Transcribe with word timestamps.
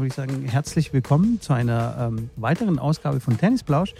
würde 0.00 0.08
ich 0.08 0.14
sagen, 0.14 0.44
herzlich 0.46 0.94
willkommen 0.94 1.42
zu 1.42 1.52
einer 1.52 2.08
ähm, 2.08 2.30
weiteren 2.36 2.78
Ausgabe 2.78 3.20
von 3.20 3.36
Tennisplausch. 3.36 3.94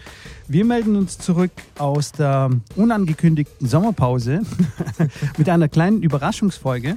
Wir 0.48 0.65
melden 0.65 0.96
uns 0.96 1.19
zurück 1.19 1.51
aus 1.77 2.12
der 2.12 2.48
unangekündigten 2.75 3.69
Sommerpause 3.69 4.41
mit 5.37 5.51
einer 5.51 5.69
kleinen 5.69 6.02
Überraschungsfolge. 6.02 6.97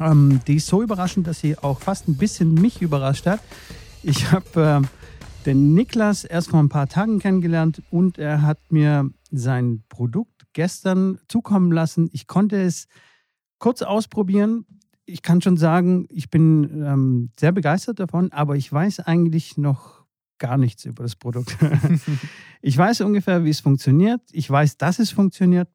Ähm, 0.00 0.40
die 0.48 0.56
ist 0.56 0.66
so 0.66 0.82
überraschend, 0.82 1.28
dass 1.28 1.38
sie 1.38 1.56
auch 1.56 1.78
fast 1.78 2.08
ein 2.08 2.16
bisschen 2.16 2.54
mich 2.54 2.82
überrascht 2.82 3.26
hat. 3.26 3.38
Ich 4.02 4.32
habe 4.32 4.82
äh, 4.82 5.44
den 5.46 5.74
Niklas 5.74 6.24
erst 6.24 6.50
vor 6.50 6.58
ein 6.58 6.70
paar 6.70 6.88
Tagen 6.88 7.20
kennengelernt 7.20 7.80
und 7.90 8.18
er 8.18 8.42
hat 8.42 8.58
mir 8.70 9.08
sein 9.30 9.84
Produkt 9.88 10.46
gestern 10.52 11.20
zukommen 11.28 11.70
lassen. 11.70 12.10
Ich 12.12 12.26
konnte 12.26 12.60
es 12.60 12.88
kurz 13.60 13.82
ausprobieren. 13.82 14.66
Ich 15.06 15.22
kann 15.22 15.42
schon 15.42 15.56
sagen, 15.56 16.06
ich 16.10 16.30
bin 16.30 16.82
ähm, 16.84 17.30
sehr 17.38 17.52
begeistert 17.52 18.00
davon, 18.00 18.32
aber 18.32 18.56
ich 18.56 18.72
weiß 18.72 19.00
eigentlich 19.00 19.56
noch 19.58 20.04
gar 20.38 20.56
nichts 20.58 20.84
über 20.84 21.02
das 21.02 21.16
Produkt. 21.16 21.56
ich 22.62 22.76
weiß 22.76 23.02
ungefähr, 23.02 23.44
wie 23.44 23.50
es 23.50 23.60
funktioniert. 23.60 24.20
Ich 24.32 24.48
weiß, 24.50 24.78
dass 24.78 24.98
es 24.98 25.10
funktioniert, 25.10 25.68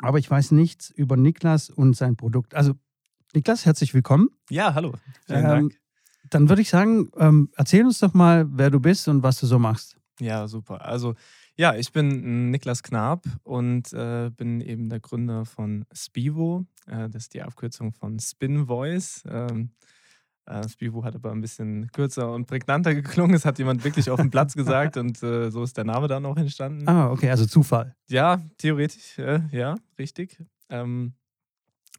aber 0.00 0.18
ich 0.18 0.30
weiß 0.30 0.52
nichts 0.52 0.90
über 0.90 1.16
Niklas 1.16 1.70
und 1.70 1.96
sein 1.96 2.16
Produkt. 2.16 2.54
Also, 2.54 2.74
Niklas, 3.34 3.64
herzlich 3.64 3.94
willkommen. 3.94 4.28
Ja, 4.50 4.74
hallo. 4.74 4.94
Vielen 5.26 5.40
ähm, 5.40 5.48
Dank. 5.48 5.80
Dann 6.30 6.48
würde 6.48 6.62
ich 6.62 6.70
sagen, 6.70 7.10
ähm, 7.16 7.50
erzähl 7.56 7.84
uns 7.84 7.98
doch 7.98 8.14
mal, 8.14 8.46
wer 8.50 8.70
du 8.70 8.80
bist 8.80 9.08
und 9.08 9.22
was 9.22 9.40
du 9.40 9.46
so 9.46 9.58
machst. 9.58 9.96
Ja, 10.20 10.46
super. 10.48 10.84
Also, 10.84 11.14
ja, 11.60 11.74
ich 11.74 11.92
bin 11.92 12.50
Niklas 12.50 12.82
Knab 12.82 13.22
und 13.42 13.92
äh, 13.92 14.30
bin 14.30 14.62
eben 14.62 14.88
der 14.88 14.98
Gründer 14.98 15.44
von 15.44 15.84
Spivo. 15.92 16.64
Äh, 16.86 17.10
das 17.10 17.24
ist 17.24 17.34
die 17.34 17.42
Abkürzung 17.42 17.92
von 17.92 18.18
Spin 18.18 18.66
Voice. 18.66 19.22
Ähm, 19.28 19.68
äh, 20.46 20.66
Spivo 20.70 21.04
hat 21.04 21.16
aber 21.16 21.32
ein 21.32 21.42
bisschen 21.42 21.92
kürzer 21.92 22.32
und 22.32 22.46
prägnanter 22.46 22.94
geklungen. 22.94 23.34
Es 23.34 23.44
hat 23.44 23.58
jemand 23.58 23.84
wirklich 23.84 24.08
auf 24.08 24.18
dem 24.18 24.30
Platz 24.30 24.54
gesagt 24.54 24.96
und 24.96 25.22
äh, 25.22 25.50
so 25.50 25.62
ist 25.62 25.76
der 25.76 25.84
Name 25.84 26.08
dann 26.08 26.24
auch 26.24 26.38
entstanden. 26.38 26.88
Ah, 26.88 27.10
okay, 27.10 27.28
also 27.28 27.44
Zufall. 27.44 27.94
Ja, 28.08 28.40
theoretisch, 28.56 29.18
äh, 29.18 29.42
ja, 29.52 29.74
richtig. 29.98 30.42
Ähm, 30.70 31.12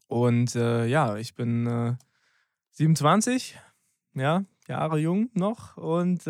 und 0.08 0.56
äh, 0.56 0.88
ja, 0.88 1.18
ich 1.18 1.36
bin 1.36 1.98
27, 2.72 3.60
ja, 4.16 4.44
Jahre 4.68 4.98
jung 4.98 5.30
noch 5.36 5.78
und 5.78 6.26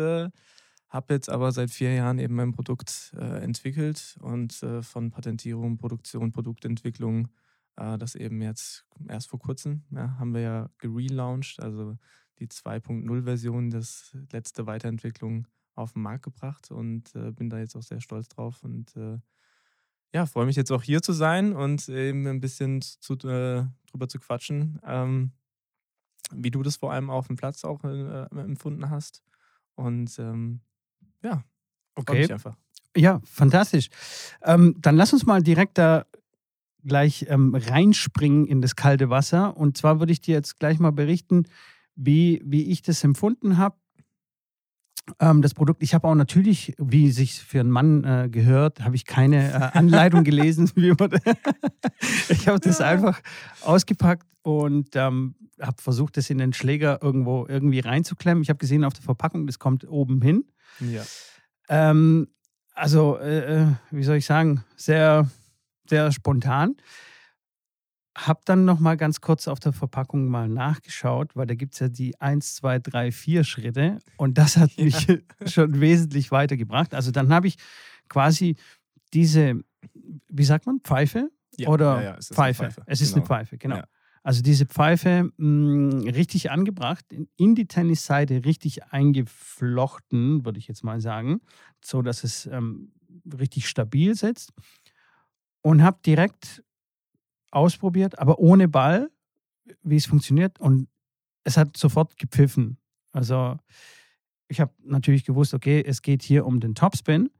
habe 0.92 1.14
jetzt 1.14 1.30
aber 1.30 1.52
seit 1.52 1.70
vier 1.70 1.94
Jahren 1.94 2.18
eben 2.18 2.34
mein 2.34 2.52
Produkt 2.52 3.14
äh, 3.16 3.42
entwickelt 3.42 4.18
und 4.20 4.62
äh, 4.62 4.82
von 4.82 5.10
Patentierung, 5.10 5.78
Produktion, 5.78 6.32
Produktentwicklung, 6.32 7.28
äh, 7.76 7.96
das 7.96 8.14
eben 8.14 8.42
jetzt 8.42 8.84
erst 9.08 9.30
vor 9.30 9.38
kurzem 9.38 9.84
ja, 9.90 10.18
haben 10.18 10.34
wir 10.34 10.42
ja 10.42 10.70
gelauncht, 10.76 11.60
also 11.60 11.96
die 12.38 12.46
2.0-Version, 12.46 13.70
das 13.70 14.14
letzte 14.32 14.66
Weiterentwicklung 14.66 15.48
auf 15.74 15.94
den 15.94 16.02
Markt 16.02 16.24
gebracht 16.24 16.70
und 16.70 17.14
äh, 17.14 17.32
bin 17.32 17.48
da 17.48 17.58
jetzt 17.58 17.74
auch 17.74 17.82
sehr 17.82 18.02
stolz 18.02 18.28
drauf 18.28 18.62
und 18.62 18.94
äh, 18.94 19.18
ja, 20.12 20.26
freue 20.26 20.44
mich 20.44 20.56
jetzt 20.56 20.70
auch 20.70 20.82
hier 20.82 21.00
zu 21.00 21.14
sein 21.14 21.54
und 21.54 21.88
eben 21.88 22.26
ein 22.26 22.40
bisschen 22.40 22.82
zu, 22.82 23.14
äh, 23.14 23.64
drüber 23.90 24.08
zu 24.08 24.18
quatschen, 24.18 24.78
ähm, 24.84 25.32
wie 26.34 26.50
du 26.50 26.62
das 26.62 26.76
vor 26.76 26.92
allem 26.92 27.08
auf 27.08 27.28
dem 27.28 27.36
Platz 27.36 27.64
auch 27.64 27.82
empfunden 27.82 28.90
hast. 28.90 29.22
Und 29.74 30.18
ähm, 30.18 30.60
ja, 31.22 31.44
okay. 31.94 32.26
Ja, 32.96 33.20
fantastisch. 33.24 33.88
Ähm, 34.42 34.76
dann 34.78 34.96
lass 34.96 35.12
uns 35.12 35.24
mal 35.24 35.42
direkt 35.42 35.78
da 35.78 36.04
gleich 36.84 37.26
ähm, 37.28 37.54
reinspringen 37.54 38.46
in 38.46 38.60
das 38.60 38.76
kalte 38.76 39.08
Wasser. 39.08 39.56
Und 39.56 39.76
zwar 39.76 40.00
würde 40.00 40.12
ich 40.12 40.20
dir 40.20 40.34
jetzt 40.34 40.58
gleich 40.58 40.78
mal 40.78 40.92
berichten, 40.92 41.44
wie, 41.94 42.42
wie 42.44 42.70
ich 42.70 42.82
das 42.82 43.02
empfunden 43.04 43.56
habe. 43.56 43.76
Ähm, 45.18 45.42
das 45.42 45.54
Produkt, 45.54 45.82
ich 45.82 45.94
habe 45.94 46.06
auch 46.06 46.14
natürlich, 46.14 46.74
wie 46.78 47.10
sich 47.10 47.34
für 47.34 47.60
einen 47.60 47.70
Mann 47.70 48.04
äh, 48.04 48.28
gehört, 48.30 48.84
habe 48.84 48.94
ich 48.94 49.04
keine 49.04 49.52
äh, 49.52 49.54
Anleitung 49.78 50.24
gelesen. 50.24 50.70
ich 52.28 52.48
habe 52.48 52.60
das 52.60 52.80
einfach 52.80 53.20
ausgepackt 53.62 54.26
und 54.42 54.90
ähm, 54.94 55.34
habe 55.60 55.80
versucht, 55.80 56.16
das 56.16 56.30
in 56.30 56.38
den 56.38 56.52
Schläger 56.52 57.00
irgendwo 57.02 57.46
irgendwie 57.48 57.80
reinzuklemmen. 57.80 58.42
Ich 58.42 58.48
habe 58.48 58.58
gesehen 58.58 58.84
auf 58.84 58.94
der 58.94 59.02
Verpackung, 59.02 59.46
das 59.46 59.58
kommt 59.58 59.88
oben 59.88 60.20
hin. 60.22 60.44
Ja. 60.80 61.02
Ähm, 61.68 62.28
also, 62.74 63.18
äh, 63.18 63.62
äh, 63.62 63.66
wie 63.90 64.02
soll 64.02 64.16
ich 64.16 64.26
sagen, 64.26 64.64
sehr, 64.76 65.28
sehr 65.88 66.10
spontan. 66.12 66.76
Hab 68.16 68.44
dann 68.44 68.64
noch 68.64 68.78
mal 68.78 68.96
ganz 68.96 69.20
kurz 69.20 69.48
auf 69.48 69.58
der 69.58 69.72
Verpackung 69.72 70.28
mal 70.28 70.48
nachgeschaut, 70.48 71.34
weil 71.34 71.46
da 71.46 71.54
gibt 71.54 71.74
es 71.74 71.80
ja 71.80 71.88
die 71.88 72.20
1, 72.20 72.56
2, 72.56 72.78
3, 72.78 73.12
4 73.12 73.44
Schritte 73.44 73.98
und 74.16 74.36
das 74.36 74.56
hat 74.56 74.70
mich 74.78 75.06
ja. 75.06 75.16
schon 75.46 75.80
wesentlich 75.80 76.30
weitergebracht. 76.30 76.94
Also 76.94 77.10
dann 77.10 77.32
habe 77.32 77.46
ich 77.46 77.56
quasi 78.08 78.56
diese, 79.14 79.62
wie 80.28 80.44
sagt 80.44 80.66
man, 80.66 80.80
Pfeife? 80.80 81.30
Ja, 81.56 81.68
Oder 81.68 81.96
ja, 81.96 82.02
ja, 82.02 82.16
es 82.16 82.28
Pfeife. 82.28 82.64
Pfeife. 82.64 82.82
Es 82.86 83.00
ist 83.00 83.14
genau. 83.14 83.24
eine 83.24 83.26
Pfeife, 83.26 83.58
genau. 83.58 83.82
Also 84.22 84.42
diese 84.42 84.66
Pfeife 84.66 85.30
mh, 85.36 85.46
mm, 85.46 86.08
richtig 86.08 86.50
angebracht, 86.50 87.04
in 87.36 87.54
die 87.54 87.66
Tennisseite 87.66 88.44
richtig 88.44 88.84
eingeflochten, 88.84 90.44
würde 90.44 90.58
ich 90.58 90.68
jetzt 90.68 90.84
mal 90.84 91.00
sagen, 91.00 91.40
so 91.84 92.02
dass 92.02 92.22
es 92.22 92.46
ähm, 92.46 92.92
richtig 93.26 93.68
stabil 93.68 94.14
sitzt. 94.14 94.52
Und 95.64 95.82
habe 95.82 96.00
direkt 96.04 96.64
ausprobiert, 97.52 98.18
aber 98.18 98.40
ohne 98.40 98.66
Ball, 98.68 99.10
wie 99.82 99.96
es 99.96 100.06
funktioniert. 100.06 100.58
Und 100.58 100.88
es 101.44 101.56
hat 101.56 101.76
sofort 101.76 102.16
gepfiffen. 102.16 102.78
Also 103.12 103.56
ich 104.48 104.60
habe 104.60 104.72
natürlich 104.82 105.24
gewusst, 105.24 105.54
okay, 105.54 105.82
es 105.86 106.02
geht 106.02 106.22
hier 106.22 106.46
um 106.46 106.60
den 106.60 106.74
Topspin. 106.74 107.30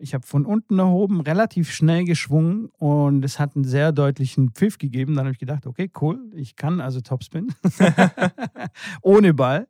Ich 0.00 0.14
habe 0.14 0.26
von 0.26 0.46
unten 0.46 0.76
nach 0.76 0.88
oben 0.88 1.20
relativ 1.20 1.70
schnell 1.70 2.04
geschwungen 2.04 2.70
und 2.78 3.24
es 3.24 3.38
hat 3.38 3.54
einen 3.54 3.64
sehr 3.64 3.92
deutlichen 3.92 4.50
Pfiff 4.50 4.78
gegeben. 4.78 5.14
Dann 5.14 5.26
habe 5.26 5.32
ich 5.32 5.38
gedacht, 5.38 5.66
okay, 5.66 5.90
cool, 6.00 6.30
ich 6.34 6.56
kann 6.56 6.80
also 6.80 7.00
Topspin. 7.00 7.52
Ohne 9.02 9.34
Ball. 9.34 9.68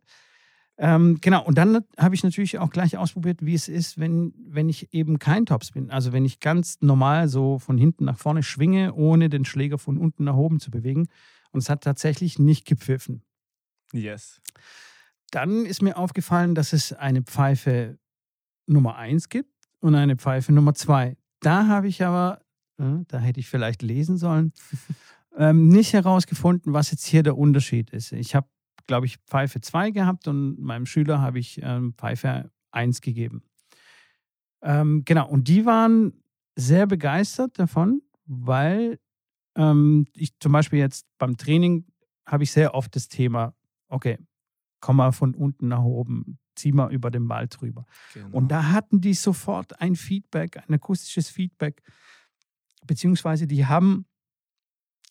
Ähm, 0.79 1.19
genau, 1.21 1.45
und 1.45 1.59
dann 1.59 1.85
habe 1.99 2.15
ich 2.15 2.23
natürlich 2.23 2.59
auch 2.59 2.71
gleich 2.71 2.97
ausprobiert, 2.97 3.45
wie 3.45 3.55
es 3.55 3.69
ist, 3.69 3.99
wenn, 3.99 4.33
wenn 4.39 4.69
ich 4.71 4.95
eben 4.95 5.19
kein 5.19 5.45
Topspin, 5.45 5.91
also 5.91 6.13
wenn 6.13 6.25
ich 6.25 6.41
ganz 6.41 6.79
normal 6.81 7.29
so 7.29 7.59
von 7.59 7.77
hinten 7.77 8.07
nach 8.07 8.19
vorne 8.19 8.43
schwinge, 8.43 8.95
ohne 8.95 9.29
den 9.29 9.45
Schläger 9.45 9.77
von 9.77 9.99
unten 9.99 10.25
nach 10.25 10.37
oben 10.37 10.59
zu 10.59 10.71
bewegen. 10.71 11.09
Und 11.51 11.61
es 11.61 11.69
hat 11.69 11.83
tatsächlich 11.83 12.39
nicht 12.39 12.67
gepfiffen. 12.67 13.23
Yes. 13.93 14.41
Dann 15.31 15.67
ist 15.67 15.83
mir 15.83 15.99
aufgefallen, 15.99 16.55
dass 16.55 16.73
es 16.73 16.93
eine 16.93 17.23
Pfeife 17.23 17.99
Nummer 18.67 18.97
1 18.97 19.29
gibt 19.29 19.59
und 19.81 19.95
eine 19.95 20.17
Pfeife 20.17 20.53
Nummer 20.53 20.75
zwei. 20.75 21.17
Da 21.41 21.67
habe 21.67 21.89
ich 21.89 22.05
aber, 22.05 22.41
äh, 22.79 23.05
da 23.09 23.19
hätte 23.19 23.41
ich 23.41 23.49
vielleicht 23.49 23.83
lesen 23.83 24.17
sollen, 24.17 24.53
ähm, 25.37 25.69
nicht 25.69 25.93
herausgefunden, 25.93 26.73
was 26.73 26.91
jetzt 26.91 27.07
hier 27.07 27.23
der 27.23 27.37
Unterschied 27.37 27.91
ist. 27.91 28.13
Ich 28.13 28.35
habe, 28.35 28.49
glaube 28.87 29.07
ich, 29.07 29.19
Pfeife 29.27 29.61
2 29.61 29.91
gehabt 29.91 30.29
und 30.29 30.59
meinem 30.61 30.87
Schüler 30.87 31.21
habe 31.21 31.39
ich 31.39 31.61
ähm, 31.63 31.95
Pfeife 31.97 32.51
1 32.73 33.01
gegeben. 33.01 33.43
Ähm, 34.63 35.03
genau, 35.05 35.29
und 35.29 35.49
die 35.49 35.65
waren 35.65 36.13
sehr 36.57 36.87
begeistert 36.87 37.59
davon, 37.59 38.03
weil 38.27 38.99
ich 40.15 40.39
zum 40.39 40.53
Beispiel 40.53 40.79
jetzt 40.79 41.07
beim 41.19 41.37
Training 41.37 41.85
habe 42.25 42.45
ich 42.45 42.53
sehr 42.53 42.75
oft 42.75 42.95
das 42.97 43.09
Thema, 43.09 43.55
okay, 43.89 44.19
komm 44.81 44.97
mal 44.97 45.13
von 45.13 45.35
unten 45.35 45.69
nach 45.69 45.83
oben, 45.83 46.39
zieh 46.60 46.72
mal 46.72 46.93
über 46.93 47.10
den 47.10 47.28
Ball 47.28 47.48
drüber. 47.48 47.87
Genau. 48.15 48.37
Und 48.37 48.48
da 48.48 48.71
hatten 48.71 49.00
die 49.00 49.15
sofort 49.15 49.80
ein 49.80 49.97
Feedback, 49.97 50.59
ein 50.59 50.74
akustisches 50.74 51.28
Feedback, 51.28 51.83
beziehungsweise 52.86 53.47
die 53.47 53.66
haben, 53.66 54.07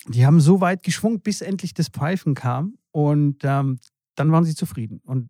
die 0.07 0.25
haben 0.25 0.39
so 0.39 0.61
weit 0.61 0.83
geschwungen, 0.83 1.21
bis 1.21 1.41
endlich 1.41 1.73
das 1.73 1.89
Pfeifen 1.89 2.33
kam 2.33 2.77
und 2.91 3.43
ähm, 3.43 3.79
dann 4.15 4.31
waren 4.31 4.45
sie 4.45 4.55
zufrieden 4.55 5.01
und 5.03 5.29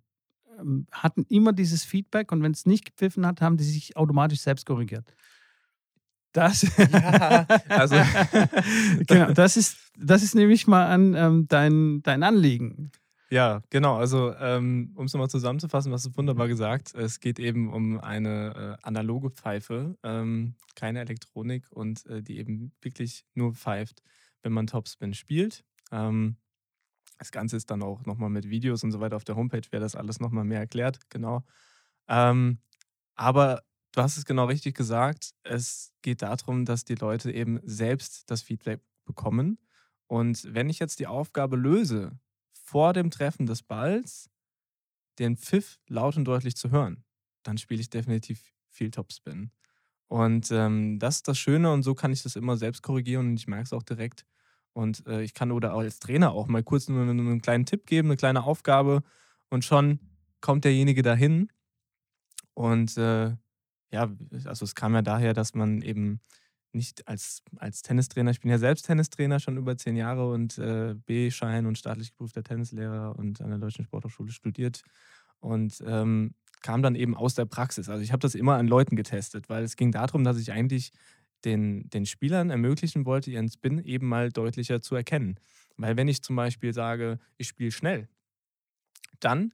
ähm, 0.59 0.87
hatten 0.91 1.23
immer 1.29 1.53
dieses 1.53 1.83
Feedback 1.83 2.31
und 2.31 2.43
wenn 2.43 2.51
es 2.51 2.65
nicht 2.65 2.85
gepfiffen 2.85 3.25
hat, 3.25 3.41
haben 3.41 3.57
die 3.57 3.63
sich 3.63 3.97
automatisch 3.97 4.41
selbst 4.41 4.65
korrigiert. 4.65 5.13
Das, 6.31 6.61
ja, 6.77 7.45
also 7.69 7.95
genau, 9.07 9.31
das 9.33 9.57
ist, 9.57 9.77
das 9.97 10.21
ist 10.21 10.35
nämlich 10.35 10.67
mal 10.67 10.85
an 10.87 11.15
ähm, 11.15 11.47
dein, 11.47 12.03
dein 12.03 12.21
Anliegen. 12.23 12.91
Ja, 13.31 13.61
genau. 13.69 13.97
Also, 13.97 14.33
ähm, 14.35 14.91
um 14.95 15.05
es 15.05 15.13
nochmal 15.13 15.29
zusammenzufassen, 15.29 15.91
was 15.91 16.03
du 16.03 16.15
wunderbar 16.17 16.47
gesagt. 16.47 16.95
Es 16.95 17.19
geht 17.19 17.37
eben 17.39 17.71
um 17.71 17.99
eine 17.99 18.77
äh, 18.81 18.83
analoge 18.87 19.29
Pfeife, 19.29 19.95
ähm, 20.03 20.55
keine 20.75 21.01
Elektronik 21.01 21.67
und 21.71 22.05
äh, 22.07 22.23
die 22.23 22.39
eben 22.39 22.71
wirklich 22.81 23.25
nur 23.35 23.53
pfeift, 23.53 24.01
wenn 24.41 24.51
man 24.53 24.65
Topspin 24.65 25.13
spielt. 25.13 25.63
Ähm, 25.91 26.37
das 27.19 27.31
Ganze 27.31 27.57
ist 27.57 27.71
dann 27.71 27.83
auch 27.83 28.05
nochmal 28.05 28.29
mit 28.29 28.49
Videos 28.49 28.83
und 28.83 28.91
so 28.91 28.99
weiter 29.01 29.17
auf 29.17 29.25
der 29.25 29.35
Homepage, 29.37 29.61
wer 29.71 29.79
das 29.81 29.95
alles 29.95 30.19
nochmal 30.19 30.45
mehr 30.45 30.59
erklärt, 30.61 30.99
genau. 31.09 31.43
Ähm, 32.07 32.59
aber 33.15 33.63
du 33.93 34.01
hast 34.01 34.17
es 34.17 34.25
genau 34.25 34.45
richtig 34.45 34.75
gesagt. 34.75 35.31
Es 35.43 35.93
geht 36.01 36.21
darum, 36.21 36.65
dass 36.65 36.85
die 36.85 36.95
Leute 36.95 37.31
eben 37.31 37.59
selbst 37.63 38.29
das 38.31 38.41
Feedback 38.43 38.81
bekommen. 39.05 39.59
Und 40.07 40.53
wenn 40.53 40.69
ich 40.69 40.79
jetzt 40.79 40.99
die 40.99 41.07
Aufgabe 41.07 41.57
löse, 41.57 42.19
vor 42.69 42.93
dem 42.93 43.09
Treffen 43.09 43.47
des 43.47 43.63
Balls 43.63 44.29
den 45.17 45.37
Pfiff 45.37 45.79
laut 45.87 46.17
und 46.17 46.25
deutlich 46.25 46.55
zu 46.55 46.69
hören, 46.69 47.03
dann 47.41 47.57
spiele 47.57 47.81
ich 47.81 47.89
definitiv 47.89 48.53
viel 48.69 48.91
Topspin. 48.91 49.51
Und 50.07 50.51
ähm, 50.51 50.99
das 50.99 51.17
ist 51.17 51.27
das 51.27 51.39
Schöne 51.39 51.71
und 51.71 51.81
so 51.81 51.95
kann 51.95 52.11
ich 52.11 52.21
das 52.21 52.35
immer 52.35 52.57
selbst 52.57 52.83
korrigieren 52.83 53.29
und 53.29 53.37
ich 53.37 53.47
merke 53.47 53.63
es 53.63 53.73
auch 53.73 53.81
direkt. 53.81 54.25
Und 54.73 55.05
äh, 55.07 55.23
ich 55.23 55.33
kann 55.33 55.51
oder 55.51 55.73
als 55.73 55.99
Trainer 55.99 56.31
auch 56.31 56.47
mal 56.47 56.63
kurz 56.63 56.87
nur 56.87 57.01
einen, 57.01 57.19
einen 57.19 57.41
kleinen 57.41 57.65
Tipp 57.65 57.87
geben, 57.87 58.09
eine 58.09 58.17
kleine 58.17 58.43
Aufgabe 58.43 59.01
und 59.49 59.65
schon 59.65 59.99
kommt 60.39 60.63
derjenige 60.63 61.01
dahin. 61.01 61.51
Und 62.53 62.97
äh, 62.97 63.35
ja, 63.91 64.15
also 64.45 64.63
es 64.63 64.75
kam 64.75 64.93
ja 64.93 65.01
daher, 65.01 65.33
dass 65.33 65.55
man 65.55 65.81
eben 65.81 66.21
nicht 66.73 67.07
als, 67.07 67.41
als 67.57 67.81
Tennistrainer, 67.81 68.31
ich 68.31 68.41
bin 68.41 68.51
ja 68.51 68.57
selbst 68.57 68.85
Tennistrainer 68.85 69.39
schon 69.39 69.57
über 69.57 69.77
zehn 69.77 69.95
Jahre 69.95 70.29
und 70.29 70.57
äh, 70.57 70.95
B-Schein 71.05 71.65
und 71.65 71.77
staatlich 71.77 72.11
geprüfter 72.11 72.43
Tennislehrer 72.43 73.15
und 73.17 73.41
an 73.41 73.49
der 73.49 73.59
Deutschen 73.59 73.85
Sporthochschule 73.85 74.31
studiert 74.31 74.83
und 75.39 75.83
ähm, 75.85 76.33
kam 76.61 76.81
dann 76.83 76.95
eben 76.95 77.15
aus 77.15 77.35
der 77.35 77.45
Praxis. 77.45 77.89
Also 77.89 78.03
ich 78.03 78.11
habe 78.11 78.19
das 78.19 78.35
immer 78.35 78.55
an 78.55 78.67
Leuten 78.67 78.95
getestet, 78.95 79.49
weil 79.49 79.63
es 79.63 79.75
ging 79.75 79.91
darum, 79.91 80.23
dass 80.23 80.37
ich 80.37 80.51
eigentlich 80.51 80.91
den, 81.45 81.89
den 81.89 82.05
Spielern 82.05 82.49
ermöglichen 82.49 83.05
wollte, 83.05 83.31
ihren 83.31 83.49
Spin 83.49 83.79
eben 83.79 84.07
mal 84.07 84.29
deutlicher 84.29 84.81
zu 84.81 84.95
erkennen. 84.95 85.39
Weil 85.77 85.95
wenn 85.95 86.09
ich 86.09 86.21
zum 86.21 86.35
Beispiel 86.35 86.73
sage, 86.73 87.19
ich 87.37 87.47
spiele 87.47 87.71
schnell, 87.71 88.09
dann 89.19 89.53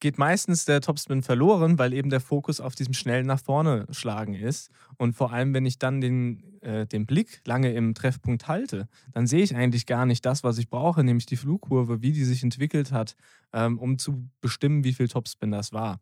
geht 0.00 0.18
meistens 0.18 0.64
der 0.64 0.80
Topspin 0.80 1.22
verloren, 1.22 1.78
weil 1.78 1.92
eben 1.92 2.10
der 2.10 2.20
Fokus 2.20 2.60
auf 2.60 2.74
diesem 2.74 2.94
schnellen 2.94 3.26
nach 3.26 3.40
vorne 3.40 3.86
schlagen 3.90 4.34
ist. 4.34 4.70
Und 4.96 5.14
vor 5.14 5.32
allem, 5.32 5.54
wenn 5.54 5.66
ich 5.66 5.78
dann 5.78 6.00
den, 6.00 6.60
äh, 6.62 6.86
den 6.86 7.06
Blick 7.06 7.40
lange 7.46 7.72
im 7.72 7.94
Treffpunkt 7.94 8.48
halte, 8.48 8.88
dann 9.12 9.26
sehe 9.26 9.42
ich 9.42 9.56
eigentlich 9.56 9.86
gar 9.86 10.06
nicht 10.06 10.24
das, 10.24 10.44
was 10.44 10.58
ich 10.58 10.68
brauche, 10.68 11.02
nämlich 11.02 11.26
die 11.26 11.36
Flugkurve, 11.36 12.02
wie 12.02 12.12
die 12.12 12.24
sich 12.24 12.42
entwickelt 12.42 12.92
hat, 12.92 13.16
ähm, 13.52 13.78
um 13.78 13.98
zu 13.98 14.28
bestimmen, 14.40 14.84
wie 14.84 14.92
viel 14.92 15.08
Topspin 15.08 15.50
das 15.50 15.72
war. 15.72 16.00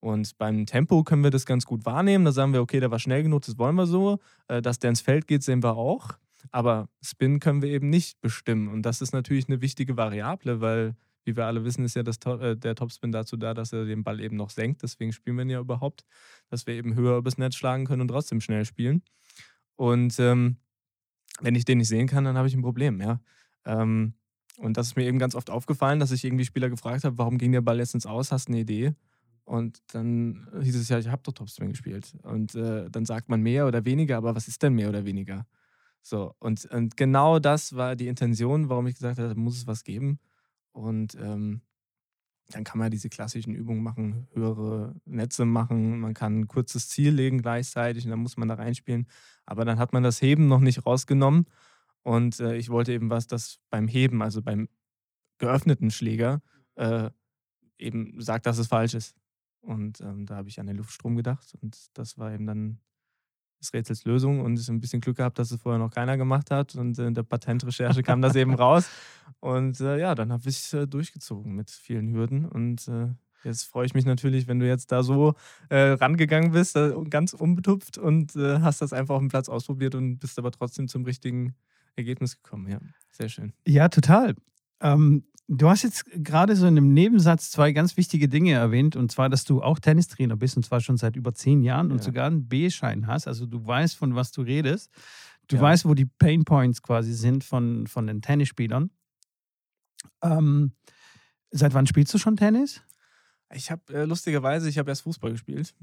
Und 0.00 0.38
beim 0.38 0.66
Tempo 0.66 1.02
können 1.02 1.24
wir 1.24 1.30
das 1.30 1.44
ganz 1.44 1.64
gut 1.64 1.84
wahrnehmen. 1.84 2.24
Da 2.24 2.32
sagen 2.32 2.52
wir, 2.52 2.60
okay, 2.60 2.80
der 2.80 2.90
war 2.90 2.98
schnell 2.98 3.22
genug, 3.22 3.42
das 3.42 3.58
wollen 3.58 3.74
wir 3.74 3.86
so. 3.86 4.18
Äh, 4.46 4.62
dass 4.62 4.78
der 4.78 4.90
ins 4.90 5.00
Feld 5.00 5.26
geht, 5.26 5.42
sehen 5.42 5.62
wir 5.62 5.76
auch. 5.76 6.14
Aber 6.50 6.88
Spin 7.02 7.40
können 7.40 7.62
wir 7.62 7.70
eben 7.70 7.90
nicht 7.90 8.20
bestimmen. 8.20 8.68
Und 8.68 8.82
das 8.82 9.02
ist 9.02 9.12
natürlich 9.12 9.48
eine 9.48 9.60
wichtige 9.60 9.96
Variable, 9.96 10.60
weil 10.60 10.94
wie 11.28 11.36
wir 11.36 11.44
alle 11.44 11.62
wissen, 11.62 11.84
ist 11.84 11.94
ja 11.94 12.02
das, 12.02 12.16
äh, 12.24 12.56
der 12.56 12.74
Topspin 12.74 13.12
dazu 13.12 13.36
da, 13.36 13.52
dass 13.52 13.72
er 13.74 13.84
den 13.84 14.02
Ball 14.02 14.18
eben 14.20 14.36
noch 14.36 14.48
senkt. 14.48 14.82
Deswegen 14.82 15.12
spielen 15.12 15.36
wir 15.36 15.44
ihn 15.44 15.50
ja 15.50 15.60
überhaupt, 15.60 16.06
dass 16.48 16.66
wir 16.66 16.74
eben 16.74 16.94
höher 16.94 17.18
übers 17.18 17.36
Netz 17.36 17.54
schlagen 17.54 17.84
können 17.84 18.00
und 18.00 18.08
trotzdem 18.08 18.40
schnell 18.40 18.64
spielen. 18.64 19.02
Und 19.76 20.18
ähm, 20.18 20.56
wenn 21.40 21.54
ich 21.54 21.66
den 21.66 21.78
nicht 21.78 21.88
sehen 21.88 22.08
kann, 22.08 22.24
dann 22.24 22.38
habe 22.38 22.48
ich 22.48 22.54
ein 22.54 22.62
Problem, 22.62 23.00
ja. 23.00 23.20
Ähm, 23.66 24.14
und 24.56 24.76
das 24.76 24.88
ist 24.88 24.96
mir 24.96 25.04
eben 25.04 25.18
ganz 25.18 25.34
oft 25.34 25.50
aufgefallen, 25.50 26.00
dass 26.00 26.10
ich 26.10 26.24
irgendwie 26.24 26.46
Spieler 26.46 26.70
gefragt 26.70 27.04
habe, 27.04 27.18
warum 27.18 27.36
ging 27.38 27.52
der 27.52 27.60
Ball 27.60 27.76
letztens 27.76 28.06
aus, 28.06 28.32
hast 28.32 28.48
du 28.48 28.52
eine 28.52 28.62
Idee? 28.62 28.94
Und 29.44 29.78
dann 29.92 30.48
hieß 30.60 30.76
es 30.76 30.88
ja, 30.88 30.98
ich 30.98 31.08
habe 31.08 31.22
doch 31.22 31.32
Topspin 31.32 31.68
gespielt. 31.68 32.16
Und 32.22 32.54
äh, 32.54 32.90
dann 32.90 33.04
sagt 33.04 33.28
man 33.28 33.42
mehr 33.42 33.66
oder 33.66 33.84
weniger, 33.84 34.16
aber 34.16 34.34
was 34.34 34.48
ist 34.48 34.62
denn 34.62 34.74
mehr 34.74 34.88
oder 34.88 35.04
weniger? 35.04 35.46
So, 36.02 36.34
und, 36.38 36.64
und 36.66 36.96
genau 36.96 37.38
das 37.38 37.76
war 37.76 37.94
die 37.94 38.08
Intention, 38.08 38.68
warum 38.68 38.86
ich 38.86 38.94
gesagt 38.94 39.18
habe, 39.18 39.34
muss 39.34 39.58
es 39.58 39.66
was 39.66 39.84
geben. 39.84 40.18
Und 40.78 41.16
ähm, 41.16 41.62
dann 42.50 42.64
kann 42.64 42.78
man 42.78 42.90
diese 42.90 43.08
klassischen 43.08 43.54
Übungen 43.54 43.82
machen, 43.82 44.28
höhere 44.32 44.94
Netze 45.04 45.44
machen, 45.44 46.00
man 46.00 46.14
kann 46.14 46.40
ein 46.40 46.48
kurzes 46.48 46.88
Ziel 46.88 47.12
legen 47.12 47.42
gleichzeitig 47.42 48.04
und 48.04 48.10
dann 48.10 48.20
muss 48.20 48.36
man 48.36 48.48
da 48.48 48.54
reinspielen. 48.54 49.06
Aber 49.44 49.64
dann 49.64 49.78
hat 49.78 49.92
man 49.92 50.02
das 50.02 50.22
Heben 50.22 50.46
noch 50.48 50.60
nicht 50.60 50.86
rausgenommen. 50.86 51.46
Und 52.02 52.40
äh, 52.40 52.56
ich 52.56 52.70
wollte 52.70 52.92
eben 52.92 53.10
was, 53.10 53.26
das 53.26 53.58
beim 53.70 53.88
Heben, 53.88 54.22
also 54.22 54.40
beim 54.40 54.68
geöffneten 55.38 55.90
Schläger, 55.90 56.40
äh, 56.76 57.10
eben 57.78 58.20
sagt, 58.20 58.46
dass 58.46 58.58
es 58.58 58.68
falsch 58.68 58.94
ist. 58.94 59.16
Und 59.60 60.00
ähm, 60.00 60.24
da 60.24 60.36
habe 60.36 60.48
ich 60.48 60.60
an 60.60 60.66
den 60.68 60.76
Luftstrom 60.76 61.16
gedacht 61.16 61.54
und 61.60 61.76
das 61.94 62.16
war 62.16 62.32
eben 62.32 62.46
dann 62.46 62.80
des 63.60 63.72
Rätsels 63.72 64.04
Lösung 64.04 64.40
und 64.40 64.58
ich 64.58 64.68
ein 64.68 64.80
bisschen 64.80 65.00
Glück 65.00 65.16
gehabt, 65.16 65.38
dass 65.38 65.50
es 65.50 65.60
vorher 65.60 65.78
noch 65.78 65.90
keiner 65.90 66.16
gemacht 66.16 66.50
hat. 66.50 66.74
Und 66.74 66.98
in 66.98 67.14
der 67.14 67.22
Patentrecherche 67.22 68.02
kam 68.02 68.22
das 68.22 68.36
eben 68.36 68.54
raus. 68.54 68.88
Und 69.40 69.80
äh, 69.80 69.98
ja, 69.98 70.14
dann 70.14 70.32
habe 70.32 70.42
ich 70.48 70.58
es 70.58 70.72
äh, 70.72 70.86
durchgezogen 70.86 71.54
mit 71.54 71.70
vielen 71.70 72.12
Hürden. 72.12 72.44
Und 72.44 72.88
äh, 72.88 73.08
jetzt 73.44 73.64
freue 73.64 73.86
ich 73.86 73.94
mich 73.94 74.04
natürlich, 74.04 74.46
wenn 74.46 74.58
du 74.58 74.66
jetzt 74.66 74.92
da 74.92 75.02
so 75.02 75.34
äh, 75.68 75.90
rangegangen 75.92 76.52
bist, 76.52 76.76
äh, 76.76 76.92
ganz 77.10 77.34
unbetupft 77.34 77.98
und 77.98 78.36
äh, 78.36 78.60
hast 78.60 78.80
das 78.80 78.92
einfach 78.92 79.16
auf 79.16 79.20
dem 79.20 79.28
Platz 79.28 79.48
ausprobiert 79.48 79.94
und 79.94 80.18
bist 80.18 80.38
aber 80.38 80.50
trotzdem 80.50 80.88
zum 80.88 81.04
richtigen 81.04 81.54
Ergebnis 81.96 82.40
gekommen. 82.40 82.68
Ja, 82.68 82.78
sehr 83.10 83.28
schön. 83.28 83.52
Ja, 83.66 83.88
total. 83.88 84.34
Ähm, 84.80 85.24
du 85.48 85.68
hast 85.68 85.82
jetzt 85.82 86.04
gerade 86.12 86.54
so 86.54 86.66
in 86.66 86.76
einem 86.76 86.92
Nebensatz 86.92 87.50
zwei 87.50 87.72
ganz 87.72 87.96
wichtige 87.96 88.28
Dinge 88.28 88.52
erwähnt, 88.52 88.96
und 88.96 89.10
zwar, 89.10 89.28
dass 89.28 89.44
du 89.44 89.62
auch 89.62 89.78
Tennistrainer 89.78 90.36
bist, 90.36 90.56
und 90.56 90.62
zwar 90.62 90.80
schon 90.80 90.98
seit 90.98 91.16
über 91.16 91.34
zehn 91.34 91.62
Jahren 91.62 91.88
ja. 91.88 91.94
und 91.94 92.02
sogar 92.02 92.26
einen 92.26 92.48
B-Schein 92.48 93.06
hast. 93.06 93.26
Also 93.26 93.46
du 93.46 93.66
weißt, 93.66 93.96
von 93.96 94.14
was 94.14 94.30
du 94.30 94.42
redest. 94.42 94.90
Du 95.48 95.56
ja. 95.56 95.62
weißt, 95.62 95.86
wo 95.86 95.94
die 95.94 96.04
Pain 96.04 96.44
Points 96.44 96.82
quasi 96.82 97.14
sind 97.14 97.42
von, 97.42 97.86
von 97.86 98.06
den 98.06 98.20
Tennisspielern. 98.20 98.90
Ähm, 100.22 100.72
seit 101.50 101.72
wann 101.72 101.86
spielst 101.86 102.12
du 102.12 102.18
schon 102.18 102.36
Tennis? 102.36 102.82
Ich 103.54 103.70
habe 103.70 103.82
äh, 103.92 104.04
lustigerweise, 104.04 104.68
ich 104.68 104.76
habe 104.76 104.90
erst 104.90 105.02
Fußball 105.02 105.32
gespielt 105.32 105.74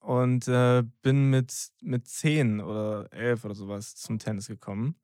und 0.00 0.48
äh, 0.48 0.82
bin 1.02 1.30
mit, 1.30 1.54
mit 1.80 2.08
zehn 2.08 2.60
oder 2.60 3.12
elf 3.12 3.44
oder 3.44 3.54
sowas 3.54 3.94
zum 3.94 4.18
Tennis 4.18 4.48
gekommen. 4.48 4.96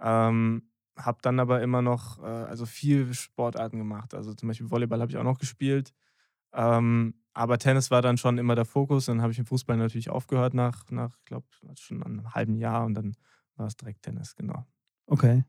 Ähm, 0.00 0.70
habe 1.04 1.18
dann 1.22 1.40
aber 1.40 1.62
immer 1.62 1.82
noch, 1.82 2.22
äh, 2.22 2.26
also 2.26 2.66
viel 2.66 3.12
Sportarten 3.14 3.78
gemacht. 3.78 4.14
Also 4.14 4.34
zum 4.34 4.48
Beispiel 4.48 4.70
Volleyball 4.70 5.00
habe 5.00 5.10
ich 5.10 5.18
auch 5.18 5.24
noch 5.24 5.38
gespielt. 5.38 5.92
Ähm, 6.52 7.14
aber 7.32 7.58
Tennis 7.58 7.90
war 7.90 8.02
dann 8.02 8.18
schon 8.18 8.38
immer 8.38 8.54
der 8.54 8.64
Fokus. 8.64 9.06
Dann 9.06 9.22
habe 9.22 9.32
ich 9.32 9.38
im 9.38 9.46
Fußball 9.46 9.76
natürlich 9.76 10.10
aufgehört 10.10 10.54
nach, 10.54 10.90
nach 10.90 11.16
ich 11.18 11.24
glaube, 11.24 11.46
schon 11.78 12.02
einem 12.02 12.34
halben 12.34 12.56
Jahr 12.56 12.84
und 12.84 12.94
dann 12.94 13.14
war 13.56 13.66
es 13.66 13.76
direkt 13.76 14.02
Tennis, 14.02 14.34
genau. 14.34 14.66
Okay. 15.06 15.44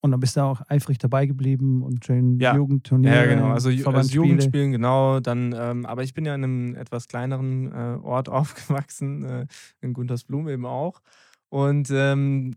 Und 0.00 0.12
dann 0.12 0.20
bist 0.20 0.36
du 0.36 0.42
auch 0.42 0.62
eifrig 0.68 0.98
dabei 0.98 1.26
geblieben 1.26 1.82
und 1.82 2.04
schön 2.04 2.38
ja. 2.38 2.54
Jugendturniere. 2.54 3.16
Ja, 3.16 3.26
genau. 3.26 3.50
Also, 3.50 3.68
also 3.68 4.14
Jugendspielen, 4.14 4.70
genau. 4.70 5.18
Dann, 5.18 5.52
ähm, 5.58 5.86
aber 5.86 6.04
ich 6.04 6.14
bin 6.14 6.24
ja 6.24 6.36
in 6.36 6.44
einem 6.44 6.74
etwas 6.76 7.08
kleineren 7.08 7.72
äh, 7.72 7.98
Ort 8.00 8.28
aufgewachsen, 8.28 9.24
äh, 9.24 9.46
in 9.80 9.92
Guntersblum 9.94 10.48
eben 10.48 10.66
auch. 10.66 11.02
Und 11.48 11.90
ähm, 11.90 12.54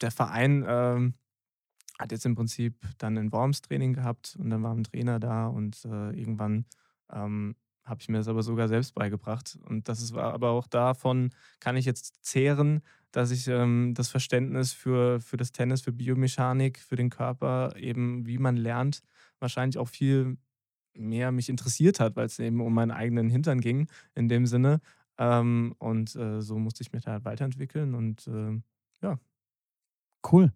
der 0.00 0.12
Verein 0.12 0.64
ähm, 0.66 1.14
hat 1.98 2.12
jetzt 2.12 2.26
im 2.26 2.34
Prinzip 2.34 2.74
dann 2.98 3.18
ein 3.18 3.32
Worms-Training 3.32 3.92
gehabt 3.94 4.36
und 4.38 4.50
dann 4.50 4.62
war 4.62 4.74
ein 4.74 4.84
Trainer 4.84 5.20
da 5.20 5.46
und 5.46 5.84
äh, 5.84 6.10
irgendwann 6.10 6.64
ähm, 7.12 7.54
habe 7.84 8.00
ich 8.00 8.08
mir 8.08 8.18
das 8.18 8.28
aber 8.28 8.42
sogar 8.42 8.68
selbst 8.68 8.94
beigebracht. 8.94 9.58
Und 9.64 9.88
das 9.88 10.00
ist 10.00 10.14
aber 10.14 10.50
auch 10.50 10.66
davon, 10.66 11.30
kann 11.60 11.76
ich 11.76 11.84
jetzt 11.84 12.24
zehren, 12.24 12.82
dass 13.10 13.30
ich 13.30 13.48
ähm, 13.48 13.92
das 13.94 14.08
Verständnis 14.08 14.72
für, 14.72 15.20
für 15.20 15.36
das 15.36 15.52
Tennis, 15.52 15.82
für 15.82 15.92
Biomechanik, 15.92 16.78
für 16.78 16.96
den 16.96 17.10
Körper, 17.10 17.74
eben 17.76 18.26
wie 18.26 18.38
man 18.38 18.56
lernt, 18.56 19.02
wahrscheinlich 19.40 19.78
auch 19.78 19.88
viel 19.88 20.38
mehr 20.94 21.32
mich 21.32 21.48
interessiert 21.48 22.00
hat, 22.00 22.16
weil 22.16 22.26
es 22.26 22.38
eben 22.38 22.60
um 22.60 22.72
meinen 22.74 22.90
eigenen 22.90 23.28
Hintern 23.30 23.60
ging 23.60 23.88
in 24.14 24.28
dem 24.28 24.46
Sinne. 24.46 24.80
Ähm, 25.18 25.74
und 25.78 26.14
äh, 26.16 26.40
so 26.40 26.58
musste 26.58 26.82
ich 26.82 26.92
mich 26.92 27.02
da 27.04 27.12
halt 27.12 27.24
weiterentwickeln 27.24 27.94
und 27.94 28.26
äh, 28.28 28.60
ja. 29.02 29.18
Cool. 30.30 30.52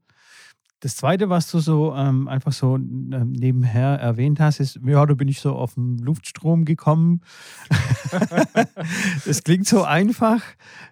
Das 0.81 0.97
Zweite, 0.97 1.31
was 1.31 1.51
du 1.51 1.59
so 1.59 1.95
ähm, 1.95 2.29
einfach 2.29 2.53
so 2.53 2.77
ähm, 2.77 3.33
nebenher 3.33 3.99
erwähnt 3.99 4.41
hast, 4.41 4.61
ist, 4.61 4.79
ja, 4.85 5.07
da 5.07 5.15
bin 5.15 5.27
ich 5.29 5.41
so 5.41 5.55
auf 5.55 5.75
den 5.75 5.97
Luftstrom 5.99 6.67
gekommen. 6.67 7.23
das 9.25 9.43
klingt 9.43 9.67
so 9.67 9.85
einfach. 9.85 10.43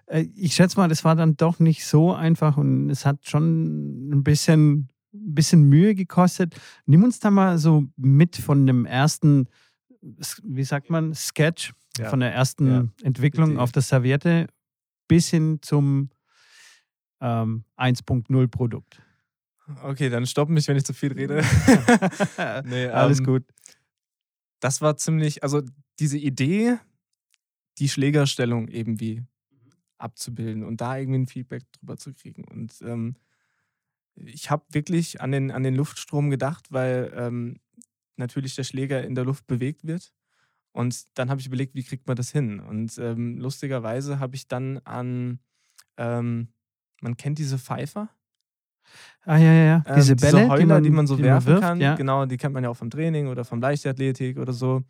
Äh, 0.07 0.25
ich 0.35 0.55
schätze 0.55 0.77
mal, 0.77 0.87
das 0.87 1.03
war 1.03 1.15
dann 1.15 1.37
doch 1.37 1.59
nicht 1.59 1.85
so 1.85 2.13
einfach 2.13 2.57
und 2.57 2.89
es 2.89 3.05
hat 3.05 3.27
schon 3.27 4.09
ein 4.09 4.23
bisschen, 4.23 4.89
ein 5.13 5.35
bisschen 5.35 5.63
Mühe 5.63 5.93
gekostet. 5.93 6.55
Nimm 6.87 7.03
uns 7.03 7.19
da 7.19 7.29
mal 7.29 7.59
so 7.59 7.85
mit 7.95 8.37
von 8.37 8.65
dem 8.65 8.87
ersten, 8.87 9.47
wie 10.01 10.63
sagt 10.63 10.89
man, 10.89 11.13
Sketch, 11.13 11.73
ja. 11.99 12.09
von 12.09 12.21
der 12.21 12.33
ersten 12.33 12.67
ja. 12.67 12.85
Entwicklung 13.03 13.59
auf 13.59 13.71
der 13.71 13.83
Serviette 13.83 14.47
bis 15.07 15.29
hin 15.29 15.59
zum 15.61 16.09
ähm, 17.21 17.65
1.0 17.77 18.47
Produkt. 18.47 19.04
Okay, 19.83 20.09
dann 20.09 20.25
stopp 20.25 20.49
mich, 20.49 20.67
wenn 20.67 20.77
ich 20.77 20.85
zu 20.85 20.93
viel 20.93 21.13
rede. 21.13 21.41
nee, 22.65 22.85
Alles 22.87 23.19
ähm, 23.19 23.25
gut. 23.25 23.43
Das 24.59 24.81
war 24.81 24.97
ziemlich, 24.97 25.43
also 25.43 25.61
diese 25.99 26.17
Idee, 26.17 26.77
die 27.77 27.89
Schlägerstellung 27.89 28.67
irgendwie 28.67 29.23
abzubilden 29.97 30.63
und 30.63 30.81
da 30.81 30.97
irgendwie 30.97 31.19
ein 31.19 31.27
Feedback 31.27 31.63
drüber 31.71 31.97
zu 31.97 32.13
kriegen. 32.13 32.43
Und 32.45 32.81
ähm, 32.81 33.15
ich 34.15 34.49
habe 34.49 34.63
wirklich 34.71 35.21
an 35.21 35.31
den, 35.31 35.51
an 35.51 35.63
den 35.63 35.75
Luftstrom 35.75 36.29
gedacht, 36.29 36.71
weil 36.71 37.11
ähm, 37.15 37.59
natürlich 38.17 38.55
der 38.55 38.63
Schläger 38.63 39.03
in 39.03 39.15
der 39.15 39.25
Luft 39.25 39.47
bewegt 39.47 39.85
wird. 39.85 40.13
Und 40.71 41.17
dann 41.17 41.29
habe 41.29 41.39
ich 41.39 41.47
überlegt, 41.47 41.73
wie 41.73 41.83
kriegt 41.83 42.07
man 42.07 42.17
das 42.17 42.31
hin? 42.31 42.59
Und 42.59 42.97
ähm, 42.97 43.37
lustigerweise 43.37 44.19
habe 44.19 44.35
ich 44.35 44.47
dann 44.47 44.79
an, 44.79 45.39
ähm, 45.97 46.49
man 47.01 47.17
kennt 47.17 47.39
diese 47.39 47.57
Pfeifer, 47.57 48.09
Ah, 49.25 49.37
ja, 49.37 49.51
ja, 49.51 49.65
ja. 49.65 49.83
Ähm, 49.87 49.95
diese 49.95 50.15
Bälle, 50.15 50.37
diese 50.37 50.49
Heuler, 50.49 50.57
die 50.59 50.65
man, 50.65 50.83
die 50.83 50.89
man 50.91 51.07
so 51.07 51.15
die 51.15 51.23
werfen 51.23 51.45
man 51.45 51.53
wirft, 51.53 51.61
kann. 51.61 51.81
Ja. 51.81 51.95
Genau, 51.95 52.25
die 52.25 52.37
kennt 52.37 52.53
man 52.53 52.63
ja 52.63 52.69
auch 52.69 52.77
vom 52.77 52.89
Training 52.89 53.27
oder 53.27 53.43
vom 53.43 53.59
Leichtathletik 53.59 54.37
oder 54.37 54.53
so. 54.53 54.83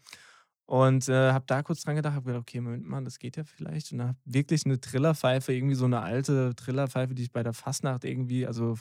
Und 0.67 1.07
äh, 1.09 1.31
habe 1.31 1.45
da 1.47 1.61
kurz 1.61 1.83
dran 1.83 1.95
gedacht, 1.95 2.15
habe 2.15 2.25
gedacht, 2.25 2.41
okay, 2.41 2.59
Moment 2.59 2.87
mal, 2.87 3.03
das 3.03 3.19
geht 3.19 3.37
ja 3.37 3.43
vielleicht. 3.43 3.91
Und 3.93 4.01
habe 4.01 4.17
wirklich 4.25 4.65
eine 4.65 4.79
Trillerpfeife, 4.79 5.53
irgendwie 5.53 5.75
so 5.75 5.85
eine 5.85 6.01
alte 6.01 6.55
Trillerpfeife, 6.55 7.13
die 7.13 7.23
ich 7.23 7.31
bei 7.31 7.43
der 7.43 7.53
Fastnacht 7.53 8.03
irgendwie, 8.03 8.47
also 8.47 8.75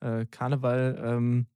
äh, 0.00 0.26
Karneval, 0.26 1.00
ähm, 1.02 1.46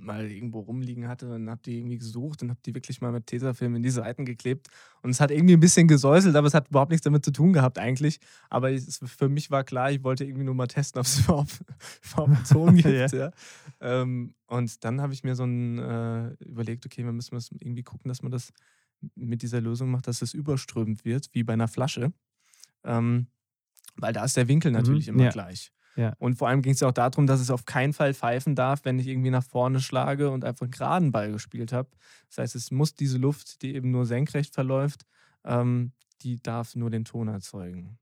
mal 0.00 0.30
irgendwo 0.30 0.60
rumliegen 0.60 1.08
hatte 1.08 1.34
und 1.34 1.48
habe 1.50 1.60
die 1.64 1.78
irgendwie 1.78 1.98
gesucht 1.98 2.42
und 2.42 2.50
habe 2.50 2.60
die 2.64 2.74
wirklich 2.74 3.00
mal 3.00 3.12
mit 3.12 3.26
Tesafilm 3.26 3.76
in 3.76 3.82
die 3.82 3.90
Seiten 3.90 4.24
geklebt. 4.24 4.68
Und 5.02 5.10
es 5.10 5.20
hat 5.20 5.30
irgendwie 5.30 5.54
ein 5.54 5.60
bisschen 5.60 5.88
gesäuselt, 5.88 6.36
aber 6.36 6.46
es 6.46 6.54
hat 6.54 6.68
überhaupt 6.68 6.90
nichts 6.90 7.04
damit 7.04 7.24
zu 7.24 7.32
tun 7.32 7.52
gehabt 7.52 7.78
eigentlich. 7.78 8.18
Aber 8.50 8.70
es, 8.70 9.00
für 9.04 9.28
mich 9.28 9.50
war 9.50 9.64
klar, 9.64 9.90
ich 9.90 10.02
wollte 10.04 10.24
irgendwie 10.24 10.44
nur 10.44 10.54
mal 10.54 10.66
testen, 10.66 10.98
ob 11.00 11.06
es 11.06 11.20
überhaupt, 11.20 11.60
überhaupt 12.12 12.48
Ton 12.48 12.76
gibt. 12.76 12.88
ja. 12.88 13.06
Ja. 13.06 13.30
Ähm, 13.80 14.34
und 14.46 14.84
dann 14.84 15.00
habe 15.00 15.12
ich 15.12 15.24
mir 15.24 15.34
so 15.34 15.44
ein, 15.44 15.78
äh, 15.78 16.28
überlegt, 16.44 16.86
okay, 16.86 17.04
wir 17.04 17.12
müssen 17.12 17.36
irgendwie 17.58 17.82
gucken, 17.82 18.08
dass 18.08 18.22
man 18.22 18.32
das 18.32 18.52
mit 19.14 19.42
dieser 19.42 19.60
Lösung 19.60 19.90
macht, 19.90 20.06
dass 20.06 20.22
es 20.22 20.34
überströmend 20.34 21.04
wird, 21.04 21.28
wie 21.32 21.42
bei 21.42 21.52
einer 21.52 21.68
Flasche. 21.68 22.12
Ähm, 22.84 23.26
weil 23.96 24.12
da 24.12 24.24
ist 24.24 24.36
der 24.36 24.48
Winkel 24.48 24.70
mhm, 24.70 24.78
natürlich 24.78 25.06
mhm, 25.08 25.14
immer 25.14 25.24
ja. 25.24 25.30
gleich. 25.30 25.72
Ja. 25.96 26.12
Und 26.18 26.36
vor 26.36 26.48
allem 26.48 26.60
ging 26.62 26.74
es 26.74 26.80
ja 26.80 26.88
auch 26.88 26.92
darum, 26.92 27.26
dass 27.26 27.40
es 27.40 27.50
auf 27.50 27.64
keinen 27.64 27.94
Fall 27.94 28.12
pfeifen 28.12 28.54
darf, 28.54 28.84
wenn 28.84 28.98
ich 28.98 29.06
irgendwie 29.06 29.30
nach 29.30 29.44
vorne 29.44 29.80
schlage 29.80 30.30
und 30.30 30.44
einfach 30.44 30.64
einen 30.64 30.70
geraden 30.70 31.10
Ball 31.10 31.32
gespielt 31.32 31.72
habe. 31.72 31.88
Das 32.28 32.38
heißt, 32.38 32.54
es 32.54 32.70
muss 32.70 32.94
diese 32.94 33.16
Luft, 33.18 33.62
die 33.62 33.74
eben 33.74 33.90
nur 33.90 34.04
senkrecht 34.04 34.54
verläuft, 34.54 35.06
ähm, 35.44 35.92
die 36.20 36.36
darf 36.36 36.76
nur 36.76 36.90
den 36.90 37.04
Ton 37.04 37.28
erzeugen. 37.28 37.98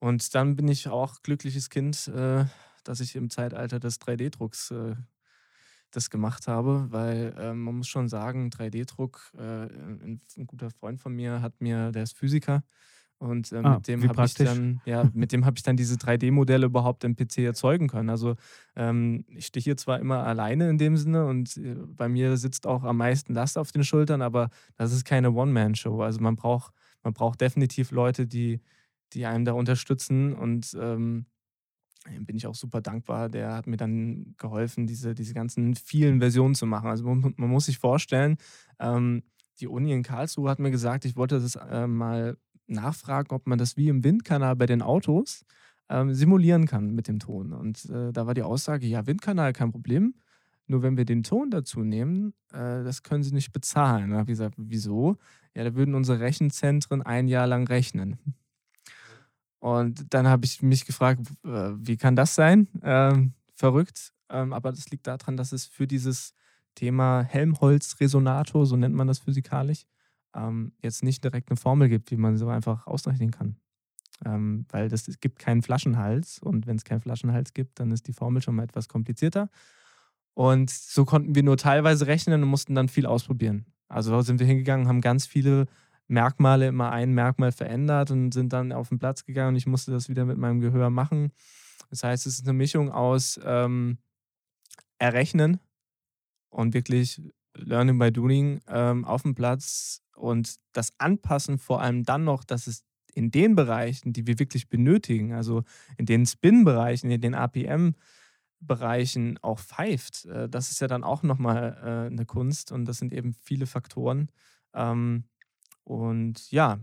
Und 0.00 0.34
dann 0.34 0.56
bin 0.56 0.68
ich 0.68 0.88
auch 0.88 1.22
glückliches 1.22 1.70
Kind, 1.70 2.08
äh, 2.08 2.44
dass 2.82 3.00
ich 3.00 3.14
im 3.14 3.30
Zeitalter 3.30 3.78
des 3.78 4.00
3D-Drucks 4.00 4.72
äh, 4.72 4.96
das 5.92 6.10
gemacht 6.10 6.48
habe, 6.48 6.88
weil 6.90 7.34
äh, 7.38 7.54
man 7.54 7.76
muss 7.76 7.88
schon 7.88 8.08
sagen, 8.08 8.50
3D-Druck, 8.50 9.32
äh, 9.36 9.40
ein, 9.40 10.20
ein, 10.36 10.46
guter 10.46 10.70
Freund 10.70 11.00
von 11.00 11.14
mir 11.14 11.40
hat 11.40 11.60
mir, 11.60 11.92
der 11.92 12.02
ist 12.02 12.16
Physiker, 12.16 12.64
und 13.24 13.52
äh, 13.52 13.56
ah, 13.56 13.76
mit 13.76 13.88
dem 13.88 14.06
habe 14.06 14.26
ich 14.26 14.34
dann, 14.34 14.80
ja, 14.84 15.10
mit 15.14 15.32
dem 15.32 15.44
habe 15.44 15.56
ich 15.56 15.62
dann 15.62 15.76
diese 15.76 15.96
3D-Modelle 15.96 16.66
überhaupt 16.66 17.04
im 17.04 17.16
PC 17.16 17.38
erzeugen 17.38 17.88
können. 17.88 18.10
Also 18.10 18.36
ähm, 18.76 19.24
ich 19.28 19.46
stehe 19.46 19.62
hier 19.62 19.76
zwar 19.76 19.98
immer 19.98 20.24
alleine 20.24 20.68
in 20.68 20.78
dem 20.78 20.96
Sinne 20.96 21.26
und 21.26 21.56
äh, 21.56 21.74
bei 21.74 22.08
mir 22.08 22.36
sitzt 22.36 22.66
auch 22.66 22.84
am 22.84 22.98
meisten 22.98 23.34
Last 23.34 23.56
auf 23.56 23.72
den 23.72 23.82
Schultern, 23.82 24.22
aber 24.22 24.50
das 24.76 24.92
ist 24.92 25.04
keine 25.04 25.32
One-Man-Show. 25.32 26.02
Also 26.02 26.20
man 26.20 26.36
braucht, 26.36 26.72
man 27.02 27.14
braucht 27.14 27.40
definitiv 27.40 27.90
Leute, 27.90 28.26
die, 28.26 28.60
die 29.14 29.24
einem 29.24 29.44
da 29.44 29.52
unterstützen 29.52 30.34
und 30.34 30.76
ähm, 30.78 31.26
bin 32.20 32.36
ich 32.36 32.46
auch 32.46 32.54
super 32.54 32.82
dankbar. 32.82 33.30
Der 33.30 33.54
hat 33.54 33.66
mir 33.66 33.78
dann 33.78 34.34
geholfen, 34.36 34.86
diese, 34.86 35.14
diese 35.14 35.32
ganzen 35.32 35.74
vielen 35.74 36.20
Versionen 36.20 36.54
zu 36.54 36.66
machen. 36.66 36.90
Also 36.90 37.04
man, 37.04 37.32
man 37.36 37.48
muss 37.48 37.66
sich 37.66 37.78
vorstellen, 37.78 38.36
ähm, 38.78 39.22
die 39.60 39.68
Uni 39.68 39.92
in 39.92 40.02
Karlsruhe 40.02 40.50
hat 40.50 40.58
mir 40.58 40.70
gesagt, 40.70 41.04
ich 41.04 41.16
wollte 41.16 41.40
das 41.40 41.56
äh, 41.56 41.86
mal 41.86 42.36
nachfragen, 42.66 43.34
ob 43.34 43.46
man 43.46 43.58
das 43.58 43.76
wie 43.76 43.88
im 43.88 44.04
Windkanal 44.04 44.56
bei 44.56 44.66
den 44.66 44.82
Autos 44.82 45.44
ähm, 45.88 46.14
simulieren 46.14 46.66
kann 46.66 46.94
mit 46.94 47.08
dem 47.08 47.18
Ton. 47.18 47.52
Und 47.52 47.84
äh, 47.90 48.12
da 48.12 48.26
war 48.26 48.34
die 48.34 48.42
Aussage, 48.42 48.86
ja, 48.86 49.06
Windkanal 49.06 49.52
kein 49.52 49.70
Problem. 49.70 50.14
Nur 50.66 50.82
wenn 50.82 50.96
wir 50.96 51.04
den 51.04 51.22
Ton 51.22 51.50
dazu 51.50 51.80
nehmen, 51.80 52.32
äh, 52.52 52.82
das 52.84 53.02
können 53.02 53.22
sie 53.22 53.34
nicht 53.34 53.52
bezahlen. 53.52 54.10
Da 54.10 54.16
habe 54.18 54.30
ich 54.30 54.38
gesagt, 54.38 54.54
wieso? 54.56 55.16
Ja, 55.54 55.64
da 55.64 55.74
würden 55.74 55.94
unsere 55.94 56.20
Rechenzentren 56.20 57.02
ein 57.02 57.28
Jahr 57.28 57.46
lang 57.46 57.66
rechnen. 57.66 58.18
Und 59.58 60.12
dann 60.12 60.26
habe 60.26 60.44
ich 60.44 60.62
mich 60.62 60.84
gefragt, 60.84 61.20
äh, 61.44 61.72
wie 61.76 61.96
kann 61.96 62.16
das 62.16 62.34
sein? 62.34 62.68
Ähm, 62.82 63.32
verrückt. 63.54 64.12
Ähm, 64.30 64.52
aber 64.52 64.70
das 64.70 64.90
liegt 64.90 65.06
daran, 65.06 65.36
dass 65.36 65.52
es 65.52 65.66
für 65.66 65.86
dieses 65.86 66.34
Thema 66.74 67.22
Helmholtz-Resonator, 67.22 68.66
so 68.66 68.76
nennt 68.76 68.94
man 68.94 69.06
das 69.06 69.20
physikalisch, 69.20 69.86
ähm, 70.34 70.72
jetzt 70.82 71.02
nicht 71.02 71.22
direkt 71.24 71.50
eine 71.50 71.56
Formel 71.56 71.88
gibt, 71.88 72.10
wie 72.10 72.16
man 72.16 72.36
so 72.36 72.48
einfach 72.48 72.86
ausrechnen 72.86 73.30
kann. 73.30 73.56
Ähm, 74.24 74.66
weil 74.70 74.88
das, 74.88 75.08
es 75.08 75.20
gibt 75.20 75.38
keinen 75.38 75.62
Flaschenhals 75.62 76.38
und 76.38 76.66
wenn 76.66 76.76
es 76.76 76.84
keinen 76.84 77.00
Flaschenhals 77.00 77.52
gibt, 77.52 77.80
dann 77.80 77.90
ist 77.90 78.06
die 78.06 78.12
Formel 78.12 78.42
schon 78.42 78.54
mal 78.54 78.64
etwas 78.64 78.88
komplizierter. 78.88 79.50
Und 80.34 80.70
so 80.70 81.04
konnten 81.04 81.34
wir 81.34 81.42
nur 81.42 81.56
teilweise 81.56 82.06
rechnen 82.06 82.42
und 82.42 82.48
mussten 82.48 82.74
dann 82.74 82.88
viel 82.88 83.06
ausprobieren. 83.06 83.66
Also 83.88 84.20
sind 84.22 84.40
wir 84.40 84.46
hingegangen, 84.46 84.88
haben 84.88 85.00
ganz 85.00 85.26
viele 85.26 85.66
Merkmale, 86.06 86.68
immer 86.68 86.90
ein 86.90 87.12
Merkmal 87.12 87.52
verändert 87.52 88.10
und 88.10 88.32
sind 88.32 88.52
dann 88.52 88.72
auf 88.72 88.88
den 88.88 88.98
Platz 88.98 89.24
gegangen 89.24 89.50
und 89.50 89.56
ich 89.56 89.66
musste 89.66 89.90
das 89.90 90.08
wieder 90.08 90.24
mit 90.24 90.38
meinem 90.38 90.60
Gehör 90.60 90.90
machen. 90.90 91.32
Das 91.90 92.02
heißt, 92.02 92.26
es 92.26 92.38
ist 92.38 92.46
eine 92.46 92.52
Mischung 92.52 92.90
aus 92.90 93.40
ähm, 93.44 93.98
Errechnen 94.98 95.60
und 96.50 96.74
wirklich 96.74 97.22
Learning 97.56 97.98
by 97.98 98.12
Doing 98.12 98.60
ähm, 98.68 99.04
auf 99.04 99.22
dem 99.22 99.34
Platz 99.34 100.02
und 100.14 100.56
das 100.72 100.92
Anpassen 100.98 101.58
vor 101.58 101.80
allem 101.80 102.04
dann 102.04 102.24
noch, 102.24 102.44
dass 102.44 102.66
es 102.66 102.84
in 103.14 103.30
den 103.30 103.54
Bereichen, 103.54 104.12
die 104.12 104.26
wir 104.26 104.38
wirklich 104.38 104.68
benötigen, 104.68 105.32
also 105.32 105.62
in 105.96 106.06
den 106.06 106.26
Spin-Bereichen, 106.26 107.10
in 107.10 107.20
den 107.20 107.34
APM-Bereichen 107.34 109.38
auch 109.42 109.60
pfeift, 109.60 110.26
äh, 110.26 110.48
das 110.48 110.70
ist 110.70 110.80
ja 110.80 110.88
dann 110.88 111.04
auch 111.04 111.22
nochmal 111.22 111.78
äh, 111.82 112.12
eine 112.12 112.26
Kunst 112.26 112.72
und 112.72 112.86
das 112.86 112.98
sind 112.98 113.12
eben 113.12 113.32
viele 113.32 113.66
Faktoren. 113.66 114.30
Ähm, 114.74 115.24
und 115.84 116.50
ja, 116.50 116.80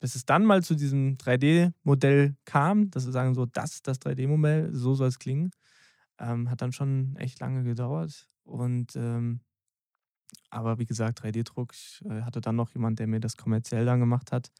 bis 0.00 0.14
es 0.14 0.24
dann 0.24 0.44
mal 0.44 0.62
zu 0.62 0.74
diesem 0.74 1.18
3D-Modell 1.18 2.36
kam, 2.44 2.90
dass 2.90 3.06
wir 3.06 3.12
sagen, 3.12 3.34
so, 3.34 3.46
das 3.46 3.74
ist 3.74 3.86
das 3.86 4.00
3D-Modell, 4.00 4.74
so 4.74 4.94
soll 4.94 5.08
es 5.08 5.18
klingen, 5.18 5.50
ähm, 6.18 6.50
hat 6.50 6.62
dann 6.62 6.72
schon 6.72 7.16
echt 7.16 7.40
lange 7.40 7.64
gedauert. 7.64 8.28
Und 8.44 8.96
ähm, 8.96 9.40
aber 10.50 10.78
wie 10.78 10.86
gesagt, 10.86 11.22
3D-Druck, 11.22 11.72
ich 11.74 12.02
äh, 12.04 12.22
hatte 12.22 12.40
dann 12.40 12.56
noch 12.56 12.70
jemand, 12.72 12.98
der 12.98 13.06
mir 13.06 13.20
das 13.20 13.36
kommerziell 13.36 13.84
dann 13.84 14.00
gemacht 14.00 14.32
hat. 14.32 14.50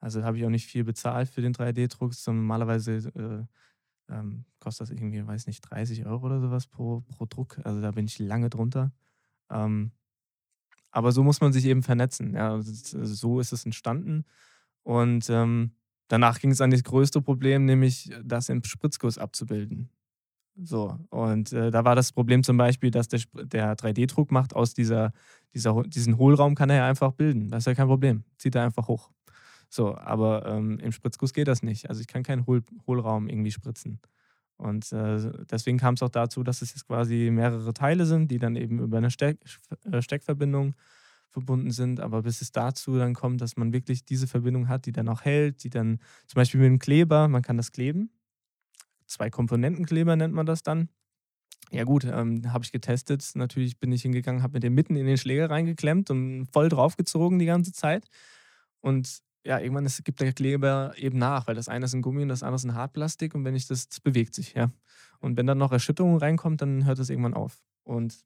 Also 0.00 0.22
habe 0.22 0.38
ich 0.38 0.44
auch 0.44 0.50
nicht 0.50 0.66
viel 0.66 0.84
bezahlt 0.84 1.28
für 1.28 1.42
den 1.42 1.54
3D-Druck, 1.54 2.14
sondern 2.14 2.46
normalerweise 2.46 2.96
äh, 3.14 4.12
ähm, 4.12 4.44
kostet 4.60 4.88
das 4.88 4.90
irgendwie, 4.90 5.26
weiß 5.26 5.46
nicht, 5.46 5.60
30 5.62 6.06
Euro 6.06 6.26
oder 6.26 6.40
sowas 6.40 6.66
pro, 6.66 7.00
pro 7.00 7.26
Druck. 7.26 7.58
Also 7.64 7.80
da 7.80 7.90
bin 7.90 8.06
ich 8.06 8.18
lange 8.18 8.50
drunter. 8.50 8.92
Ähm, 9.50 9.92
aber 10.90 11.12
so 11.12 11.22
muss 11.22 11.40
man 11.40 11.52
sich 11.52 11.64
eben 11.66 11.82
vernetzen. 11.82 12.34
Ja, 12.34 12.52
also 12.52 13.04
so 13.04 13.40
ist 13.40 13.52
es 13.52 13.64
entstanden. 13.64 14.24
Und 14.82 15.28
ähm, 15.28 15.72
danach 16.08 16.40
ging 16.40 16.50
es 16.50 16.60
an 16.60 16.70
das 16.70 16.84
größte 16.84 17.20
Problem, 17.20 17.64
nämlich 17.64 18.10
das 18.24 18.48
im 18.48 18.62
Spritzguss 18.64 19.18
abzubilden. 19.18 19.90
So, 20.58 20.98
und 21.10 21.52
äh, 21.52 21.70
da 21.70 21.84
war 21.84 21.94
das 21.94 22.12
Problem 22.12 22.42
zum 22.42 22.56
Beispiel, 22.56 22.90
dass 22.90 23.08
der, 23.08 23.20
der 23.34 23.76
3D-Druck 23.76 24.30
macht 24.30 24.56
aus 24.56 24.72
dieser, 24.72 25.12
dieser, 25.54 25.82
diesen 25.82 26.16
Hohlraum 26.16 26.54
kann 26.54 26.70
er 26.70 26.76
ja 26.76 26.88
einfach 26.88 27.12
bilden. 27.12 27.50
Das 27.50 27.60
ist 27.60 27.66
ja 27.66 27.74
kein 27.74 27.88
Problem. 27.88 28.24
Zieht 28.38 28.54
er 28.54 28.64
einfach 28.64 28.88
hoch. 28.88 29.10
So, 29.68 29.96
aber 29.96 30.46
ähm, 30.46 30.78
im 30.78 30.92
Spritzguss 30.92 31.34
geht 31.34 31.48
das 31.48 31.62
nicht. 31.62 31.90
Also 31.90 32.00
ich 32.00 32.06
kann 32.06 32.22
keinen 32.22 32.46
Hohl 32.46 32.62
Hohlraum 32.86 33.28
irgendwie 33.28 33.50
spritzen. 33.50 34.00
Und 34.56 34.90
äh, 34.92 35.30
deswegen 35.50 35.76
kam 35.76 35.94
es 35.94 36.02
auch 36.02 36.08
dazu, 36.08 36.42
dass 36.42 36.62
es 36.62 36.70
jetzt 36.70 36.86
quasi 36.86 37.30
mehrere 37.30 37.74
Teile 37.74 38.06
sind, 38.06 38.30
die 38.30 38.38
dann 38.38 38.56
eben 38.56 38.78
über 38.78 38.96
eine 38.96 39.10
Steck, 39.10 39.38
äh, 39.90 40.00
Steckverbindung 40.00 40.74
verbunden 41.28 41.70
sind. 41.70 42.00
Aber 42.00 42.22
bis 42.22 42.40
es 42.40 42.52
dazu 42.52 42.96
dann 42.96 43.12
kommt, 43.12 43.42
dass 43.42 43.58
man 43.58 43.74
wirklich 43.74 44.06
diese 44.06 44.26
Verbindung 44.26 44.68
hat, 44.68 44.86
die 44.86 44.92
dann 44.92 45.10
auch 45.10 45.22
hält, 45.22 45.64
die 45.64 45.70
dann 45.70 45.98
zum 46.26 46.36
Beispiel 46.36 46.60
mit 46.60 46.70
dem 46.70 46.78
Kleber, 46.78 47.28
man 47.28 47.42
kann 47.42 47.58
das 47.58 47.72
kleben 47.72 48.10
zwei 49.06 49.30
Komponentenkleber 49.30 50.16
nennt 50.16 50.34
man 50.34 50.46
das 50.46 50.62
dann. 50.62 50.88
Ja 51.70 51.84
gut, 51.84 52.04
ähm, 52.04 52.52
habe 52.52 52.64
ich 52.64 52.72
getestet. 52.72 53.28
Natürlich 53.34 53.78
bin 53.78 53.90
ich 53.92 54.02
hingegangen, 54.02 54.42
habe 54.42 54.54
mir 54.54 54.60
den 54.60 54.74
mitten 54.74 54.96
in 54.96 55.06
den 55.06 55.18
Schläger 55.18 55.50
reingeklemmt 55.50 56.10
und 56.10 56.46
voll 56.52 56.68
draufgezogen 56.68 57.38
die 57.38 57.46
ganze 57.46 57.72
Zeit. 57.72 58.08
Und 58.80 59.18
ja, 59.44 59.58
irgendwann 59.58 59.86
ist, 59.86 60.04
gibt 60.04 60.20
der 60.20 60.32
Kleber 60.32 60.92
eben 60.96 61.18
nach, 61.18 61.46
weil 61.46 61.54
das 61.54 61.68
eine 61.68 61.84
ist 61.84 61.94
ein 61.94 62.02
Gummi 62.02 62.22
und 62.22 62.28
das 62.28 62.42
andere 62.42 62.56
ist 62.56 62.64
ein 62.64 62.74
Hartplastik 62.74 63.34
und 63.34 63.44
wenn 63.44 63.54
ich 63.54 63.66
das, 63.66 63.88
das 63.88 64.00
bewegt 64.00 64.34
sich, 64.34 64.54
ja. 64.54 64.70
Und 65.20 65.36
wenn 65.36 65.46
dann 65.46 65.58
noch 65.58 65.72
Erschütterung 65.72 66.16
reinkommt, 66.16 66.62
dann 66.62 66.84
hört 66.84 66.98
das 66.98 67.10
irgendwann 67.10 67.34
auf. 67.34 67.62
Und 67.84 68.24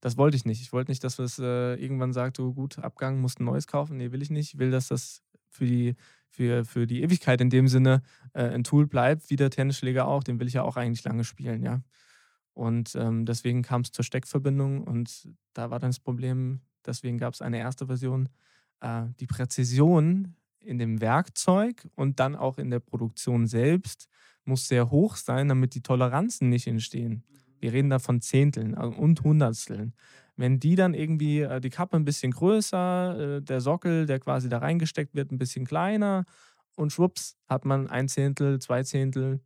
das 0.00 0.16
wollte 0.16 0.36
ich 0.36 0.44
nicht. 0.44 0.60
Ich 0.60 0.72
wollte 0.72 0.90
nicht, 0.90 1.02
dass 1.02 1.18
es 1.18 1.38
äh, 1.38 1.74
irgendwann 1.74 2.12
sagt, 2.12 2.36
so 2.36 2.52
gut, 2.52 2.78
Abgang, 2.78 3.20
musst 3.20 3.40
ein 3.40 3.44
neues 3.44 3.66
kaufen. 3.66 3.96
Nee, 3.96 4.12
will 4.12 4.22
ich 4.22 4.30
nicht. 4.30 4.54
Ich 4.54 4.58
will, 4.58 4.70
dass 4.70 4.88
das 4.88 5.22
für 5.48 5.66
die 5.66 5.96
für, 6.30 6.64
für 6.64 6.86
die 6.86 7.02
Ewigkeit 7.02 7.40
in 7.40 7.50
dem 7.50 7.68
Sinne 7.68 8.02
äh, 8.32 8.42
ein 8.42 8.64
Tool 8.64 8.86
bleibt, 8.86 9.30
wie 9.30 9.36
der 9.36 9.50
Tennisschläger 9.50 10.06
auch. 10.06 10.22
Den 10.22 10.38
will 10.40 10.46
ich 10.46 10.54
ja 10.54 10.62
auch 10.62 10.76
eigentlich 10.76 11.04
lange 11.04 11.24
spielen, 11.24 11.62
ja. 11.62 11.82
Und 12.54 12.96
ähm, 12.96 13.24
deswegen 13.24 13.62
kam 13.62 13.82
es 13.82 13.92
zur 13.92 14.04
Steckverbindung 14.04 14.82
und 14.82 15.28
da 15.54 15.70
war 15.70 15.78
dann 15.78 15.90
das 15.90 16.00
Problem, 16.00 16.60
deswegen 16.84 17.16
gab 17.16 17.32
es 17.34 17.40
eine 17.40 17.58
erste 17.58 17.86
Version. 17.86 18.28
Äh, 18.80 19.04
die 19.20 19.26
Präzision 19.26 20.34
in 20.58 20.78
dem 20.78 21.00
Werkzeug 21.00 21.88
und 21.94 22.18
dann 22.18 22.34
auch 22.34 22.58
in 22.58 22.70
der 22.70 22.80
Produktion 22.80 23.46
selbst 23.46 24.08
muss 24.44 24.66
sehr 24.66 24.90
hoch 24.90 25.14
sein, 25.14 25.48
damit 25.48 25.74
die 25.74 25.82
Toleranzen 25.82 26.48
nicht 26.48 26.66
entstehen. 26.66 27.22
Wir 27.60 27.72
reden 27.72 27.90
da 27.90 27.98
von 27.98 28.20
Zehnteln 28.20 28.74
äh, 28.74 28.86
und 28.86 29.22
Hundertsteln. 29.22 29.94
Wenn 30.38 30.60
die 30.60 30.76
dann 30.76 30.94
irgendwie 30.94 31.40
äh, 31.40 31.60
die 31.60 31.68
Kappe 31.68 31.96
ein 31.96 32.04
bisschen 32.04 32.30
größer, 32.30 33.38
äh, 33.38 33.42
der 33.42 33.60
Sockel, 33.60 34.06
der 34.06 34.20
quasi 34.20 34.48
da 34.48 34.58
reingesteckt 34.58 35.14
wird, 35.14 35.32
ein 35.32 35.38
bisschen 35.38 35.66
kleiner 35.66 36.24
und 36.76 36.92
schwupps 36.92 37.36
hat 37.48 37.64
man 37.64 37.88
ein 37.88 38.08
Zehntel, 38.08 38.60
zwei 38.60 38.84
Zehntel 38.84 39.40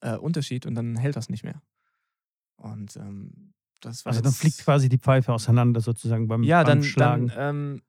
äh, 0.00 0.16
Unterschied 0.16 0.64
und 0.64 0.74
dann 0.74 0.96
hält 0.96 1.16
das 1.16 1.28
nicht 1.28 1.44
mehr. 1.44 1.60
Und 2.56 2.96
ähm, 2.96 3.52
das 3.80 4.06
war 4.06 4.10
also 4.10 4.22
dann 4.22 4.32
fliegt 4.32 4.58
quasi 4.58 4.88
die 4.88 4.98
Pfeife 4.98 5.34
auseinander 5.34 5.82
sozusagen 5.82 6.28
beim, 6.28 6.42
ja, 6.42 6.62
beim 6.62 6.66
dann, 6.66 6.82
Schlagen. 6.82 7.28
Dann, 7.28 7.56
ähm, 7.56 7.82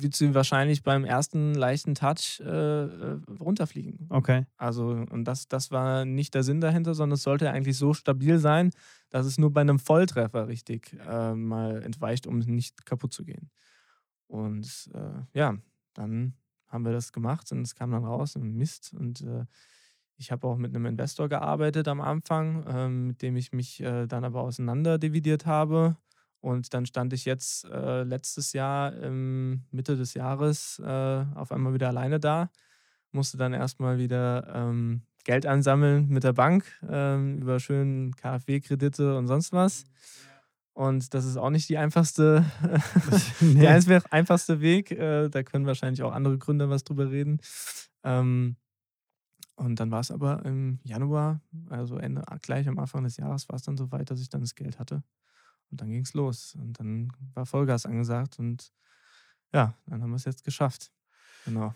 wird 0.00 0.16
sie 0.16 0.34
wahrscheinlich 0.34 0.82
beim 0.82 1.04
ersten 1.04 1.54
leichten 1.54 1.94
Touch 1.94 2.40
äh, 2.40 2.44
äh, 2.44 3.18
runterfliegen. 3.40 4.06
Okay. 4.08 4.46
Also, 4.56 4.88
und 4.88 5.24
das, 5.24 5.48
das 5.48 5.70
war 5.70 6.04
nicht 6.04 6.34
der 6.34 6.42
Sinn 6.42 6.60
dahinter, 6.60 6.94
sondern 6.94 7.14
es 7.14 7.22
sollte 7.22 7.50
eigentlich 7.50 7.76
so 7.76 7.94
stabil 7.94 8.38
sein, 8.38 8.70
dass 9.10 9.26
es 9.26 9.38
nur 9.38 9.52
bei 9.52 9.60
einem 9.60 9.78
Volltreffer 9.78 10.48
richtig 10.48 10.96
äh, 11.08 11.34
mal 11.34 11.82
entweicht, 11.82 12.26
um 12.26 12.38
nicht 12.38 12.86
kaputt 12.86 13.12
zu 13.12 13.24
gehen. 13.24 13.50
Und 14.26 14.90
äh, 14.94 15.38
ja, 15.38 15.56
dann 15.94 16.34
haben 16.68 16.84
wir 16.84 16.92
das 16.92 17.12
gemacht 17.12 17.52
und 17.52 17.62
es 17.62 17.74
kam 17.74 17.90
dann 17.90 18.04
raus 18.04 18.34
im 18.34 18.56
Mist. 18.56 18.94
Und 18.98 19.20
äh, 19.20 19.44
ich 20.16 20.32
habe 20.32 20.46
auch 20.46 20.56
mit 20.56 20.74
einem 20.74 20.86
Investor 20.86 21.28
gearbeitet 21.28 21.86
am 21.88 22.00
Anfang, 22.00 22.64
ähm, 22.66 23.06
mit 23.08 23.22
dem 23.22 23.36
ich 23.36 23.52
mich 23.52 23.80
äh, 23.82 24.06
dann 24.06 24.24
aber 24.24 24.40
auseinander 24.40 24.98
dividiert 24.98 25.46
habe. 25.46 25.96
Und 26.42 26.74
dann 26.74 26.86
stand 26.86 27.12
ich 27.12 27.24
jetzt 27.24 27.64
äh, 27.66 28.02
letztes 28.02 28.52
Jahr, 28.52 28.92
ähm, 29.00 29.62
Mitte 29.70 29.96
des 29.96 30.14
Jahres, 30.14 30.80
äh, 30.84 31.24
auf 31.36 31.52
einmal 31.52 31.72
wieder 31.72 31.88
alleine 31.88 32.18
da. 32.18 32.50
Musste 33.12 33.36
dann 33.36 33.52
erstmal 33.52 33.98
wieder 33.98 34.52
ähm, 34.52 35.02
Geld 35.22 35.46
ansammeln 35.46 36.08
mit 36.08 36.24
der 36.24 36.32
Bank 36.32 36.64
ähm, 36.88 37.38
über 37.38 37.60
schönen 37.60 38.16
KfW-Kredite 38.16 39.16
und 39.16 39.28
sonst 39.28 39.52
was. 39.52 39.84
Und 40.74 41.14
das 41.14 41.26
ist 41.26 41.36
auch 41.36 41.50
nicht 41.50 41.68
die 41.68 41.78
einfachste, 41.78 42.44
nee. 43.40 43.60
der 43.60 44.02
einfachste 44.10 44.60
Weg. 44.60 44.90
Äh, 44.90 45.28
da 45.28 45.44
können 45.44 45.66
wahrscheinlich 45.66 46.02
auch 46.02 46.12
andere 46.12 46.38
Gründer 46.38 46.68
was 46.68 46.82
drüber 46.82 47.08
reden. 47.08 47.38
Ähm, 48.02 48.56
und 49.54 49.78
dann 49.78 49.92
war 49.92 50.00
es 50.00 50.10
aber 50.10 50.44
im 50.44 50.80
Januar, 50.82 51.40
also 51.70 51.98
Ende, 51.98 52.24
gleich 52.40 52.66
am 52.66 52.80
Anfang 52.80 53.04
des 53.04 53.16
Jahres, 53.16 53.48
war 53.48 53.54
es 53.54 53.62
dann 53.62 53.76
so 53.76 53.92
weit, 53.92 54.10
dass 54.10 54.20
ich 54.20 54.28
dann 54.28 54.40
das 54.40 54.56
Geld 54.56 54.80
hatte. 54.80 55.04
Und 55.72 55.80
dann 55.80 55.90
ging 55.90 56.02
es 56.02 56.14
los. 56.14 56.54
Und 56.54 56.78
dann 56.78 57.10
war 57.34 57.46
Vollgas 57.46 57.86
angesagt. 57.86 58.38
Und 58.38 58.72
ja, 59.52 59.74
dann 59.86 60.02
haben 60.02 60.10
wir 60.10 60.16
es 60.16 60.26
jetzt 60.26 60.44
geschafft. 60.44 60.92
Genau. 61.46 61.74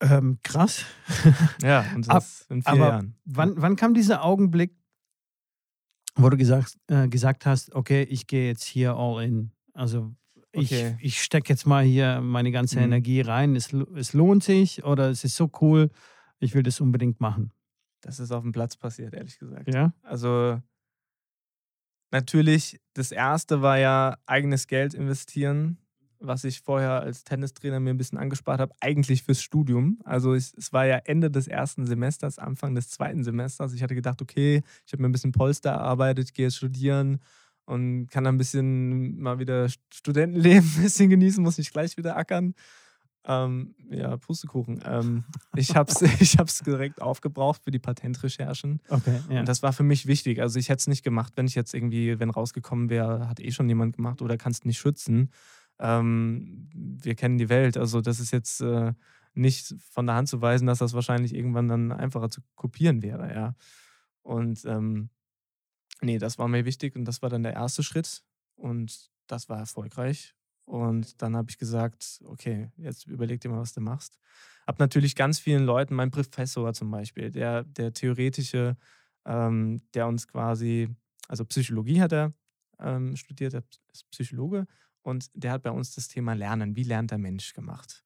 Ähm, 0.00 0.38
krass. 0.42 0.84
ja, 1.62 1.84
und 1.94 2.08
das 2.08 2.42
Ab, 2.42 2.50
in 2.50 2.62
vier 2.62 2.72
aber 2.72 2.88
Jahren. 2.88 3.16
Wann, 3.24 3.54
wann 3.56 3.76
kam 3.76 3.92
dieser 3.92 4.24
Augenblick, 4.24 4.76
wo 6.14 6.28
du 6.30 6.36
gesagt, 6.36 6.78
äh, 6.86 7.08
gesagt 7.08 7.44
hast, 7.44 7.74
okay, 7.74 8.04
ich 8.04 8.26
gehe 8.26 8.46
jetzt 8.46 8.64
hier 8.64 8.94
all 8.94 9.22
in? 9.24 9.50
Also 9.72 10.14
ich, 10.52 10.72
okay. 10.72 10.96
ich 11.00 11.20
stecke 11.20 11.52
jetzt 11.52 11.66
mal 11.66 11.84
hier 11.84 12.20
meine 12.20 12.52
ganze 12.52 12.78
mhm. 12.78 12.84
Energie 12.84 13.20
rein. 13.20 13.56
Es, 13.56 13.72
es 13.72 14.12
lohnt 14.12 14.44
sich 14.44 14.84
oder 14.84 15.10
es 15.10 15.24
ist 15.24 15.34
so 15.34 15.50
cool, 15.60 15.90
ich 16.38 16.54
will 16.54 16.62
das 16.62 16.80
unbedingt 16.80 17.20
machen. 17.20 17.52
Das 18.00 18.20
ist 18.20 18.30
auf 18.30 18.42
dem 18.42 18.52
Platz 18.52 18.76
passiert, 18.76 19.14
ehrlich 19.14 19.38
gesagt. 19.38 19.72
Ja. 19.74 19.92
Also 20.02 20.60
Natürlich, 22.14 22.78
das 22.92 23.10
erste 23.10 23.60
war 23.60 23.76
ja 23.76 24.16
eigenes 24.24 24.68
Geld 24.68 24.94
investieren, 24.94 25.78
was 26.20 26.44
ich 26.44 26.60
vorher 26.60 27.00
als 27.00 27.24
Tennistrainer 27.24 27.80
mir 27.80 27.90
ein 27.90 27.96
bisschen 27.96 28.18
angespart 28.18 28.60
habe, 28.60 28.72
eigentlich 28.78 29.24
fürs 29.24 29.42
Studium. 29.42 29.98
Also 30.04 30.32
es, 30.32 30.54
es 30.54 30.72
war 30.72 30.86
ja 30.86 30.98
Ende 30.98 31.28
des 31.28 31.48
ersten 31.48 31.86
Semesters, 31.86 32.38
Anfang 32.38 32.76
des 32.76 32.88
zweiten 32.88 33.24
Semesters. 33.24 33.72
Ich 33.72 33.82
hatte 33.82 33.96
gedacht, 33.96 34.22
okay, 34.22 34.62
ich 34.86 34.92
habe 34.92 35.02
mir 35.02 35.08
ein 35.08 35.12
bisschen 35.12 35.32
Polster 35.32 35.70
erarbeitet, 35.70 36.34
gehe 36.34 36.52
studieren 36.52 37.18
und 37.64 38.06
kann 38.06 38.28
ein 38.28 38.38
bisschen 38.38 39.18
mal 39.18 39.40
wieder 39.40 39.66
Studentenleben 39.92 40.70
ein 40.76 40.82
bisschen 40.84 41.10
genießen, 41.10 41.42
muss 41.42 41.58
nicht 41.58 41.72
gleich 41.72 41.96
wieder 41.96 42.16
ackern. 42.16 42.54
Ähm, 43.26 43.74
ja, 43.90 44.16
Pustekuchen. 44.16 44.82
Ähm, 44.84 45.24
ich 45.56 45.74
habe 45.76 45.90
es 45.90 46.02
ich 46.20 46.36
hab's 46.38 46.60
direkt 46.60 47.00
aufgebraucht 47.00 47.62
für 47.64 47.70
die 47.70 47.78
Patentrecherchen. 47.78 48.80
Okay, 48.88 49.20
ja. 49.30 49.40
Und 49.40 49.48
das 49.48 49.62
war 49.62 49.72
für 49.72 49.82
mich 49.82 50.06
wichtig. 50.06 50.40
Also 50.40 50.58
ich 50.58 50.68
hätte 50.68 50.80
es 50.80 50.86
nicht 50.88 51.02
gemacht, 51.02 51.32
wenn 51.36 51.46
ich 51.46 51.54
jetzt 51.54 51.74
irgendwie, 51.74 52.18
wenn 52.20 52.30
rausgekommen 52.30 52.90
wäre, 52.90 53.28
hat 53.28 53.40
eh 53.40 53.50
schon 53.50 53.68
jemand 53.68 53.96
gemacht 53.96 54.20
oder 54.20 54.36
kannst 54.36 54.66
nicht 54.66 54.78
schützen. 54.78 55.30
Ähm, 55.78 56.68
wir 56.72 57.14
kennen 57.14 57.38
die 57.38 57.48
Welt. 57.48 57.76
Also 57.76 58.00
das 58.00 58.20
ist 58.20 58.30
jetzt 58.30 58.60
äh, 58.60 58.92
nicht 59.32 59.74
von 59.90 60.06
der 60.06 60.16
Hand 60.16 60.28
zu 60.28 60.40
weisen, 60.40 60.66
dass 60.66 60.78
das 60.78 60.92
wahrscheinlich 60.92 61.34
irgendwann 61.34 61.68
dann 61.68 61.92
einfacher 61.92 62.30
zu 62.30 62.40
kopieren 62.54 63.02
wäre, 63.02 63.32
ja. 63.34 63.54
Und 64.22 64.64
ähm, 64.64 65.10
nee, 66.00 66.18
das 66.18 66.38
war 66.38 66.48
mir 66.48 66.64
wichtig 66.64 66.94
und 66.96 67.04
das 67.04 67.22
war 67.22 67.30
dann 67.30 67.42
der 67.42 67.54
erste 67.54 67.82
Schritt. 67.82 68.22
Und 68.56 69.10
das 69.26 69.48
war 69.48 69.58
erfolgreich. 69.58 70.34
Und 70.64 71.20
dann 71.20 71.36
habe 71.36 71.50
ich 71.50 71.58
gesagt, 71.58 72.20
okay, 72.24 72.70
jetzt 72.76 73.06
überleg 73.06 73.40
dir 73.40 73.50
mal, 73.50 73.60
was 73.60 73.74
du 73.74 73.80
machst. 73.80 74.18
Hab 74.66 74.78
natürlich 74.78 75.14
ganz 75.14 75.38
vielen 75.38 75.64
Leuten, 75.64 75.94
mein 75.94 76.10
Professor 76.10 76.72
zum 76.72 76.90
Beispiel, 76.90 77.30
der, 77.30 77.64
der 77.64 77.92
theoretische, 77.92 78.76
ähm, 79.26 79.82
der 79.92 80.06
uns 80.06 80.26
quasi, 80.26 80.88
also 81.28 81.44
Psychologie 81.44 82.00
hat 82.00 82.12
er 82.12 82.32
ähm, 82.80 83.16
studiert, 83.16 83.54
er 83.54 83.62
ist 83.92 84.10
Psychologe 84.10 84.66
und 85.02 85.30
der 85.34 85.52
hat 85.52 85.62
bei 85.62 85.70
uns 85.70 85.94
das 85.94 86.08
Thema 86.08 86.32
Lernen, 86.34 86.76
wie 86.76 86.82
lernt 86.82 87.10
der 87.10 87.18
Mensch 87.18 87.52
gemacht. 87.52 88.02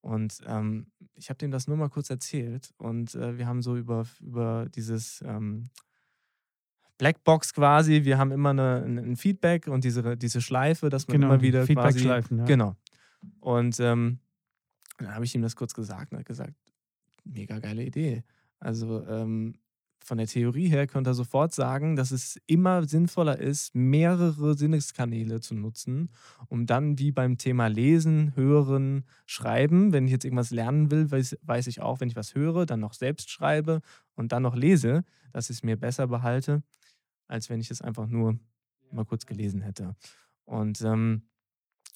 Und 0.00 0.40
ähm, 0.46 0.90
ich 1.14 1.28
habe 1.28 1.38
dem 1.38 1.50
das 1.50 1.66
nur 1.66 1.76
mal 1.76 1.90
kurz 1.90 2.08
erzählt 2.08 2.72
und 2.78 3.14
äh, 3.14 3.36
wir 3.36 3.46
haben 3.46 3.62
so 3.62 3.76
über, 3.76 4.06
über 4.20 4.66
dieses 4.74 5.22
ähm, 5.22 5.70
Blackbox 6.98 7.54
quasi. 7.54 8.04
Wir 8.04 8.18
haben 8.18 8.32
immer 8.32 8.50
eine, 8.50 8.84
ein 8.84 9.16
Feedback 9.16 9.68
und 9.68 9.84
diese, 9.84 10.16
diese 10.16 10.40
Schleife, 10.40 10.90
dass 10.90 11.08
man 11.08 11.20
genau, 11.20 11.32
immer 11.32 11.42
wieder 11.42 11.64
Feedback-Schleifen, 11.64 12.38
ja. 12.38 12.44
Genau. 12.44 12.76
Und 13.40 13.78
ähm, 13.80 14.18
dann 14.98 15.14
habe 15.14 15.24
ich 15.24 15.34
ihm 15.34 15.42
das 15.42 15.56
kurz 15.56 15.74
gesagt 15.74 16.12
und 16.12 16.18
er 16.18 16.20
hat 16.20 16.26
gesagt, 16.26 16.54
mega 17.24 17.58
geile 17.58 17.84
Idee. 17.84 18.24
Also 18.58 19.06
ähm, 19.06 19.54
von 20.08 20.18
der 20.18 20.26
Theorie 20.26 20.68
her 20.68 20.86
könnte 20.86 21.10
er 21.10 21.14
sofort 21.14 21.52
sagen, 21.54 21.94
dass 21.94 22.10
es 22.10 22.40
immer 22.46 22.84
sinnvoller 22.84 23.38
ist, 23.38 23.74
mehrere 23.74 24.56
Sinneskanäle 24.56 25.40
zu 25.40 25.54
nutzen, 25.54 26.10
um 26.48 26.66
dann 26.66 26.98
wie 26.98 27.12
beim 27.12 27.36
Thema 27.36 27.66
Lesen, 27.66 28.34
Hören, 28.34 29.04
Schreiben, 29.26 29.92
wenn 29.92 30.06
ich 30.06 30.12
jetzt 30.12 30.24
irgendwas 30.24 30.50
lernen 30.50 30.90
will, 30.90 31.10
weiß, 31.10 31.36
weiß 31.42 31.66
ich 31.66 31.80
auch, 31.82 32.00
wenn 32.00 32.08
ich 32.08 32.16
was 32.16 32.34
höre, 32.34 32.64
dann 32.64 32.80
noch 32.80 32.94
selbst 32.94 33.30
schreibe 33.30 33.82
und 34.14 34.32
dann 34.32 34.42
noch 34.42 34.56
lese, 34.56 35.04
dass 35.32 35.50
ich 35.50 35.58
es 35.58 35.62
mir 35.62 35.76
besser 35.76 36.06
behalte, 36.06 36.62
als 37.28 37.48
wenn 37.48 37.60
ich 37.60 37.70
es 37.70 37.80
einfach 37.80 38.06
nur 38.06 38.38
mal 38.90 39.04
kurz 39.04 39.26
gelesen 39.26 39.60
hätte. 39.60 39.94
Und 40.44 40.80
ähm, 40.82 41.28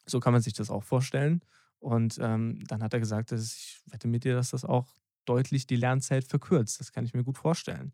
so 0.07 0.21
kann 0.21 0.33
man 0.33 0.43
sich 0.43 0.53
das 0.55 0.71
auch 0.71 0.85
vorstellen. 0.85 1.41
Und 1.79 2.19
ähm, 2.21 2.63
dann 2.69 2.83
hat 2.83 2.93
er 2.93 3.01
gesagt, 3.01 3.33
dass 3.33 3.55
ich 3.55 3.83
wette 3.87 4.07
mit 4.07 4.25
dir, 4.25 4.35
dass 4.35 4.51
das 4.51 4.65
auch 4.65 4.95
deutlich 5.25 5.67
die 5.67 5.77
Lernzeit 5.77 6.25
verkürzt. 6.25 6.81
Das 6.81 6.93
kann 6.93 7.05
ich 7.05 7.15
mir 7.15 7.25
gut 7.25 7.39
vorstellen. 7.39 7.93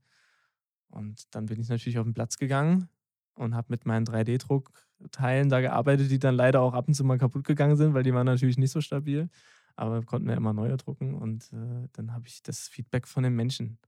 Und 0.88 1.34
dann 1.34 1.46
bin 1.46 1.60
ich 1.60 1.68
natürlich 1.68 1.98
auf 1.98 2.04
den 2.04 2.14
Platz 2.14 2.38
gegangen 2.38 2.88
und 3.34 3.54
habe 3.54 3.68
mit 3.70 3.86
meinen 3.86 4.06
3D-Druckteilen 4.06 5.48
da 5.48 5.60
gearbeitet, 5.60 6.10
die 6.10 6.18
dann 6.18 6.34
leider 6.34 6.60
auch 6.60 6.74
ab 6.74 6.88
und 6.88 6.94
zu 6.94 7.04
mal 7.04 7.18
kaputt 7.18 7.44
gegangen 7.44 7.76
sind, 7.76 7.94
weil 7.94 8.02
die 8.02 8.12
waren 8.12 8.26
natürlich 8.26 8.58
nicht 8.58 8.72
so 8.72 8.80
stabil. 8.80 9.28
Aber 9.76 10.02
konnten 10.02 10.28
ja 10.28 10.34
immer 10.34 10.52
neue 10.52 10.76
drucken 10.76 11.14
und 11.14 11.52
äh, 11.52 11.88
dann 11.92 12.12
habe 12.12 12.26
ich 12.26 12.42
das 12.42 12.66
Feedback 12.66 13.06
von 13.06 13.22
den 13.22 13.36
Menschen 13.36 13.78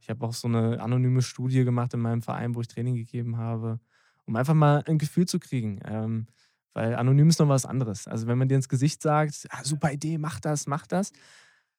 ich 0.00 0.08
habe 0.08 0.26
auch 0.26 0.32
so 0.32 0.48
eine 0.48 0.80
anonyme 0.80 1.22
Studie 1.22 1.64
gemacht 1.64 1.94
in 1.94 2.00
meinem 2.00 2.22
Verein, 2.22 2.54
wo 2.54 2.60
ich 2.60 2.68
Training 2.68 2.94
gegeben 2.96 3.36
habe, 3.36 3.80
um 4.24 4.34
einfach 4.36 4.54
mal 4.54 4.82
ein 4.86 4.98
Gefühl 4.98 5.26
zu 5.26 5.38
kriegen. 5.38 5.80
Ähm, 5.84 6.26
weil 6.72 6.94
anonym 6.94 7.28
ist 7.28 7.38
noch 7.38 7.48
was 7.48 7.66
anderes. 7.66 8.06
Also 8.08 8.26
wenn 8.26 8.38
man 8.38 8.48
dir 8.48 8.54
ins 8.54 8.68
Gesicht 8.68 9.02
sagt, 9.02 9.46
ah, 9.50 9.64
super 9.64 9.92
Idee, 9.92 10.18
mach 10.18 10.40
das, 10.40 10.66
mach 10.66 10.86
das, 10.86 11.12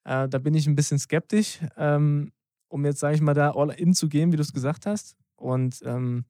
äh, 0.04 0.28
da 0.28 0.38
bin 0.38 0.54
ich 0.54 0.66
ein 0.66 0.76
bisschen 0.76 0.98
skeptisch, 0.98 1.60
ähm, 1.76 2.32
um 2.68 2.84
jetzt, 2.84 3.00
sage 3.00 3.14
ich 3.14 3.20
mal, 3.20 3.34
da 3.34 3.52
all 3.52 3.70
in 3.70 3.94
zu 3.94 4.08
gehen, 4.08 4.32
wie 4.32 4.36
du 4.36 4.42
es 4.42 4.52
gesagt 4.52 4.86
hast. 4.86 5.16
Und 5.36 5.80
ähm, 5.84 6.24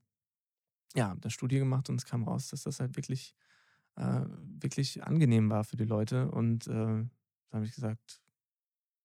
ja, 0.94 1.09
habe 1.09 1.20
eine 1.22 1.31
Studie 1.31 1.59
gemacht 1.59 1.88
und 1.90 1.96
es 1.96 2.07
kam 2.07 2.24
raus, 2.24 2.48
dass 2.48 2.62
das 2.62 2.81
halt 2.81 2.96
wirklich, 2.96 3.35
äh, 3.96 4.22
wirklich 4.61 5.05
angenehm 5.05 5.50
war 5.50 5.64
für 5.64 5.76
die 5.76 5.85
Leute. 5.85 6.31
Und 6.31 6.66
äh, 6.66 6.70
da 6.70 7.52
habe 7.52 7.64
ich 7.64 7.74
gesagt, 7.74 8.21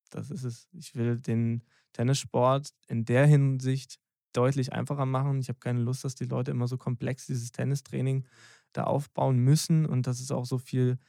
das 0.10 0.32
ist 0.32 0.44
es. 0.44 0.68
Ich 0.74 0.96
will 0.96 1.20
den 1.20 1.64
Tennissport 1.94 2.70
in 2.88 3.06
der 3.06 3.26
Hinsicht 3.26 4.00
deutlich 4.34 4.74
einfacher 4.74 5.06
machen. 5.06 5.40
Ich 5.40 5.50
habe 5.50 5.60
keine 5.60 5.80
Lust, 5.80 6.04
dass 6.04 6.16
die 6.16 6.26
Leute 6.26 6.52
immer 6.52 6.68
so 6.68 6.78
komplex 6.78 7.26
dieses 7.26 7.52
Tennistraining 7.52 8.26
da 8.74 8.84
aufbauen 8.84 9.38
müssen 9.40 9.86
und 9.86 10.08
dass 10.08 10.20
es 10.20 10.32
auch 10.32 10.46
so 10.46 10.58
viel, 10.58 11.00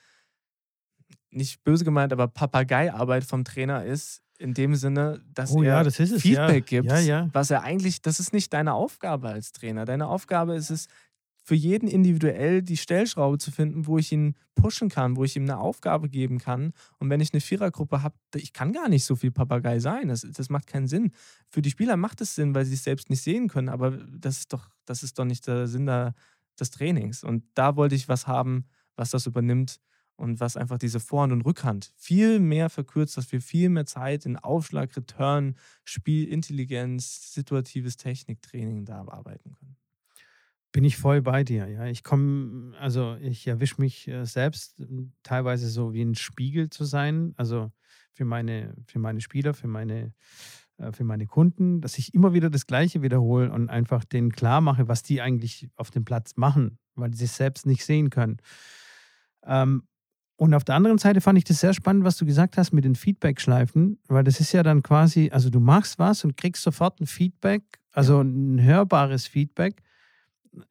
nicht 1.31 1.63
böse 1.65 1.85
gemeint, 1.85 2.13
aber 2.13 2.29
Papageiarbeit 2.29 3.25
vom 3.25 3.45
Trainer 3.45 3.85
ist, 3.85 4.23
in 4.39 4.55
dem 4.55 4.77
Sinne, 4.77 5.21
dass 5.35 5.51
oh, 5.51 5.63
er 5.63 5.69
ja, 5.69 5.83
das 5.83 5.97
Feedback 5.97 6.71
ja. 6.71 6.81
gibt, 6.81 6.93
ja, 7.01 7.29
was 7.33 7.51
er 7.51 7.63
eigentlich, 7.63 8.01
das 8.03 8.21
ist 8.21 8.33
nicht 8.33 8.53
deine 8.53 8.73
Aufgabe 8.73 9.29
als 9.29 9.53
Trainer. 9.53 9.85
Deine 9.85 10.07
Aufgabe 10.07 10.55
ist 10.55 10.71
es, 10.71 10.87
für 11.49 11.55
jeden 11.55 11.89
individuell 11.89 12.61
die 12.61 12.77
Stellschraube 12.77 13.39
zu 13.39 13.51
finden, 13.51 13.87
wo 13.87 13.97
ich 13.97 14.13
ihn 14.13 14.35
pushen 14.55 14.91
kann, 14.91 15.17
wo 15.17 15.25
ich 15.25 15.35
ihm 15.35 15.45
eine 15.45 15.57
Aufgabe 15.57 16.11
geben 16.11 16.39
kann. 16.39 16.75
Und 16.99 17.09
wenn 17.09 17.23
ich 17.23 17.33
eine 17.33 17.41
Vierergruppe 17.41 18.03
habe, 18.03 18.15
ich 18.35 18.53
kann 18.53 18.75
gar 18.75 18.91
nicht 18.91 19.07
so 19.07 19.17
viel 19.17 19.31
Papagei 19.31 19.79
sein. 19.79 20.09
Das, 20.09 20.27
das 20.31 20.51
macht 20.51 20.67
keinen 20.67 20.89
Sinn. 20.89 21.11
Für 21.49 21.63
die 21.63 21.71
Spieler 21.71 21.97
macht 21.97 22.21
es 22.21 22.35
Sinn, 22.35 22.55
weil 22.55 22.67
sie 22.67 22.75
es 22.75 22.85
selbst 22.85 23.09
nicht 23.09 23.23
sehen 23.23 23.49
können, 23.49 23.71
aber 23.71 23.93
das 23.93 24.41
ist 24.41 24.53
doch, 24.53 24.69
das 24.85 25.03
ist 25.03 25.19
doch 25.19 25.25
nicht 25.25 25.47
der 25.47 25.69
Sinn 25.69 25.87
da, 25.87 26.13
des 26.61 26.69
Trainings. 26.69 27.25
Und 27.25 27.45
da 27.55 27.77
wollte 27.77 27.95
ich 27.95 28.11
was 28.11 28.27
haben, 28.27 28.67
was 28.97 29.09
das 29.09 29.25
übernimmt 29.25 29.81
und 30.17 30.41
was 30.41 30.55
einfach 30.59 30.77
diese 30.77 31.01
Vorhand 31.01 31.33
und 31.33 31.47
Rückhand 31.47 31.95
viel 31.97 32.41
mehr 32.41 32.69
verkürzt, 32.69 33.17
dass 33.17 33.33
wir 33.33 33.41
viel 33.41 33.71
mehr 33.71 33.87
Zeit 33.87 34.27
in 34.27 34.37
Aufschlag, 34.37 34.95
Return, 34.95 35.55
Spielintelligenz, 35.85 37.33
situatives 37.33 37.97
Techniktraining 37.97 38.85
da 38.85 38.99
arbeiten 39.09 39.55
können. 39.55 39.79
Bin 40.79 40.85
ich 40.85 40.97
voll 40.97 41.23
bei 41.23 41.43
dir, 41.43 41.67
ja. 41.67 41.87
Ich 41.87 42.05
komme, 42.05 42.73
also 42.79 43.17
ich 43.21 43.49
erwische 43.49 43.81
mich 43.81 44.07
äh, 44.07 44.25
selbst 44.25 44.81
teilweise 45.25 45.69
so 45.69 45.93
wie 45.93 46.03
ein 46.03 46.15
Spiegel 46.15 46.71
zu 46.71 46.85
sein, 46.85 47.35
also 47.37 47.73
für 48.13 48.25
meine, 48.25 48.77
für 48.87 49.01
meine 49.01 49.21
Spieler, 49.21 49.55
für 49.55 49.67
meine, 49.67 50.13
äh, 50.77 50.93
für 50.93 51.03
meine 51.03 51.27
Kunden, 51.27 51.81
dass 51.81 51.99
ich 51.99 52.15
immer 52.15 52.33
wieder 52.33 52.49
das 52.49 52.69
Gleiche 52.69 53.03
wiederhole 53.03 53.51
und 53.51 53.71
einfach 53.71 54.05
denen 54.05 54.31
klar 54.31 54.61
mache, 54.61 54.87
was 54.87 55.03
die 55.03 55.21
eigentlich 55.21 55.69
auf 55.75 55.91
dem 55.91 56.05
Platz 56.05 56.37
machen, 56.37 56.79
weil 56.95 57.13
sie 57.13 57.25
es 57.25 57.37
selbst 57.37 57.67
nicht 57.67 57.85
sehen 57.85 58.09
können. 58.09 58.37
Ähm, 59.45 59.83
und 60.37 60.55
auf 60.55 60.63
der 60.63 60.77
anderen 60.77 60.99
Seite 60.99 61.21
fand 61.21 61.39
ich 61.39 61.45
das 61.45 61.59
sehr 61.59 61.75
spannend, 61.75 62.05
was 62.05 62.19
du 62.19 62.25
gesagt 62.25 62.57
hast 62.57 62.71
mit 62.71 62.85
den 62.85 62.95
Feedback-Schleifen, 62.95 63.99
weil 64.07 64.23
das 64.23 64.39
ist 64.39 64.53
ja 64.53 64.63
dann 64.63 64.85
quasi, 64.85 65.31
also 65.33 65.51
du 65.51 65.59
machst 65.59 65.99
was 65.99 66.23
und 66.23 66.37
kriegst 66.37 66.63
sofort 66.63 67.01
ein 67.01 67.07
Feedback, 67.07 67.65
also 67.91 68.21
ein 68.21 68.63
hörbares 68.63 69.27
Feedback 69.27 69.83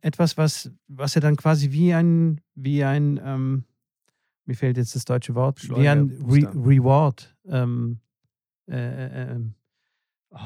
etwas, 0.01 0.37
was, 0.37 0.71
was 0.87 1.15
ja 1.15 1.21
dann 1.21 1.35
quasi 1.35 1.71
wie 1.71 1.93
ein, 1.93 2.41
wie 2.55 2.83
ein, 2.83 3.19
ähm, 3.23 3.65
mir 4.45 4.55
fehlt 4.55 4.77
jetzt 4.77 4.95
das 4.95 5.05
deutsche 5.05 5.35
Wort, 5.35 5.69
wie 5.69 5.87
ein 5.87 6.09
Re 6.27 6.49
Reward, 6.55 7.35
ähm, 7.45 7.99
äh, 8.69 9.33
äh, 9.35 9.39
oh, 10.31 10.39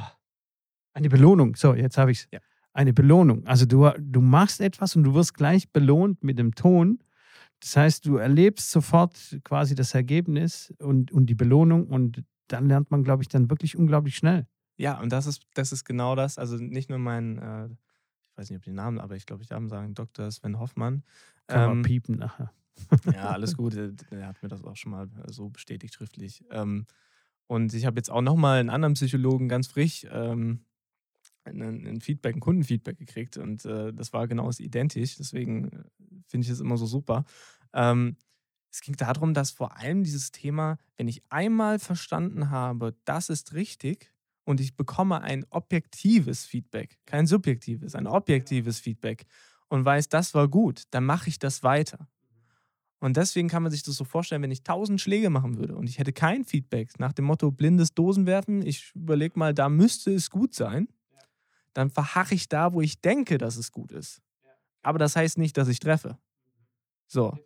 eine 0.94 1.10
Belohnung. 1.10 1.56
So, 1.56 1.74
jetzt 1.74 1.98
habe 1.98 2.12
ich 2.12 2.20
es. 2.20 2.28
Ja. 2.32 2.40
Eine 2.74 2.94
Belohnung. 2.94 3.46
Also 3.46 3.66
du, 3.66 3.90
du 4.00 4.22
machst 4.22 4.62
etwas 4.62 4.96
und 4.96 5.04
du 5.04 5.14
wirst 5.14 5.34
gleich 5.34 5.70
belohnt 5.72 6.24
mit 6.24 6.40
dem 6.40 6.56
Ton. 6.56 7.00
Das 7.60 7.76
heißt, 7.76 8.06
du 8.06 8.16
erlebst 8.16 8.72
sofort 8.72 9.40
quasi 9.44 9.76
das 9.76 9.94
Ergebnis 9.94 10.74
und, 10.80 11.12
und 11.12 11.26
die 11.26 11.36
Belohnung 11.36 11.88
und 11.88 12.24
dann 12.48 12.68
lernt 12.68 12.90
man, 12.90 13.04
glaube 13.04 13.24
ich, 13.24 13.30
dann 13.30 13.50
wirklich 13.50 13.78
unglaublich 13.78 14.16
schnell. 14.16 14.48
Ja, 14.78 15.00
und 15.00 15.12
das 15.12 15.28
ist, 15.28 15.44
das 15.54 15.72
ist 15.72 15.84
genau 15.84 16.16
das. 16.16 16.38
Also 16.38 16.56
nicht 16.56 16.90
nur 16.90 16.98
mein 16.98 17.38
äh, 17.38 17.70
ich 18.32 18.38
weiß 18.38 18.50
nicht, 18.50 18.58
ob 18.58 18.64
die 18.64 18.72
Namen, 18.72 19.00
aber 19.00 19.16
ich 19.16 19.26
glaube, 19.26 19.44
ich 19.44 19.50
darf 19.50 19.68
sagen, 19.68 19.94
Dr. 19.94 20.32
Sven 20.32 20.60
Hoffmann. 20.60 21.04
Kann 21.48 21.62
ähm, 21.62 21.68
man 21.68 21.82
piepen 21.84 22.18
nachher. 22.18 22.52
ja, 23.14 23.30
alles 23.30 23.58
gut. 23.58 23.76
Er 23.76 24.28
hat 24.28 24.42
mir 24.42 24.50
das 24.50 24.64
auch 24.64 24.76
schon 24.76 24.92
mal 24.92 25.10
so 25.28 25.50
bestätigt 25.50 25.94
schriftlich. 25.94 26.44
Ähm, 26.50 26.86
und 27.48 27.74
ich 27.74 27.86
habe 27.86 27.98
jetzt 27.98 28.10
auch 28.10 28.22
nochmal 28.22 28.60
einen 28.60 28.70
anderen 28.70 28.94
Psychologen 28.94 29.50
ganz 29.50 29.68
frisch 29.68 30.08
ähm, 30.10 30.66
ein, 31.44 32.02
Feedback, 32.02 32.36
ein 32.36 32.40
Kundenfeedback 32.40 32.98
gekriegt 32.98 33.38
und 33.38 33.66
äh, 33.66 33.94
das 33.94 34.14
war 34.14 34.28
genau 34.28 34.50
identisch. 34.52 35.18
Deswegen 35.18 35.70
äh, 35.70 35.84
finde 36.28 36.46
ich 36.46 36.52
es 36.52 36.60
immer 36.60 36.78
so 36.78 36.86
super. 36.86 37.26
Ähm, 37.74 38.16
es 38.72 38.82
ging 38.82 38.96
darum, 38.96 39.34
dass 39.34 39.52
vor 39.52 39.78
allem 39.78 40.04
dieses 40.04 40.32
Thema, 40.32 40.78
wenn 40.98 41.08
ich 41.08 41.24
einmal 41.30 41.80
verstanden 41.80 42.50
habe, 42.50 42.96
das 43.04 43.30
ist 43.30 43.54
richtig, 43.54 44.14
und 44.52 44.60
ich 44.60 44.76
bekomme 44.76 45.22
ein 45.22 45.46
objektives 45.50 46.46
Feedback, 46.46 47.00
kein 47.06 47.26
subjektives, 47.26 47.96
ein 47.96 48.06
objektives 48.06 48.82
Feedback 48.82 49.26
und 49.70 49.86
weiß, 49.86 50.10
das 50.10 50.34
war 50.34 50.50
gut, 50.50 50.84
dann 50.92 51.06
mache 51.06 51.30
ich 51.30 51.40
das 51.40 51.64
weiter. 51.64 52.10
Und 53.00 53.16
deswegen 53.16 53.48
kann 53.48 53.64
man 53.64 53.72
sich 53.72 53.82
das 53.82 53.96
so 53.96 54.04
vorstellen, 54.04 54.42
wenn 54.42 54.52
ich 54.52 54.64
tausend 54.64 55.00
Schläge 55.00 55.30
machen 55.30 55.58
würde 55.58 55.78
und 55.78 55.88
ich 55.88 56.00
hätte 56.00 56.12
kein 56.12 56.44
Feedback 56.44 57.00
nach 57.00 57.14
dem 57.14 57.26
Motto 57.26 57.50
blindes 57.50 57.94
Dosenwerfen, 57.94 58.62
ich 58.66 58.92
überlege 58.94 59.40
mal, 59.40 59.54
da 59.54 59.70
müsste 59.70 60.14
es 60.14 60.30
gut 60.30 60.54
sein, 60.54 60.90
dann 61.74 61.90
verharre 61.90 62.36
ich 62.36 62.50
da, 62.50 62.74
wo 62.74 62.82
ich 62.82 63.00
denke, 63.00 63.38
dass 63.38 63.56
es 63.56 63.72
gut 63.72 63.94
ist. 63.94 64.22
Aber 64.82 65.00
das 65.00 65.16
heißt 65.16 65.38
nicht, 65.38 65.56
dass 65.56 65.70
ich 65.70 65.80
treffe. 65.80 66.18
So. 67.08 67.38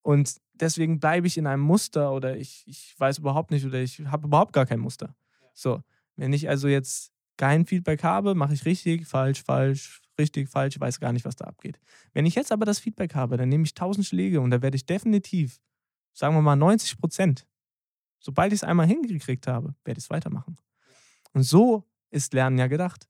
Und 0.00 0.40
deswegen 0.54 0.98
bleibe 0.98 1.26
ich 1.26 1.36
in 1.36 1.46
einem 1.46 1.62
Muster 1.62 2.10
oder 2.10 2.38
ich, 2.38 2.64
ich 2.66 2.98
weiß 2.98 3.18
überhaupt 3.18 3.50
nicht 3.50 3.66
oder 3.66 3.80
ich 3.80 4.00
habe 4.06 4.26
überhaupt 4.26 4.54
gar 4.54 4.64
kein 4.64 4.80
Muster. 4.80 5.14
So. 5.52 5.82
Wenn 6.16 6.32
ich 6.32 6.48
also 6.48 6.68
jetzt 6.68 7.12
kein 7.36 7.66
Feedback 7.66 8.04
habe, 8.04 8.34
mache 8.34 8.54
ich 8.54 8.64
richtig, 8.64 9.06
falsch, 9.06 9.42
falsch, 9.42 10.02
richtig, 10.18 10.48
falsch, 10.48 10.78
weiß 10.78 11.00
gar 11.00 11.12
nicht, 11.12 11.24
was 11.24 11.36
da 11.36 11.46
abgeht. 11.46 11.80
Wenn 12.12 12.26
ich 12.26 12.34
jetzt 12.34 12.52
aber 12.52 12.64
das 12.64 12.78
Feedback 12.78 13.14
habe, 13.14 13.36
dann 13.36 13.48
nehme 13.48 13.64
ich 13.64 13.70
1000 13.70 14.06
Schläge 14.06 14.40
und 14.40 14.50
da 14.50 14.62
werde 14.62 14.76
ich 14.76 14.86
definitiv, 14.86 15.60
sagen 16.12 16.34
wir 16.34 16.42
mal 16.42 16.56
90 16.56 16.98
Prozent, 16.98 17.46
sobald 18.20 18.52
ich 18.52 18.58
es 18.58 18.64
einmal 18.64 18.86
hingekriegt 18.86 19.46
habe, 19.46 19.74
werde 19.84 19.98
ich 19.98 20.04
es 20.04 20.10
weitermachen. 20.10 20.58
Und 21.32 21.42
so 21.42 21.84
ist 22.10 22.34
Lernen 22.34 22.58
ja 22.58 22.66
gedacht. 22.66 23.08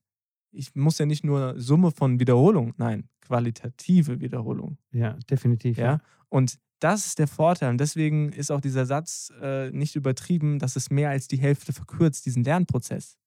Ich 0.52 0.74
muss 0.74 0.98
ja 0.98 1.06
nicht 1.06 1.24
nur 1.24 1.58
Summe 1.58 1.90
von 1.90 2.20
Wiederholung, 2.20 2.74
nein, 2.76 3.08
qualitative 3.20 4.20
Wiederholung. 4.20 4.78
Ja, 4.92 5.14
definitiv. 5.30 5.78
Ja. 5.78 5.84
ja. 5.84 6.00
Und 6.28 6.58
das 6.82 7.06
ist 7.06 7.18
der 7.18 7.28
Vorteil. 7.28 7.70
Und 7.70 7.78
deswegen 7.78 8.32
ist 8.32 8.50
auch 8.50 8.60
dieser 8.60 8.86
Satz 8.86 9.32
äh, 9.40 9.70
nicht 9.70 9.94
übertrieben, 9.94 10.58
dass 10.58 10.76
es 10.76 10.90
mehr 10.90 11.10
als 11.10 11.28
die 11.28 11.36
Hälfte 11.36 11.72
verkürzt, 11.72 12.26
diesen 12.26 12.42
Lernprozess. 12.42 13.18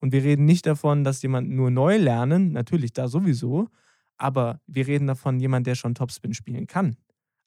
Und 0.00 0.12
wir 0.12 0.22
reden 0.22 0.44
nicht 0.44 0.66
davon, 0.66 1.02
dass 1.02 1.22
jemand 1.22 1.48
nur 1.48 1.70
neu 1.70 1.96
lernen, 1.96 2.52
natürlich 2.52 2.92
da 2.92 3.08
sowieso, 3.08 3.68
aber 4.18 4.60
wir 4.66 4.86
reden 4.86 5.06
davon, 5.06 5.40
jemand, 5.40 5.66
der 5.66 5.74
schon 5.74 5.94
Topspin 5.94 6.34
spielen 6.34 6.66
kann. 6.66 6.96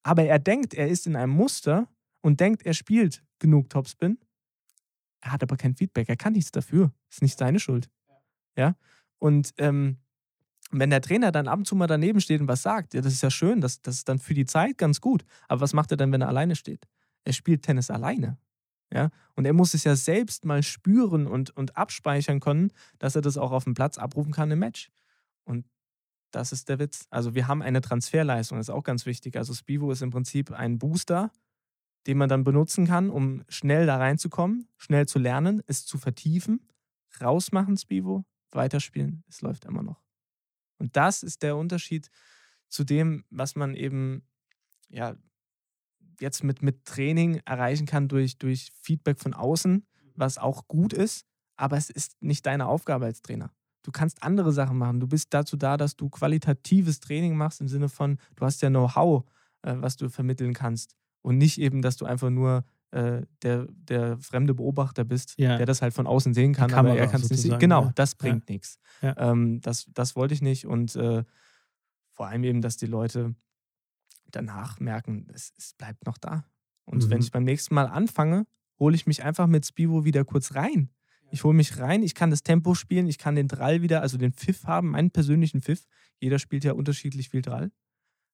Aber 0.02 0.24
er 0.24 0.40
denkt, 0.40 0.74
er 0.74 0.88
ist 0.88 1.06
in 1.06 1.16
einem 1.16 1.34
Muster 1.34 1.88
und 2.22 2.40
denkt, 2.40 2.66
er 2.66 2.74
spielt 2.74 3.24
genug 3.38 3.70
Topspin. 3.70 4.18
Er 5.22 5.34
hat 5.34 5.44
aber 5.44 5.56
kein 5.56 5.76
Feedback, 5.76 6.10
er 6.10 6.18
kann 6.18 6.34
nichts 6.34 6.52
dafür. 6.52 6.92
Ist 7.12 7.22
nicht 7.22 7.38
seine 7.38 7.60
Schuld. 7.60 7.90
Ja. 8.58 8.76
Und 9.20 9.54
ähm, 9.58 9.98
wenn 10.72 10.90
der 10.90 11.02
Trainer 11.02 11.32
dann 11.32 11.48
ab 11.48 11.60
und 11.60 11.66
zu 11.66 11.76
mal 11.76 11.88
daneben 11.88 12.22
steht 12.22 12.42
und 12.42 12.48
was 12.48 12.62
sagt, 12.62 12.94
ja, 12.94 13.02
das 13.02 13.14
ist 13.14 13.24
ja 13.24 13.32
schön, 13.32 13.62
das, 13.62 13.82
das 13.82 13.96
ist 13.96 14.10
dann 14.10 14.20
für 14.20 14.34
die 14.34 14.46
Zeit 14.46 14.78
ganz 14.78 15.02
gut. 15.02 15.24
Aber 15.48 15.62
was 15.62 15.74
macht 15.74 15.92
er 15.92 15.98
dann, 15.98 16.12
wenn 16.12 16.22
er 16.22 16.28
alleine 16.28 16.56
steht? 16.56 16.88
Er 17.24 17.34
spielt 17.34 17.64
Tennis 17.64 17.90
alleine. 17.90 18.38
Ja? 18.92 19.10
Und 19.36 19.46
er 19.46 19.54
muss 19.54 19.74
es 19.74 19.84
ja 19.84 19.96
selbst 19.96 20.46
mal 20.46 20.64
spüren 20.64 21.28
und, 21.28 21.56
und 21.56 21.78
abspeichern 21.78 22.40
können, 22.40 22.72
dass 23.00 23.16
er 23.16 23.22
das 23.22 23.38
auch 23.38 23.52
auf 23.52 23.64
dem 23.64 23.74
Platz 23.74 23.98
abrufen 23.98 24.34
kann 24.34 24.52
im 24.52 24.60
Match. 24.60 24.90
Und 25.44 25.66
das 26.32 26.52
ist 26.52 26.70
der 26.70 26.80
Witz. 26.80 27.08
Also 27.10 27.36
wir 27.36 27.48
haben 27.48 27.62
eine 27.62 27.82
Transferleistung, 27.82 28.58
das 28.58 28.68
ist 28.68 28.74
auch 28.74 28.84
ganz 28.84 29.06
wichtig. 29.06 29.38
Also 29.38 29.54
Spivo 29.54 29.92
ist 29.92 30.02
im 30.02 30.12
Prinzip 30.12 30.52
ein 30.52 30.78
Booster, 30.78 31.32
den 32.06 32.18
man 32.18 32.30
dann 32.30 32.44
benutzen 32.44 32.88
kann, 32.88 33.10
um 33.10 33.44
schnell 33.50 33.86
da 33.86 33.98
reinzukommen, 33.98 34.68
schnell 34.78 35.08
zu 35.08 35.20
lernen, 35.20 35.62
es 35.68 35.86
zu 35.86 35.98
vertiefen, 35.98 36.68
rausmachen 37.22 37.78
Spivo, 37.78 38.26
weiterspielen, 38.52 39.24
es 39.28 39.42
läuft 39.42 39.66
immer 39.66 39.84
noch. 39.84 40.07
Und 40.78 40.96
das 40.96 41.24
ist 41.24 41.44
der 41.44 41.58
Unterschied 41.58 42.10
zu 42.70 42.84
dem, 42.84 43.26
was 43.30 43.56
man 43.56 43.76
eben 43.76 44.24
ja, 44.90 45.16
jetzt 46.20 46.44
mit, 46.44 46.62
mit 46.62 46.86
Training 46.86 47.42
erreichen 47.46 47.86
kann 47.86 48.08
durch, 48.08 48.38
durch 48.38 48.72
Feedback 48.82 49.20
von 49.20 49.34
außen, 49.34 49.74
mhm. 49.74 49.84
was 50.16 50.38
auch 50.38 50.68
gut 50.68 50.94
ist, 50.94 51.26
aber 51.56 51.78
es 51.78 51.90
ist 51.90 52.22
nicht 52.22 52.46
deine 52.46 52.68
Aufgabe 52.68 53.06
als 53.06 53.22
Trainer. 53.22 53.52
Du 53.84 53.92
kannst 53.92 54.22
andere 54.22 54.52
Sachen 54.52 54.78
machen. 54.78 55.00
Du 55.00 55.08
bist 55.08 55.34
dazu 55.34 55.56
da, 55.56 55.78
dass 55.78 55.96
du 55.96 56.10
qualitatives 56.10 57.00
Training 57.00 57.38
machst 57.38 57.62
im 57.62 57.70
Sinne 57.70 57.88
von, 57.88 58.18
du 58.36 58.46
hast 58.46 58.62
ja 58.62 58.70
Know-how, 58.70 59.24
äh, 59.62 59.76
was 59.78 59.96
du 59.96 60.10
vermitteln 60.10 60.54
kannst. 60.54 60.96
Und 61.22 61.38
nicht 61.38 61.58
eben, 61.58 61.82
dass 61.82 61.96
du 61.98 62.06
einfach 62.06 62.30
nur 62.30 62.66
äh, 62.98 63.22
der, 63.44 63.68
der 63.70 64.18
fremde 64.18 64.56
Beobachter 64.56 65.04
bist, 65.04 65.36
ja. 65.38 65.58
der 65.58 65.68
das 65.68 65.84
halt 65.84 65.94
von 65.94 66.08
außen 66.08 66.34
sehen 66.34 66.54
kann, 66.54 66.74
aber 66.74 66.98
er 66.98 67.06
kann 67.08 67.22
es 67.22 67.30
nicht 67.30 67.42
sehen. 67.42 67.60
Genau, 67.60 67.84
ja. 67.84 67.92
das 67.94 68.16
bringt 68.16 68.50
ja. 68.50 68.54
nichts. 68.54 68.80
Ähm, 69.04 69.62
das, 69.62 69.86
das 69.94 70.16
wollte 70.16 70.34
ich 70.34 70.42
nicht 70.42 70.66
und 70.66 70.96
äh, 70.96 71.24
vor 72.12 72.28
allem 72.28 72.44
eben, 72.44 72.62
dass 72.62 72.78
die 72.78 72.88
Leute 72.88 73.36
danach 74.32 74.80
merken, 74.80 75.28
es, 75.32 75.54
es 75.58 75.74
bleibt 75.76 76.08
noch 76.08 76.18
da. 76.18 76.44
Und 76.86 77.06
mhm. 77.06 77.12
wenn 77.12 77.22
ich 77.22 77.32
beim 77.32 77.44
nächsten 77.44 77.76
Mal 77.76 77.86
anfange, 77.86 78.48
hole 78.80 78.96
ich 78.96 79.06
mich 79.06 79.24
einfach 79.24 79.46
mit 79.46 79.66
Spivo 79.68 80.04
wieder 80.04 80.26
kurz 80.26 80.56
rein. 80.56 80.90
Ich 81.30 81.44
hole 81.44 81.56
mich 81.56 81.78
rein, 81.78 82.02
ich 82.02 82.16
kann 82.16 82.32
das 82.32 82.42
Tempo 82.42 82.74
spielen, 82.74 83.08
ich 83.08 83.20
kann 83.20 83.36
den 83.36 83.48
Drall 83.48 83.84
wieder, 83.84 84.02
also 84.02 84.18
den 84.18 84.34
Pfiff 84.34 84.64
haben, 84.64 84.92
meinen 84.92 85.12
persönlichen 85.12 85.62
Pfiff. 85.62 85.86
Jeder 86.20 86.40
spielt 86.40 86.64
ja 86.64 86.74
unterschiedlich 86.74 87.30
viel 87.30 87.44
Drall. 87.44 87.72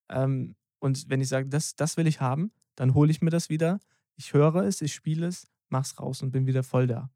Ähm, 0.09 0.55
und 0.79 1.09
wenn 1.09 1.19
ich 1.19 1.27
sage, 1.27 1.49
das, 1.49 1.75
das 1.75 1.97
will 1.97 2.07
ich 2.07 2.21
haben, 2.21 2.53
dann 2.75 2.93
hole 2.93 3.11
ich 3.11 3.21
mir 3.21 3.29
das 3.29 3.49
wieder, 3.49 3.79
ich 4.15 4.33
höre 4.33 4.55
es, 4.55 4.81
ich 4.81 4.93
spiele 4.93 5.27
es, 5.27 5.47
mach's 5.69 5.99
raus 5.99 6.21
und 6.21 6.31
bin 6.31 6.45
wieder 6.47 6.63
voll 6.63 6.87
da. 6.87 7.09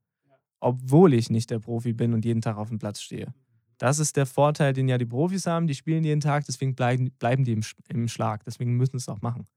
Obwohl 0.59 1.13
ich 1.13 1.29
nicht 1.29 1.49
der 1.51 1.59
Profi 1.59 1.93
bin 1.93 2.13
und 2.13 2.25
jeden 2.25 2.41
Tag 2.41 2.57
auf 2.57 2.69
dem 2.69 2.79
Platz 2.79 3.01
stehe. 3.01 3.33
Das 3.77 3.99
ist 3.99 4.17
der 4.17 4.25
Vorteil, 4.25 4.73
den 4.73 4.87
ja 4.87 4.97
die 4.97 5.05
Profis 5.05 5.45
haben. 5.45 5.67
Die 5.67 5.75
spielen 5.75 6.03
jeden 6.03 6.21
Tag, 6.21 6.45
deswegen 6.45 6.73
bleiben, 6.73 7.11
bleiben 7.19 7.43
die 7.43 7.53
im, 7.53 7.61
im 7.89 8.07
Schlag. 8.07 8.43
Deswegen 8.43 8.75
müssen 8.75 8.97
es 8.97 9.07
auch 9.07 9.21
machen. 9.21 9.47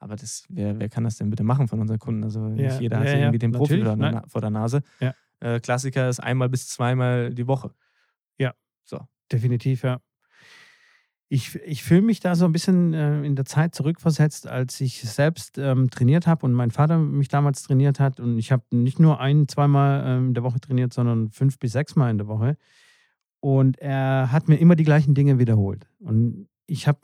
Aber 0.00 0.16
das, 0.16 0.44
wer, 0.48 0.78
wer 0.80 0.88
kann 0.88 1.04
das 1.04 1.16
denn 1.16 1.30
bitte 1.30 1.44
machen 1.44 1.68
von 1.68 1.80
unseren 1.80 2.00
Kunden? 2.00 2.24
Also 2.24 2.40
nicht 2.48 2.64
ja, 2.64 2.80
jeder 2.80 2.98
hat 2.98 3.06
ja, 3.06 3.18
irgendwie 3.18 3.38
den 3.38 3.52
Profi 3.52 3.82
vor 3.82 3.96
der, 3.96 4.24
vor 4.26 4.40
der 4.40 4.50
Nase. 4.50 4.82
Äh, 5.38 5.60
Klassiker 5.60 6.08
ist 6.08 6.18
einmal 6.18 6.48
bis 6.48 6.66
zweimal 6.68 7.32
die 7.32 7.46
Woche. 7.46 7.72
Ja, 8.38 8.54
so. 8.82 9.00
Definitiv, 9.30 9.84
ja 9.84 10.00
ich, 11.34 11.56
ich 11.64 11.82
fühle 11.82 12.02
mich 12.02 12.20
da 12.20 12.36
so 12.36 12.44
ein 12.44 12.52
bisschen 12.52 12.94
äh, 12.94 13.24
in 13.24 13.34
der 13.34 13.44
Zeit 13.44 13.74
zurückversetzt, 13.74 14.46
als 14.46 14.80
ich 14.80 15.00
selbst 15.00 15.58
ähm, 15.58 15.90
trainiert 15.90 16.28
habe 16.28 16.46
und 16.46 16.52
mein 16.52 16.70
Vater 16.70 16.96
mich 16.96 17.26
damals 17.26 17.64
trainiert 17.64 17.98
hat. 17.98 18.20
Und 18.20 18.38
ich 18.38 18.52
habe 18.52 18.62
nicht 18.70 19.00
nur 19.00 19.18
ein, 19.18 19.48
zweimal 19.48 20.04
ähm, 20.06 20.28
in 20.28 20.34
der 20.34 20.44
Woche 20.44 20.60
trainiert, 20.60 20.92
sondern 20.92 21.30
fünf 21.30 21.58
bis 21.58 21.72
sechs 21.72 21.96
Mal 21.96 22.10
in 22.10 22.18
der 22.18 22.28
Woche. 22.28 22.56
Und 23.40 23.78
er 23.80 24.30
hat 24.30 24.48
mir 24.48 24.58
immer 24.58 24.76
die 24.76 24.84
gleichen 24.84 25.14
Dinge 25.14 25.40
wiederholt. 25.40 25.88
Und 25.98 26.46
ich 26.68 26.86
habe 26.86 27.00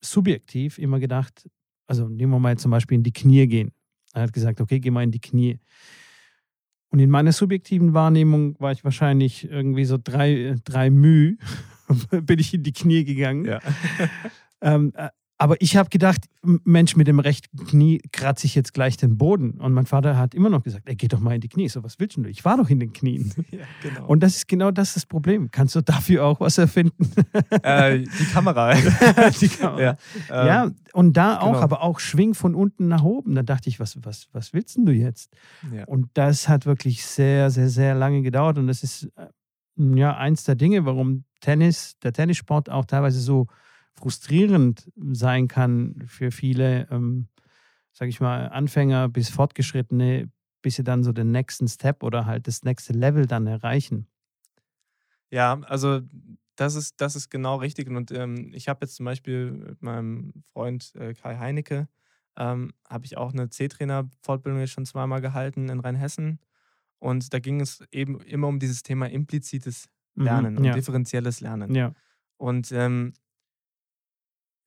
subjektiv 0.00 0.78
immer 0.78 0.98
gedacht, 0.98 1.46
also 1.86 2.08
nehmen 2.08 2.32
wir 2.32 2.38
mal 2.38 2.56
zum 2.56 2.70
Beispiel 2.70 2.96
in 2.96 3.04
die 3.04 3.12
Knie 3.12 3.46
gehen. 3.48 3.72
Er 4.14 4.22
hat 4.22 4.32
gesagt, 4.32 4.62
okay, 4.62 4.80
geh 4.80 4.90
mal 4.90 5.04
in 5.04 5.10
die 5.10 5.20
Knie. 5.20 5.60
Und 6.88 7.00
in 7.00 7.10
meiner 7.10 7.32
subjektiven 7.32 7.92
Wahrnehmung 7.92 8.58
war 8.60 8.72
ich 8.72 8.82
wahrscheinlich 8.82 9.44
irgendwie 9.44 9.84
so 9.84 9.98
drei, 10.02 10.56
drei 10.64 10.88
Mühe 10.88 11.36
bin 12.10 12.38
ich 12.38 12.52
in 12.54 12.62
die 12.62 12.72
Knie 12.72 13.04
gegangen. 13.04 13.44
Ja. 13.44 13.60
Ähm, 14.62 14.90
äh, 14.96 15.10
aber 15.38 15.60
ich 15.60 15.76
habe 15.76 15.90
gedacht, 15.90 16.24
Mensch, 16.42 16.96
mit 16.96 17.08
dem 17.08 17.18
rechten 17.18 17.66
Knie 17.66 18.00
kratze 18.10 18.46
ich 18.46 18.54
jetzt 18.54 18.72
gleich 18.72 18.96
den 18.96 19.18
Boden. 19.18 19.60
Und 19.60 19.74
mein 19.74 19.84
Vater 19.84 20.16
hat 20.16 20.34
immer 20.34 20.48
noch 20.48 20.62
gesagt, 20.62 20.88
ey, 20.88 20.96
geh 20.96 21.08
doch 21.08 21.20
mal 21.20 21.34
in 21.34 21.42
die 21.42 21.48
Knie. 21.48 21.66
Ich 21.66 21.72
So, 21.72 21.84
was 21.84 21.98
willst 21.98 22.16
denn 22.16 22.24
du? 22.24 22.30
Ich 22.30 22.44
war 22.46 22.56
doch 22.56 22.70
in 22.70 22.80
den 22.80 22.94
Knien. 22.94 23.34
ja, 23.50 23.64
genau. 23.82 24.06
Und 24.06 24.22
das 24.22 24.36
ist 24.36 24.48
genau 24.48 24.70
das 24.70 24.94
das 24.94 25.04
Problem. 25.04 25.50
Kannst 25.50 25.74
du 25.74 25.82
dafür 25.82 26.24
auch 26.24 26.40
was 26.40 26.56
erfinden? 26.56 27.12
äh, 27.62 27.98
die 27.98 28.24
Kamera. 28.32 28.74
Die 29.40 29.48
Kamera. 29.48 29.80
ja, 29.80 29.96
ähm, 30.30 30.46
ja, 30.46 30.70
und 30.94 31.18
da 31.18 31.38
auch, 31.38 31.52
genau. 31.52 31.60
aber 31.60 31.82
auch 31.82 32.00
Schwing 32.00 32.32
von 32.32 32.54
unten 32.54 32.88
nach 32.88 33.02
oben. 33.02 33.34
Da 33.34 33.42
dachte 33.42 33.68
ich, 33.68 33.78
was, 33.78 34.02
was, 34.04 34.28
was 34.32 34.54
willst 34.54 34.78
denn 34.78 34.86
du 34.86 34.92
jetzt? 34.92 35.36
ja. 35.70 35.84
Und 35.84 36.08
das 36.14 36.48
hat 36.48 36.64
wirklich 36.64 37.04
sehr, 37.04 37.50
sehr, 37.50 37.68
sehr 37.68 37.94
lange 37.94 38.22
gedauert. 38.22 38.56
Und 38.56 38.68
das 38.68 38.82
ist 38.82 39.10
äh, 39.16 39.26
ja 39.76 40.16
eins 40.16 40.44
der 40.44 40.54
Dinge, 40.54 40.86
warum 40.86 41.25
Tennis, 41.40 41.98
der 42.00 42.12
Tennissport 42.12 42.70
auch 42.70 42.84
teilweise 42.86 43.20
so 43.20 43.46
frustrierend 43.94 44.90
sein 45.12 45.48
kann 45.48 46.04
für 46.06 46.30
viele, 46.30 46.88
ähm, 46.90 47.28
sage 47.92 48.10
ich 48.10 48.20
mal, 48.20 48.48
Anfänger 48.48 49.08
bis 49.08 49.30
Fortgeschrittene, 49.30 50.30
bis 50.62 50.76
sie 50.76 50.84
dann 50.84 51.04
so 51.04 51.12
den 51.12 51.32
nächsten 51.32 51.68
Step 51.68 52.02
oder 52.02 52.26
halt 52.26 52.46
das 52.46 52.64
nächste 52.64 52.92
Level 52.92 53.26
dann 53.26 53.46
erreichen. 53.46 54.08
Ja, 55.30 55.60
also 55.62 56.00
das 56.56 56.74
ist, 56.74 57.00
das 57.00 57.16
ist 57.16 57.30
genau 57.30 57.56
richtig. 57.56 57.88
Und 57.88 58.10
ähm, 58.12 58.52
ich 58.54 58.68
habe 58.68 58.84
jetzt 58.86 58.96
zum 58.96 59.04
Beispiel 59.06 59.50
mit 59.52 59.82
meinem 59.82 60.32
Freund 60.52 60.94
äh, 60.94 61.14
Kai 61.14 61.36
Heinecke, 61.36 61.88
ähm, 62.36 62.72
habe 62.88 63.04
ich 63.06 63.16
auch 63.16 63.32
eine 63.32 63.48
C-Trainer-Fortbildung 63.50 64.60
jetzt 64.60 64.72
schon 64.72 64.86
zweimal 64.86 65.20
gehalten 65.20 65.68
in 65.68 65.80
Rheinhessen. 65.80 66.40
Und 66.98 67.32
da 67.34 67.38
ging 67.40 67.60
es 67.60 67.82
eben 67.92 68.20
immer 68.22 68.48
um 68.48 68.58
dieses 68.60 68.82
Thema 68.82 69.08
implizites 69.10 69.88
Lernen 70.24 70.52
Mhm, 70.52 70.58
und 70.58 70.64
ja. 70.64 70.74
differenzielles 70.74 71.40
Lernen. 71.40 71.74
ja, 71.74 71.92
Und 72.36 72.72
ähm, 72.72 73.12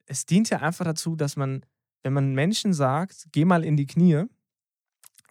es 0.05 0.25
dient 0.25 0.49
ja 0.49 0.59
einfach 0.61 0.85
dazu, 0.85 1.15
dass 1.15 1.35
man, 1.35 1.65
wenn 2.03 2.13
man 2.13 2.33
Menschen 2.33 2.73
sagt, 2.73 3.27
geh 3.31 3.45
mal 3.45 3.63
in 3.63 3.77
die 3.77 3.85
Knie, 3.85 4.25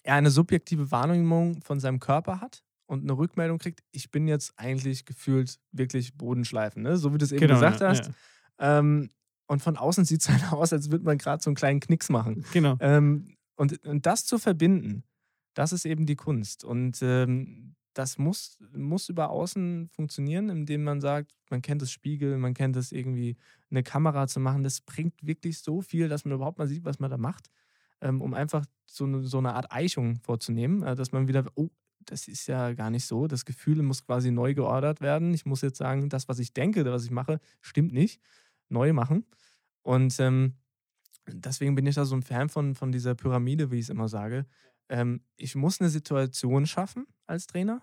er 0.02 0.14
eine 0.14 0.30
subjektive 0.30 0.90
Wahrnehmung 0.90 1.60
von 1.62 1.80
seinem 1.80 2.00
Körper 2.00 2.40
hat 2.40 2.62
und 2.86 3.02
eine 3.02 3.12
Rückmeldung 3.12 3.58
kriegt, 3.58 3.82
ich 3.92 4.10
bin 4.10 4.28
jetzt 4.28 4.54
eigentlich 4.56 5.04
gefühlt 5.04 5.58
wirklich 5.72 6.16
Bodenschleifen, 6.16 6.82
ne? 6.82 6.96
so 6.96 7.12
wie 7.12 7.18
du 7.18 7.24
es 7.24 7.32
eben 7.32 7.40
genau. 7.40 7.54
gesagt 7.54 7.80
ja, 7.80 7.88
hast. 7.88 8.10
Ähm, 8.58 9.10
und 9.46 9.62
von 9.62 9.76
außen 9.76 10.04
sieht 10.04 10.20
es 10.22 10.28
halt 10.28 10.42
aus, 10.52 10.72
als 10.72 10.90
würde 10.90 11.04
man 11.04 11.18
gerade 11.18 11.42
so 11.42 11.50
einen 11.50 11.56
kleinen 11.56 11.80
Knicks 11.80 12.08
machen. 12.08 12.42
Ja, 12.42 12.52
genau. 12.52 12.76
Ähm, 12.80 13.36
und, 13.56 13.84
und 13.84 14.06
das 14.06 14.24
zu 14.24 14.38
verbinden, 14.38 15.04
das 15.54 15.72
ist 15.72 15.84
eben 15.84 16.06
die 16.06 16.16
Kunst. 16.16 16.64
Und 16.64 16.98
ähm, 17.02 17.74
das 17.98 18.16
muss, 18.16 18.58
muss 18.72 19.08
über 19.08 19.30
außen 19.30 19.88
funktionieren, 19.88 20.50
indem 20.50 20.84
man 20.84 21.00
sagt, 21.00 21.34
man 21.50 21.62
kennt 21.62 21.82
das 21.82 21.90
Spiegel, 21.90 22.38
man 22.38 22.54
kennt 22.54 22.76
das 22.76 22.92
irgendwie, 22.92 23.36
eine 23.70 23.82
Kamera 23.82 24.28
zu 24.28 24.38
machen. 24.38 24.62
Das 24.62 24.80
bringt 24.80 25.14
wirklich 25.20 25.58
so 25.58 25.80
viel, 25.80 26.08
dass 26.08 26.24
man 26.24 26.34
überhaupt 26.34 26.58
mal 26.58 26.68
sieht, 26.68 26.84
was 26.84 27.00
man 27.00 27.10
da 27.10 27.16
macht, 27.16 27.50
ähm, 28.00 28.22
um 28.22 28.34
einfach 28.34 28.64
so 28.86 29.04
eine, 29.04 29.24
so 29.24 29.38
eine 29.38 29.54
Art 29.54 29.72
Eichung 29.72 30.20
vorzunehmen, 30.20 30.84
äh, 30.84 30.94
dass 30.94 31.10
man 31.10 31.26
wieder, 31.26 31.44
oh, 31.56 31.70
das 31.98 32.28
ist 32.28 32.46
ja 32.46 32.72
gar 32.72 32.90
nicht 32.90 33.04
so. 33.04 33.26
Das 33.26 33.44
Gefühl 33.44 33.82
muss 33.82 34.06
quasi 34.06 34.30
neu 34.30 34.54
geordert 34.54 35.00
werden. 35.00 35.34
Ich 35.34 35.44
muss 35.44 35.62
jetzt 35.62 35.78
sagen, 35.78 36.08
das, 36.08 36.28
was 36.28 36.38
ich 36.38 36.52
denke, 36.52 36.84
was 36.84 37.04
ich 37.04 37.10
mache, 37.10 37.40
stimmt 37.60 37.92
nicht. 37.92 38.20
Neu 38.68 38.92
machen. 38.92 39.26
Und 39.82 40.20
ähm, 40.20 40.54
deswegen 41.26 41.74
bin 41.74 41.86
ich 41.86 41.96
da 41.96 42.04
so 42.04 42.14
ein 42.14 42.22
Fan 42.22 42.48
von, 42.48 42.76
von 42.76 42.92
dieser 42.92 43.16
Pyramide, 43.16 43.72
wie 43.72 43.78
ich 43.78 43.86
es 43.86 43.90
immer 43.90 44.08
sage. 44.08 44.46
Ähm, 44.88 45.20
ich 45.36 45.56
muss 45.56 45.80
eine 45.80 45.90
Situation 45.90 46.64
schaffen 46.64 47.06
als 47.26 47.46
Trainer, 47.48 47.82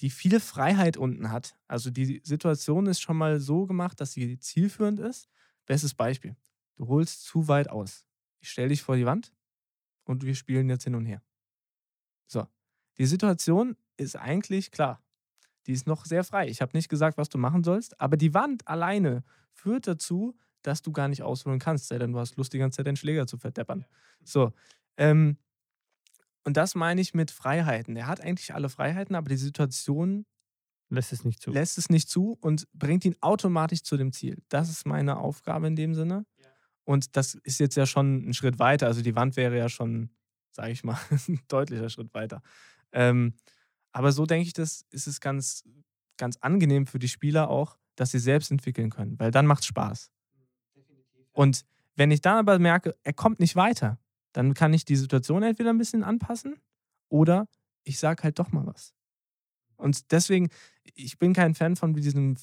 die 0.00 0.10
viel 0.10 0.40
Freiheit 0.40 0.96
unten 0.96 1.30
hat. 1.30 1.56
Also 1.66 1.90
die 1.90 2.20
Situation 2.24 2.86
ist 2.86 3.00
schon 3.00 3.16
mal 3.16 3.40
so 3.40 3.66
gemacht, 3.66 4.00
dass 4.00 4.12
sie 4.12 4.38
zielführend 4.38 5.00
ist. 5.00 5.28
Bestes 5.66 5.94
Beispiel. 5.94 6.36
Du 6.76 6.88
holst 6.88 7.24
zu 7.24 7.48
weit 7.48 7.68
aus. 7.68 8.06
Ich 8.40 8.50
stelle 8.50 8.68
dich 8.68 8.82
vor 8.82 8.96
die 8.96 9.06
Wand 9.06 9.32
und 10.04 10.24
wir 10.24 10.34
spielen 10.34 10.68
jetzt 10.68 10.84
hin 10.84 10.94
und 10.94 11.06
her. 11.06 11.22
So. 12.26 12.46
Die 12.98 13.06
Situation 13.06 13.76
ist 13.96 14.16
eigentlich 14.16 14.70
klar. 14.70 15.02
Die 15.66 15.72
ist 15.72 15.86
noch 15.86 16.04
sehr 16.04 16.24
frei. 16.24 16.48
Ich 16.48 16.62
habe 16.62 16.76
nicht 16.76 16.88
gesagt, 16.88 17.18
was 17.18 17.28
du 17.28 17.38
machen 17.38 17.64
sollst, 17.64 18.00
aber 18.00 18.16
die 18.16 18.32
Wand 18.34 18.66
alleine 18.66 19.24
führt 19.52 19.86
dazu, 19.86 20.36
dass 20.62 20.82
du 20.82 20.92
gar 20.92 21.08
nicht 21.08 21.22
ausholen 21.22 21.58
kannst, 21.58 21.88
sei 21.88 21.98
denn 21.98 22.12
du 22.12 22.18
hast 22.18 22.36
Lust, 22.36 22.52
die 22.52 22.58
ganze 22.58 22.76
Zeit 22.76 22.86
den 22.86 22.96
Schläger 22.96 23.26
zu 23.26 23.36
verdeppern. 23.36 23.84
So. 24.24 24.52
Ähm, 24.96 25.36
und 26.44 26.56
das 26.56 26.74
meine 26.74 27.00
ich 27.00 27.14
mit 27.14 27.30
Freiheiten. 27.30 27.96
Er 27.96 28.06
hat 28.06 28.20
eigentlich 28.20 28.54
alle 28.54 28.68
Freiheiten, 28.68 29.14
aber 29.14 29.28
die 29.28 29.36
Situation 29.36 30.26
Lässt 30.90 31.12
es 31.12 31.24
nicht 31.24 31.42
zu. 31.42 31.50
lässt 31.50 31.76
es 31.76 31.90
nicht 31.90 32.08
zu 32.08 32.38
und 32.40 32.66
bringt 32.72 33.04
ihn 33.04 33.16
automatisch 33.20 33.82
zu 33.82 33.96
dem 33.96 34.12
Ziel. 34.12 34.42
Das 34.48 34.70
ist 34.70 34.86
meine 34.86 35.18
Aufgabe 35.18 35.66
in 35.66 35.76
dem 35.76 35.94
Sinne. 35.94 36.24
Und 36.84 37.16
das 37.16 37.34
ist 37.34 37.60
jetzt 37.60 37.76
ja 37.76 37.84
schon 37.84 38.30
ein 38.30 38.32
Schritt 38.32 38.58
weiter. 38.58 38.86
Also 38.86 39.02
die 39.02 39.14
Wand 39.14 39.36
wäre 39.36 39.58
ja 39.58 39.68
schon, 39.68 40.08
sage 40.52 40.72
ich 40.72 40.84
mal, 40.84 40.98
ein 41.28 41.40
deutlicher 41.48 41.90
Schritt 41.90 42.14
weiter. 42.14 42.40
Ähm, 42.92 43.34
aber 43.92 44.12
so 44.12 44.24
denke 44.24 44.46
ich, 44.46 44.54
das 44.54 44.86
ist 44.90 45.06
es 45.06 45.20
ganz, 45.20 45.64
ganz 46.16 46.38
angenehm 46.38 46.86
für 46.86 46.98
die 46.98 47.08
Spieler 47.08 47.50
auch, 47.50 47.76
dass 47.94 48.12
sie 48.12 48.18
selbst 48.18 48.50
entwickeln 48.50 48.88
können, 48.88 49.18
weil 49.18 49.30
dann 49.30 49.44
macht 49.44 49.60
es 49.60 49.66
Spaß. 49.66 50.10
Und 51.32 51.66
wenn 51.96 52.10
ich 52.10 52.22
dann 52.22 52.38
aber 52.38 52.58
merke, 52.58 52.96
er 53.02 53.12
kommt 53.12 53.40
nicht 53.40 53.56
weiter, 53.56 53.98
dann 54.32 54.54
kann 54.54 54.74
ich 54.74 54.84
die 54.84 54.96
Situation 54.96 55.42
entweder 55.42 55.70
ein 55.70 55.78
bisschen 55.78 56.04
anpassen 56.04 56.56
oder 57.08 57.48
ich 57.84 57.98
sage 57.98 58.22
halt 58.22 58.38
doch 58.38 58.52
mal 58.52 58.66
was. 58.66 58.94
Und 59.76 60.10
deswegen, 60.12 60.48
ich 60.94 61.18
bin 61.18 61.32
kein 61.32 61.54
Fan 61.54 61.76
von 61.76 61.94
diesem 61.94 62.36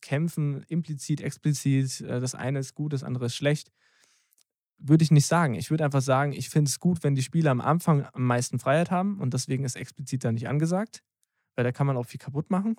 Kämpfen, 0.00 0.62
implizit, 0.68 1.20
explizit, 1.20 2.00
äh, 2.02 2.20
das 2.20 2.34
eine 2.34 2.60
ist 2.60 2.74
gut, 2.74 2.92
das 2.92 3.02
andere 3.02 3.26
ist 3.26 3.34
schlecht. 3.34 3.72
Würde 4.78 5.02
ich 5.02 5.10
nicht 5.10 5.26
sagen. 5.26 5.54
Ich 5.54 5.70
würde 5.70 5.84
einfach 5.84 6.02
sagen, 6.02 6.32
ich 6.32 6.48
finde 6.50 6.68
es 6.68 6.78
gut, 6.78 7.02
wenn 7.02 7.14
die 7.14 7.22
Spieler 7.22 7.50
am 7.50 7.60
Anfang 7.60 8.06
am 8.12 8.22
meisten 8.22 8.58
Freiheit 8.58 8.90
haben 8.90 9.18
und 9.20 9.34
deswegen 9.34 9.64
ist 9.64 9.74
explizit 9.74 10.22
da 10.22 10.30
nicht 10.30 10.48
angesagt, 10.48 11.02
weil 11.56 11.64
da 11.64 11.72
kann 11.72 11.86
man 11.86 11.96
auch 11.96 12.06
viel 12.06 12.20
kaputt 12.20 12.50
machen. 12.50 12.76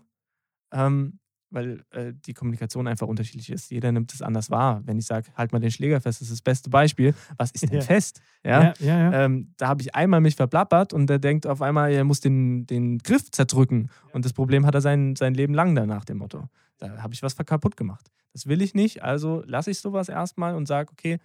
Ähm, 0.72 1.20
weil 1.50 1.84
äh, 1.92 2.14
die 2.14 2.34
Kommunikation 2.34 2.88
einfach 2.88 3.08
unterschiedlich 3.08 3.50
ist. 3.50 3.72
Jeder 3.72 3.92
nimmt 3.92 4.14
es 4.14 4.22
anders 4.22 4.50
wahr. 4.50 4.82
Wenn 4.86 4.98
ich 4.98 5.06
sage, 5.06 5.28
halt 5.36 5.54
mal 5.54 5.60
den 5.60 5.72
Schläger 5.72 6.02
fest, 6.02 6.22
das 6.22 6.28
ist 6.28 6.34
das 6.34 6.42
beste 6.42 6.70
Beispiel. 6.70 7.14
Was 7.38 7.52
ist 7.52 7.64
denn 7.64 7.80
Ja. 7.80 7.82
fest? 7.82 8.22
Ja. 8.44 8.74
ja, 8.80 9.12
ja. 9.12 9.26
Ähm, 9.26 9.54
da 9.58 9.68
habe 9.68 9.82
ich 9.82 9.96
einmal 9.96 10.22
mich 10.22 10.36
verplappert 10.36 10.94
und 10.94 11.08
der 11.08 11.20
denkt 11.20 11.48
auf 11.48 11.62
einmal, 11.62 11.92
er 11.92 12.04
muss 12.04 12.20
den, 12.20 12.66
den 12.68 12.98
Griff 13.00 13.32
zerdrücken. 13.32 13.90
Und 14.12 14.26
das 14.26 14.34
Problem 14.34 14.66
hat 14.66 14.76
er 14.76 14.82
sein, 14.82 15.16
sein 15.16 15.34
Leben 15.34 15.54
lang 15.54 15.74
danach, 15.76 16.06
dem 16.06 16.18
Motto. 16.18 16.50
Da 16.78 17.02
habe 17.02 17.14
ich 17.14 17.24
was 17.24 17.36
kaputt 17.36 17.78
gemacht. 17.78 18.12
Das 18.34 18.48
will 18.48 18.62
ich 18.62 18.74
nicht, 18.74 19.02
also 19.04 19.42
lasse 19.46 19.72
ich 19.72 19.80
sowas 19.80 20.10
erstmal 20.10 20.56
und 20.56 20.68
sage, 20.68 20.92
okay, 20.92 21.18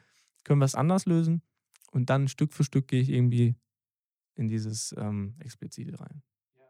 können 0.44 0.60
wir 0.60 0.64
es 0.64 0.74
anders 0.74 1.04
lösen? 1.06 1.42
Und 1.90 2.08
dann 2.10 2.28
Stück 2.28 2.52
für 2.52 2.64
Stück 2.64 2.88
gehe 2.88 3.02
ich 3.02 3.10
irgendwie 3.10 3.54
in 4.34 4.48
dieses 4.48 4.94
ähm, 4.96 5.34
Explizite 5.40 5.98
rein. 6.00 6.22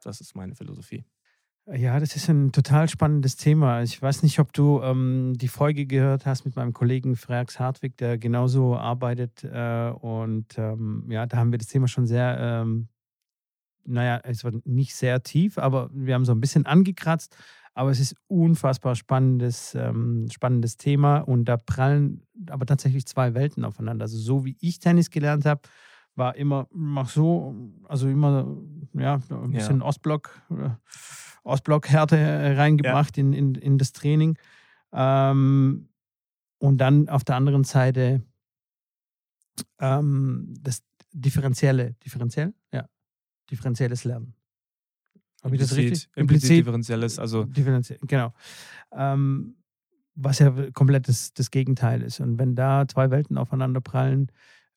Das 0.02 0.20
ist 0.20 0.34
meine 0.34 0.54
Philosophie. 0.56 1.04
Ja, 1.66 2.00
das 2.00 2.16
ist 2.16 2.28
ein 2.28 2.50
total 2.50 2.88
spannendes 2.88 3.36
Thema. 3.36 3.82
Ich 3.82 4.00
weiß 4.02 4.24
nicht, 4.24 4.40
ob 4.40 4.52
du 4.52 4.80
ähm, 4.82 5.34
die 5.36 5.46
Folge 5.46 5.86
gehört 5.86 6.26
hast 6.26 6.44
mit 6.44 6.56
meinem 6.56 6.72
Kollegen 6.72 7.14
Freax 7.14 7.60
Hartwig, 7.60 7.96
der 7.98 8.18
genauso 8.18 8.76
arbeitet. 8.76 9.44
Äh, 9.44 9.90
und 9.90 10.58
ähm, 10.58 11.06
ja, 11.08 11.24
da 11.26 11.36
haben 11.36 11.52
wir 11.52 11.58
das 11.58 11.68
Thema 11.68 11.86
schon 11.86 12.06
sehr, 12.08 12.36
ähm, 12.40 12.88
naja, 13.84 14.20
es 14.24 14.44
war 14.44 14.52
nicht 14.64 14.96
sehr 14.96 15.22
tief, 15.22 15.58
aber 15.58 15.90
wir 15.92 16.14
haben 16.14 16.24
so 16.24 16.32
ein 16.32 16.40
bisschen 16.40 16.66
angekratzt. 16.66 17.36
Aber 17.74 17.90
es 17.90 18.00
ist 18.00 18.16
unfassbar 18.26 18.96
spannendes, 18.96 19.74
ähm, 19.76 20.28
spannendes 20.32 20.76
Thema 20.76 21.18
und 21.18 21.46
da 21.46 21.56
prallen 21.56 22.26
aber 22.50 22.66
tatsächlich 22.66 23.06
zwei 23.06 23.34
Welten 23.34 23.64
aufeinander. 23.64 24.04
Also 24.04 24.18
so 24.18 24.44
wie 24.44 24.56
ich 24.60 24.80
Tennis 24.80 25.10
gelernt 25.10 25.46
habe, 25.46 25.62
war 26.14 26.36
immer, 26.36 26.68
mach 26.72 27.08
so, 27.08 27.54
also 27.88 28.08
immer, 28.08 28.56
ja, 28.94 29.14
ein 29.30 29.52
Ja. 29.52 29.58
bisschen 29.58 29.82
Ostblock, 29.82 30.40
äh, 30.50 30.70
Ostblock-Härte 31.44 32.16
äh, 32.16 32.54
reingebracht 32.56 33.16
in, 33.18 33.32
in, 33.32 33.54
in 33.54 33.78
das 33.78 33.92
Training. 33.92 34.38
Ähm, 34.92 35.88
und 36.58 36.78
dann 36.78 37.08
auf 37.08 37.24
der 37.24 37.36
anderen 37.36 37.64
Seite 37.64 38.22
ähm, 39.80 40.54
das 40.60 40.82
differenzielle, 41.12 41.94
differenziell? 42.04 42.54
Ja, 42.72 42.88
differenzielles 43.50 44.04
Lernen. 44.04 44.34
Habe 45.42 45.56
ich 45.56 45.60
das 45.60 45.76
richtig? 45.76 46.08
Implizit 46.14 46.58
differenzielles, 46.58 47.18
also 47.18 47.44
Differenziell, 47.44 47.98
genau. 48.06 48.32
Ähm, 48.92 49.56
was 50.14 50.38
ja 50.38 50.70
komplett 50.72 51.08
das, 51.08 51.32
das 51.34 51.50
Gegenteil 51.50 52.02
ist. 52.02 52.20
Und 52.20 52.38
wenn 52.38 52.54
da 52.54 52.86
zwei 52.86 53.10
Welten 53.10 53.38
aufeinander 53.38 53.80
prallen, 53.80 54.30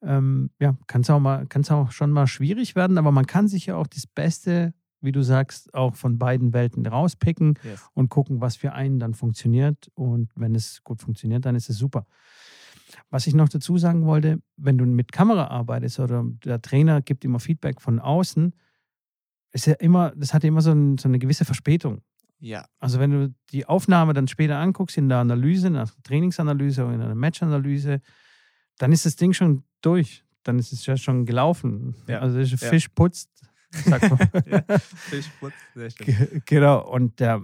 ähm, 0.05 0.51
ja, 0.59 0.77
kann 0.87 1.01
es 1.01 1.09
auch, 1.09 1.19
mal- 1.19 1.47
auch 1.69 1.91
schon 1.91 2.11
mal 2.11 2.27
schwierig 2.27 2.75
werden, 2.75 2.97
aber 2.97 3.11
man 3.11 3.25
kann 3.25 3.47
sich 3.47 3.65
ja 3.67 3.75
auch 3.75 3.87
das 3.87 4.07
Beste, 4.07 4.73
wie 5.01 5.11
du 5.11 5.21
sagst, 5.21 5.73
auch 5.73 5.95
von 5.95 6.17
beiden 6.17 6.53
Welten 6.53 6.85
rauspicken 6.85 7.59
yes. 7.63 7.87
und 7.93 8.09
gucken, 8.09 8.41
was 8.41 8.55
für 8.55 8.73
einen 8.73 8.99
dann 8.99 9.13
funktioniert. 9.13 9.91
Und 9.93 10.31
wenn 10.35 10.55
es 10.55 10.83
gut 10.83 11.01
funktioniert, 11.01 11.45
dann 11.45 11.55
ist 11.55 11.69
es 11.69 11.77
super. 11.77 12.05
Was 13.09 13.27
ich 13.27 13.33
noch 13.33 13.49
dazu 13.49 13.77
sagen 13.77 14.05
wollte, 14.05 14.39
wenn 14.57 14.77
du 14.77 14.85
mit 14.85 15.11
Kamera 15.11 15.47
arbeitest 15.47 15.99
oder 15.99 16.23
der 16.43 16.61
Trainer 16.61 17.01
gibt 17.01 17.25
immer 17.25 17.39
Feedback 17.39 17.81
von 17.81 17.99
außen, 17.99 18.53
ist 19.51 19.67
ja 19.67 19.73
immer, 19.73 20.11
das 20.15 20.33
hat 20.33 20.43
ja 20.43 20.49
immer 20.49 20.61
so, 20.61 20.71
ein, 20.71 20.97
so 20.97 21.07
eine 21.07 21.19
gewisse 21.19 21.45
Verspätung. 21.45 22.01
Ja. 22.39 22.65
Also 22.79 22.99
wenn 22.99 23.11
du 23.11 23.33
die 23.51 23.65
Aufnahme 23.65 24.13
dann 24.13 24.27
später 24.27 24.57
anguckst 24.57 24.97
in 24.97 25.09
der 25.09 25.19
Analyse, 25.19 25.67
in 25.67 25.73
der 25.73 25.89
Trainingsanalyse 26.03 26.83
oder 26.83 26.93
in 26.93 26.99
der 26.99 27.15
Matchanalyse, 27.15 28.01
dann 28.77 28.91
ist 28.91 29.05
das 29.05 29.15
Ding 29.15 29.33
schon 29.33 29.63
durch. 29.81 30.23
Dann 30.43 30.59
ist 30.59 30.71
es 30.73 30.85
ja 30.85 30.95
schon 30.97 31.25
gelaufen. 31.25 31.95
Ja. 32.07 32.19
Also 32.19 32.37
der 32.37 32.45
Ja. 32.45 32.57
Fisch 32.57 32.89
putzt. 32.89 33.29
Sagt 33.71 34.09
man. 34.09 34.19
ja. 34.69 34.77
Fischputz, 34.79 35.53
sehr 35.73 35.89
schön. 35.89 36.05
Ge- 36.05 36.41
genau. 36.45 36.87
Und 36.89 37.19
äh, 37.19 37.39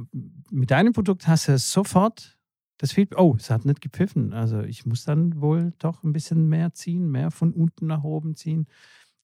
mit 0.50 0.72
deinem 0.72 0.94
Produkt 0.94 1.28
hast 1.28 1.48
du 1.50 1.58
sofort 1.58 2.38
das 2.78 2.94
Feedback. 2.94 3.20
Oh, 3.20 3.36
es 3.38 3.50
hat 3.50 3.65
nicht 3.65 3.82
gepfiffen. 3.82 4.32
Also 4.34 4.62
ich 4.62 4.86
muss 4.86 5.04
dann 5.04 5.41
wohl 5.41 5.74
doch 5.80 6.04
ein 6.04 6.13
bisschen 6.13 6.48
mehr 6.48 6.74
ziehen, 6.74 7.10
mehr 7.12 7.32
von 7.32 7.52
unten 7.54 7.88
nach 7.88 8.04
oben 8.04 8.36
ziehen. 8.36 8.67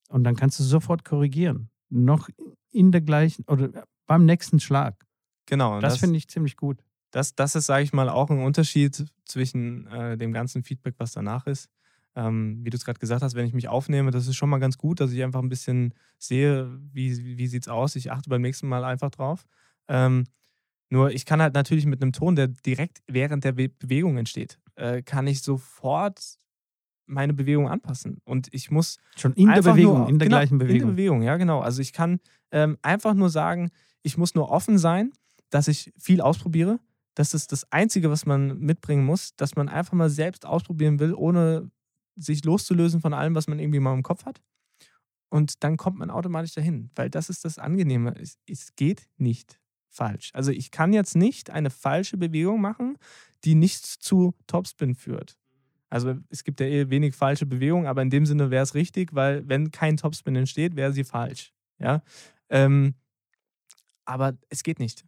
Und 0.09 0.23
dann 0.25 0.35
kannst 0.35 0.59
du 0.59 0.63
sofort 0.63 1.05
korrigieren. 1.05 1.69
Noch 1.89 2.29
in 2.71 2.91
der 2.91 3.01
gleichen 3.01 3.45
oder 3.47 3.85
beim 4.05 4.25
nächsten 4.25 4.59
Schlag. 4.59 5.05
Genau. 5.45 5.75
und 5.75 5.81
Das, 5.81 5.99
finde 5.99 6.17
ich 6.17 6.27
ziemlich 6.27 6.57
gut. 6.57 6.83
das, 7.11 7.35
das 7.35 7.55
ist, 7.55 7.67
sage 7.67 7.83
ich 7.83 7.93
mal, 7.93 8.09
auch 8.09 8.29
ein 8.29 8.39
Unterschied 8.39 9.05
zwischen 9.25 9.87
äh, 9.87 10.17
dem 10.17 10.33
ganzen 10.33 10.63
Feedback, 10.63 10.95
was 10.97 11.13
danach 11.13 11.47
ist. 11.47 11.69
Ähm, 12.17 12.61
wie 12.63 12.71
du 12.71 12.77
es 12.77 12.83
gerade 12.83 12.97
gesagt 12.97 13.21
hast, 13.21 13.35
wenn 13.35 13.45
ich 13.45 13.53
mich 13.53 13.67
aufnehme, 13.67 14.09
das 14.09 14.25
ist 14.25 14.35
schon 14.35 14.49
mal 14.49 14.57
ganz 14.57 14.79
gut, 14.79 14.99
dass 14.99 15.11
ich 15.11 15.23
einfach 15.23 15.41
ein 15.41 15.49
bisschen 15.49 15.93
sehe, 16.17 16.79
wie, 16.91 17.37
wie 17.37 17.45
sieht 17.45 17.61
es 17.61 17.67
aus. 17.67 17.95
Ich 17.95 18.11
achte 18.11 18.27
beim 18.27 18.41
nächsten 18.41 18.67
Mal 18.67 18.83
einfach 18.83 19.11
drauf. 19.11 19.45
Ähm, 19.87 20.23
nur 20.89 21.11
ich 21.11 21.25
kann 21.25 21.43
halt 21.43 21.53
natürlich 21.53 21.85
mit 21.85 22.01
einem 22.01 22.13
Ton, 22.13 22.35
der 22.35 22.47
direkt 22.47 23.03
während 23.07 23.43
der 23.43 23.51
Be 23.51 23.69
Bewegung 23.69 24.17
entsteht, 24.17 24.57
äh, 24.75 25.03
kann 25.03 25.27
ich 25.27 25.43
sofort 25.43 26.39
meine 27.05 27.35
Bewegung 27.35 27.69
anpassen. 27.69 28.17
Und 28.25 28.47
ich 28.51 28.71
muss 28.71 28.97
Schon 29.15 29.33
in 29.33 29.49
der 29.49 29.61
Bewegung, 29.61 29.99
nur, 29.99 30.09
in 30.09 30.17
der 30.17 30.27
genau, 30.27 30.37
gleichen 30.37 30.53
In 30.55 30.59
der 30.59 30.65
Bewegung. 30.65 30.89
Bewegung, 30.91 31.21
ja, 31.21 31.37
genau. 31.37 31.59
Also 31.59 31.83
ich 31.83 31.93
kann 31.93 32.19
ähm, 32.51 32.79
einfach 32.81 33.13
nur 33.13 33.29
sagen, 33.29 33.69
ich 34.01 34.17
muss 34.17 34.33
nur 34.33 34.49
offen 34.49 34.79
sein, 34.79 35.11
dass 35.51 35.67
ich 35.67 35.93
viel 35.99 36.21
ausprobiere. 36.21 36.79
Das 37.13 37.33
ist 37.33 37.51
das 37.51 37.71
Einzige, 37.71 38.09
was 38.09 38.25
man 38.25 38.57
mitbringen 38.59 39.05
muss, 39.05 39.35
dass 39.35 39.55
man 39.55 39.69
einfach 39.69 39.93
mal 39.93 40.09
selbst 40.09 40.45
ausprobieren 40.45 40.99
will, 40.99 41.13
ohne 41.13 41.69
sich 42.17 42.43
loszulösen 42.43 43.01
von 43.01 43.13
allem, 43.13 43.35
was 43.35 43.47
man 43.47 43.59
irgendwie 43.59 43.79
mal 43.79 43.93
im 43.93 44.03
Kopf 44.03 44.25
hat. 44.25 44.41
Und 45.29 45.63
dann 45.63 45.77
kommt 45.77 45.97
man 45.97 46.09
automatisch 46.09 46.53
dahin, 46.53 46.89
weil 46.95 47.09
das 47.09 47.29
ist 47.29 47.45
das 47.45 47.59
Angenehme. 47.59 48.15
Es, 48.17 48.37
es 48.47 48.75
geht 48.75 49.07
nicht 49.17 49.59
falsch. 49.89 50.31
Also 50.33 50.51
ich 50.51 50.71
kann 50.71 50.93
jetzt 50.93 51.15
nicht 51.15 51.49
eine 51.49 51.69
falsche 51.69 52.17
Bewegung 52.17 52.61
machen, 52.61 52.97
die 53.43 53.55
nicht 53.55 53.85
zu 53.85 54.33
Topspin 54.47 54.95
führt. 54.95 55.37
Also 55.89 56.15
es 56.29 56.43
gibt 56.43 56.59
ja 56.59 56.65
eh 56.65 56.89
wenig 56.89 57.15
falsche 57.15 57.45
Bewegungen, 57.45 57.87
aber 57.87 58.01
in 58.01 58.09
dem 58.09 58.25
Sinne 58.25 58.51
wäre 58.51 58.63
es 58.63 58.73
richtig, 58.73 59.13
weil 59.13 59.47
wenn 59.47 59.71
kein 59.71 59.97
Topspin 59.97 60.35
entsteht, 60.35 60.75
wäre 60.75 60.91
sie 60.91 61.03
falsch. 61.03 61.53
Ja? 61.79 62.03
Ähm, 62.49 62.95
aber 64.05 64.37
es 64.49 64.63
geht 64.63 64.79
nicht. 64.79 65.05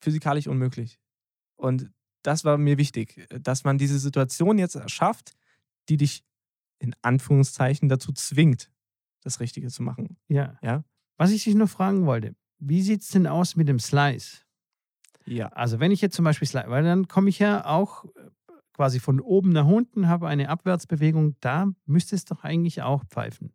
Physikalisch 0.00 0.46
unmöglich. 0.46 0.98
Und 1.56 1.90
das 2.22 2.44
war 2.44 2.58
mir 2.58 2.78
wichtig, 2.78 3.26
dass 3.40 3.64
man 3.64 3.78
diese 3.78 3.98
Situation 3.98 4.58
jetzt 4.58 4.78
schafft, 4.90 5.34
die 5.88 5.96
dich 5.96 6.24
in 6.78 6.94
Anführungszeichen 7.02 7.88
dazu 7.88 8.12
zwingt, 8.12 8.70
das 9.22 9.40
Richtige 9.40 9.68
zu 9.68 9.82
machen. 9.82 10.16
Ja. 10.28 10.58
Ja. 10.62 10.84
Was 11.16 11.32
ich 11.32 11.44
dich 11.44 11.54
nur 11.54 11.68
fragen 11.68 12.06
wollte, 12.06 12.36
wie 12.58 12.82
sieht 12.82 13.02
es 13.02 13.08
denn 13.08 13.26
aus 13.26 13.56
mit 13.56 13.68
dem 13.68 13.78
Slice? 13.78 14.42
Ja. 15.26 15.48
Also 15.48 15.80
wenn 15.80 15.90
ich 15.90 16.00
jetzt 16.00 16.16
zum 16.16 16.24
Beispiel 16.24 16.48
Slice, 16.48 16.68
weil 16.68 16.84
dann 16.84 17.08
komme 17.08 17.28
ich 17.28 17.38
ja 17.38 17.66
auch 17.66 18.04
äh, 18.04 18.30
quasi 18.72 19.00
von 19.00 19.20
oben 19.20 19.50
nach 19.50 19.66
unten, 19.66 20.08
habe 20.08 20.28
eine 20.28 20.48
Abwärtsbewegung, 20.48 21.36
da 21.40 21.72
müsste 21.84 22.16
es 22.16 22.24
doch 22.24 22.44
eigentlich 22.44 22.82
auch 22.82 23.04
pfeifen. 23.04 23.52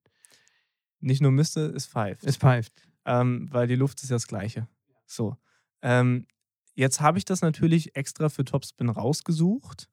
Nicht 0.99 1.21
nur 1.21 1.31
müsste, 1.31 1.65
es 1.67 1.87
pfeift. 1.87 2.23
Es 2.23 2.37
pfeift. 2.37 2.73
ähm, 3.05 3.47
weil 3.51 3.67
die 3.67 3.75
Luft 3.75 4.03
ist 4.03 4.09
ja 4.09 4.15
das 4.15 4.27
Gleiche. 4.27 4.67
So. 5.05 5.37
Ähm, 5.81 6.27
jetzt 6.75 7.01
habe 7.01 7.17
ich 7.17 7.25
das 7.25 7.41
natürlich 7.41 7.95
extra 7.95 8.29
für 8.29 8.45
Topspin 8.45 8.89
rausgesucht, 8.89 9.89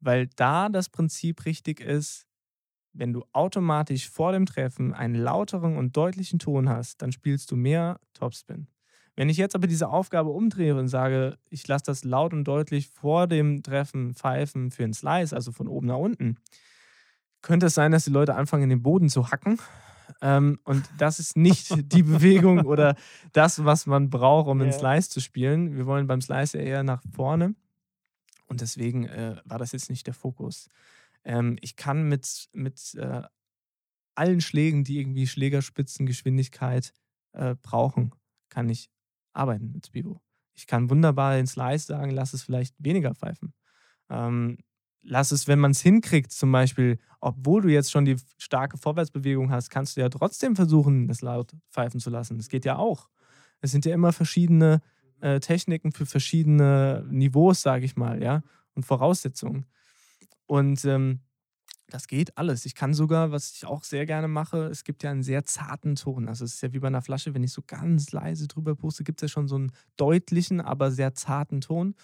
weil 0.00 0.28
da 0.36 0.68
das 0.68 0.88
Prinzip 0.88 1.44
richtig 1.44 1.80
ist, 1.80 2.27
wenn 2.92 3.12
du 3.12 3.24
automatisch 3.32 4.08
vor 4.08 4.32
dem 4.32 4.46
Treffen 4.46 4.94
einen 4.94 5.14
lauteren 5.14 5.76
und 5.76 5.96
deutlichen 5.96 6.38
Ton 6.38 6.68
hast, 6.68 7.02
dann 7.02 7.12
spielst 7.12 7.50
du 7.50 7.56
mehr 7.56 8.00
Topspin. 8.14 8.66
Wenn 9.16 9.28
ich 9.28 9.36
jetzt 9.36 9.54
aber 9.56 9.66
diese 9.66 9.88
Aufgabe 9.88 10.30
umdrehe 10.30 10.76
und 10.76 10.88
sage, 10.88 11.38
ich 11.50 11.66
lasse 11.66 11.84
das 11.86 12.04
laut 12.04 12.32
und 12.32 12.44
deutlich 12.44 12.88
vor 12.88 13.26
dem 13.26 13.62
Treffen 13.62 14.14
pfeifen 14.14 14.70
für 14.70 14.84
einen 14.84 14.94
Slice, 14.94 15.34
also 15.34 15.50
von 15.50 15.66
oben 15.66 15.88
nach 15.88 15.96
unten, 15.96 16.36
könnte 17.42 17.66
es 17.66 17.74
sein, 17.74 17.92
dass 17.92 18.04
die 18.04 18.10
Leute 18.12 18.34
anfangen, 18.34 18.64
in 18.64 18.68
den 18.70 18.82
Boden 18.82 19.08
zu 19.08 19.30
hacken. 19.30 19.58
Ähm, 20.22 20.58
und 20.64 20.88
das 20.98 21.18
ist 21.18 21.36
nicht 21.36 21.70
die 21.92 22.02
Bewegung 22.02 22.60
oder 22.66 22.94
das, 23.32 23.64
was 23.64 23.86
man 23.86 24.08
braucht, 24.08 24.48
um 24.48 24.60
einen 24.60 24.70
Ja. 24.70 24.78
Slice 24.78 25.10
zu 25.10 25.20
spielen. 25.20 25.76
Wir 25.76 25.86
wollen 25.86 26.06
beim 26.06 26.20
Slice 26.20 26.54
eher 26.58 26.82
nach 26.82 27.02
vorne. 27.12 27.54
Und 28.46 28.60
deswegen 28.60 29.04
äh, 29.06 29.36
war 29.44 29.58
das 29.58 29.72
jetzt 29.72 29.90
nicht 29.90 30.06
der 30.06 30.14
Fokus. 30.14 30.68
Ähm, 31.28 31.58
ich 31.60 31.76
kann 31.76 32.08
mit, 32.08 32.48
mit 32.52 32.94
äh, 32.94 33.22
allen 34.14 34.40
Schlägen, 34.40 34.82
die 34.82 34.98
irgendwie 34.98 35.26
Schlägerspitzengeschwindigkeit 35.26 36.92
äh, 37.32 37.54
brauchen, 37.62 38.12
kann 38.48 38.68
ich 38.70 38.90
arbeiten 39.34 39.70
mit 39.72 39.86
Spivo. 39.86 40.20
Ich 40.54 40.66
kann 40.66 40.90
wunderbar 40.90 41.36
den 41.36 41.46
Slice 41.46 41.86
sagen, 41.86 42.10
lass 42.10 42.32
es 42.32 42.42
vielleicht 42.42 42.74
weniger 42.78 43.14
pfeifen. 43.14 43.52
Ähm, 44.08 44.58
lass 45.02 45.30
es, 45.30 45.46
wenn 45.46 45.60
man 45.60 45.72
es 45.72 45.82
hinkriegt, 45.82 46.32
zum 46.32 46.50
Beispiel, 46.50 46.98
obwohl 47.20 47.60
du 47.60 47.68
jetzt 47.68 47.92
schon 47.92 48.06
die 48.06 48.16
starke 48.38 48.78
Vorwärtsbewegung 48.78 49.50
hast, 49.50 49.68
kannst 49.68 49.96
du 49.96 50.00
ja 50.00 50.08
trotzdem 50.08 50.56
versuchen, 50.56 51.10
es 51.10 51.20
laut 51.20 51.54
pfeifen 51.70 52.00
zu 52.00 52.08
lassen. 52.08 52.38
Das 52.38 52.48
geht 52.48 52.64
ja 52.64 52.76
auch. 52.76 53.10
Es 53.60 53.70
sind 53.70 53.84
ja 53.84 53.94
immer 53.94 54.14
verschiedene 54.14 54.80
äh, 55.20 55.40
Techniken 55.40 55.92
für 55.92 56.06
verschiedene 56.06 57.06
Niveaus, 57.10 57.60
sage 57.60 57.84
ich 57.84 57.96
mal, 57.96 58.22
ja, 58.22 58.42
und 58.74 58.86
Voraussetzungen. 58.86 59.66
Und 60.48 60.84
ähm, 60.86 61.20
das 61.90 62.06
geht 62.06 62.36
alles. 62.36 62.66
Ich 62.66 62.74
kann 62.74 62.92
sogar, 62.94 63.30
was 63.30 63.52
ich 63.52 63.64
auch 63.64 63.84
sehr 63.84 64.06
gerne 64.06 64.28
mache, 64.28 64.66
es 64.66 64.82
gibt 64.84 65.02
ja 65.02 65.10
einen 65.10 65.22
sehr 65.22 65.44
zarten 65.44 65.94
Ton. 65.94 66.28
Also 66.28 66.44
es 66.44 66.54
ist 66.54 66.62
ja 66.62 66.72
wie 66.72 66.80
bei 66.80 66.88
einer 66.88 67.02
Flasche, 67.02 67.34
wenn 67.34 67.44
ich 67.44 67.52
so 67.52 67.62
ganz 67.66 68.12
leise 68.12 68.48
drüber 68.48 68.74
puste, 68.74 69.04
gibt 69.04 69.22
es 69.22 69.30
ja 69.30 69.32
schon 69.32 69.48
so 69.48 69.56
einen 69.56 69.72
deutlichen, 69.96 70.60
aber 70.60 70.90
sehr 70.90 71.14
zarten 71.14 71.60
Ton. 71.60 71.94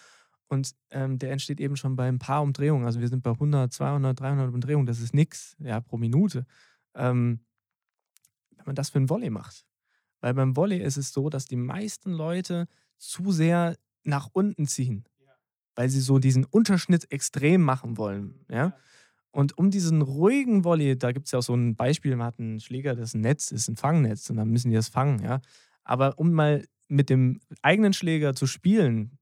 Und 0.46 0.74
ähm, 0.90 1.18
der 1.18 1.33
entsteht 1.33 1.61
eben 1.61 1.76
schon 1.76 1.96
bei 1.96 2.07
ein 2.07 2.18
paar 2.18 2.42
Umdrehungen. 2.42 2.87
Also 2.87 3.00
wir 3.00 3.09
sind 3.09 3.22
bei 3.22 3.30
100, 3.30 3.72
200, 3.72 4.18
300 4.18 4.52
Umdrehungen. 4.52 4.87
Das 4.87 5.00
ist 5.00 5.14
nichts 5.14 5.57
ja, 5.59 5.80
pro 5.80 5.96
Minute. 5.96 6.46
Ähm, 6.94 7.40
wenn 8.57 8.66
man 8.66 8.74
das 8.74 8.90
für 8.90 8.98
ein 8.98 9.09
Volley 9.09 9.30
macht. 9.30 9.66
Weil 10.20 10.35
beim 10.35 10.57
Volley 10.57 10.83
ist 10.83 10.96
es 10.96 11.12
so, 11.12 11.28
dass 11.28 11.46
die 11.46 11.57
meisten 11.57 12.12
Leute 12.12 12.68
zu 12.98 13.33
sehr 13.33 13.76
nach 14.04 14.28
unten 14.33 14.66
ziehen. 14.66 15.04
Weil 15.74 15.88
sie 15.88 16.00
so 16.00 16.18
diesen 16.18 16.44
Unterschnitt 16.44 17.10
extrem 17.10 17.62
machen 17.62 17.96
wollen. 17.96 18.44
Ja? 18.48 18.74
Und 19.30 19.58
um 19.58 19.70
diesen 19.70 20.02
ruhigen 20.02 20.64
Volley, 20.64 20.96
da 20.96 21.10
gibt 21.10 21.26
es 21.26 21.32
ja 21.32 21.40
auch 21.40 21.42
so 21.42 21.54
ein 21.54 21.74
Beispiel, 21.74 22.14
man 22.14 22.28
hat 22.28 22.38
einen 22.38 22.60
Schläger, 22.60 22.94
das 22.94 23.14
ein 23.14 23.20
Netz, 23.20 23.50
ist 23.50 23.68
ein 23.68 23.76
Fangnetz 23.76 24.30
und 24.30 24.37
dann 24.37 24.48
müssen 24.48 24.70
die 24.70 24.76
das 24.76 24.88
fangen, 24.88 25.20
ja. 25.22 25.40
Aber 25.82 26.18
um 26.18 26.32
mal 26.32 26.64
mit 26.88 27.10
dem 27.10 27.40
eigenen 27.60 27.92
Schläger 27.92 28.34
zu 28.34 28.46
spielen, 28.46 29.18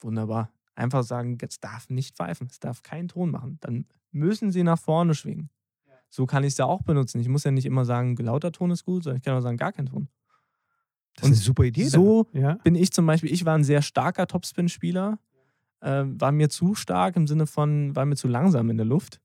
wunderbar. 0.00 0.50
Einfach 0.74 1.04
sagen, 1.04 1.38
jetzt 1.40 1.62
darf 1.62 1.88
nicht 1.90 2.16
pfeifen, 2.16 2.48
es 2.50 2.58
darf 2.58 2.82
keinen 2.82 3.08
Ton 3.08 3.30
machen. 3.30 3.58
Dann 3.60 3.86
müssen 4.10 4.50
sie 4.50 4.62
nach 4.62 4.78
vorne 4.78 5.14
schwingen. 5.14 5.50
So 6.08 6.26
kann 6.26 6.42
ich 6.42 6.52
es 6.52 6.58
ja 6.58 6.64
auch 6.64 6.82
benutzen. 6.82 7.20
Ich 7.20 7.28
muss 7.28 7.44
ja 7.44 7.50
nicht 7.50 7.66
immer 7.66 7.84
sagen, 7.84 8.16
lauter 8.16 8.50
Ton 8.50 8.70
ist 8.70 8.84
gut, 8.84 9.04
sondern 9.04 9.18
ich 9.18 9.24
kann 9.24 9.34
auch 9.34 9.40
sagen, 9.40 9.56
gar 9.56 9.72
kein 9.72 9.86
Ton. 9.86 10.08
Das 11.16 11.24
ist 11.24 11.36
eine 11.36 11.42
super 11.42 11.64
Idee. 11.64 11.84
so 11.84 12.28
ja. 12.32 12.54
bin 12.64 12.74
ich 12.74 12.92
zum 12.92 13.06
Beispiel, 13.06 13.32
ich 13.32 13.44
war 13.44 13.56
ein 13.56 13.64
sehr 13.64 13.82
starker 13.82 14.26
Topspin-Spieler, 14.26 15.18
äh, 15.84 16.04
war 16.06 16.32
mir 16.32 16.48
zu 16.48 16.74
stark 16.74 17.14
im 17.16 17.26
Sinne 17.26 17.46
von, 17.46 17.94
war 17.94 18.06
mir 18.06 18.16
zu 18.16 18.26
langsam 18.26 18.70
in 18.70 18.76
der 18.76 18.86
Luft. 18.86 19.20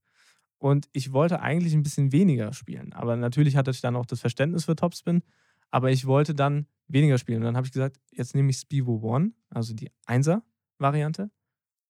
Und 0.58 0.90
ich 0.92 1.14
wollte 1.14 1.40
eigentlich 1.40 1.74
ein 1.74 1.84
bisschen 1.84 2.12
weniger 2.12 2.52
spielen. 2.52 2.92
Aber 2.94 3.16
natürlich 3.16 3.56
hatte 3.56 3.72
ich 3.72 3.80
dann 3.80 3.96
auch 3.96 4.06
das 4.06 4.20
Verständnis 4.20 4.66
für 4.66 4.76
Topspin. 4.76 5.24
Aber 5.72 5.90
ich 5.90 6.06
wollte 6.06 6.36
dann 6.36 6.68
weniger 6.88 7.18
spielen. 7.18 7.40
Und 7.40 7.46
dann 7.46 7.56
habe 7.56 7.66
ich 7.66 7.72
gesagt, 7.72 7.98
jetzt 8.12 8.36
nehme 8.36 8.50
ich 8.50 8.58
Spivo 8.58 9.00
One, 9.02 9.32
also 9.50 9.74
die 9.74 9.90
1er-Variante. 10.06 11.32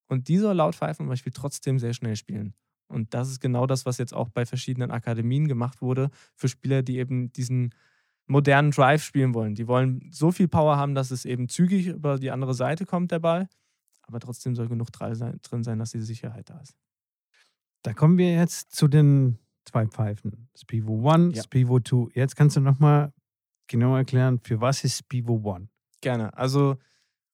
Und 0.08 0.28
die 0.28 0.38
soll 0.38 0.56
laut 0.56 0.76
pfeifen, 0.76 1.06
aber 1.06 1.14
ich 1.14 1.26
will 1.26 1.34
trotzdem 1.34 1.80
sehr 1.80 1.94
schnell 1.94 2.16
spielen. 2.16 2.54
Und 2.88 3.14
das 3.14 3.30
ist 3.30 3.40
genau 3.40 3.66
das, 3.66 3.86
was 3.86 3.98
jetzt 3.98 4.14
auch 4.14 4.30
bei 4.30 4.46
verschiedenen 4.46 4.92
Akademien 4.92 5.48
gemacht 5.48 5.82
wurde, 5.82 6.10
für 6.36 6.48
Spieler, 6.48 6.84
die 6.84 6.98
eben 6.98 7.32
diesen 7.34 7.74
modernen 8.28 8.72
Drive 8.72 9.04
spielen 9.04 9.34
wollen. 9.34 9.56
Die 9.56 9.68
wollen 9.68 10.08
so 10.12 10.32
viel 10.32 10.48
Power 10.48 10.78
haben, 10.78 10.94
dass 10.94 11.12
es 11.12 11.26
eben 11.26 11.50
zügig 11.50 11.88
über 11.88 12.20
die 12.20 12.32
andere 12.32 12.54
Seite 12.54 12.86
kommt, 12.86 13.12
der 13.12 13.20
Ball. 13.20 13.48
Aber 14.10 14.20
trotzdem 14.20 14.56
soll 14.56 14.68
genug 14.68 14.92
drin 14.92 15.64
sein, 15.64 15.78
dass 15.78 15.92
die 15.92 16.02
Sicherheit 16.02 16.50
da 16.50 16.60
ist. 16.62 16.76
Da 17.84 17.94
kommen 17.94 18.18
wir 18.18 18.34
jetzt 18.34 18.76
zu 18.76 18.88
den 18.88 19.38
zwei 19.66 19.86
Pfeifen. 19.86 20.50
Spivo 20.56 21.08
1, 21.12 21.38
Ja. 21.38 21.44
Spivo 21.44 21.80
2. 21.80 22.10
Jetzt 22.16 22.36
kannst 22.36 22.58
du 22.58 22.62
nochmal 22.62 23.14
genau 23.68 23.96
erklären, 23.96 24.40
für 24.40 24.60
was 24.62 24.84
ist 24.84 24.98
Spivo 24.98 25.54
1? 25.54 25.70
Gerne. 26.02 26.36
Also 26.36 26.78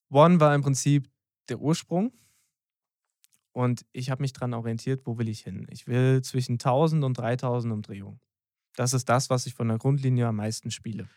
One 0.09 0.41
war 0.41 0.53
im 0.53 0.63
Prinzip 0.63 1.09
der 1.47 1.61
Ursprung. 1.61 2.11
Und 3.53 3.85
ich 3.93 4.09
habe 4.09 4.21
mich 4.21 4.33
daran 4.33 4.53
orientiert, 4.53 5.05
wo 5.05 5.17
will 5.17 5.29
ich 5.29 5.39
hin? 5.39 5.65
Ich 5.69 5.87
will 5.87 6.21
zwischen 6.23 6.53
1000 6.53 7.05
und 7.05 7.17
3000 7.17 7.73
Umdrehungen. 7.73 8.19
Das 8.75 8.91
ist 8.91 9.07
das, 9.07 9.29
was 9.29 9.45
ich 9.45 9.53
von 9.53 9.69
der 9.69 9.77
Grundlinie 9.77 10.27
am 10.27 10.35
meisten 10.35 10.71
spiele. 10.71 11.07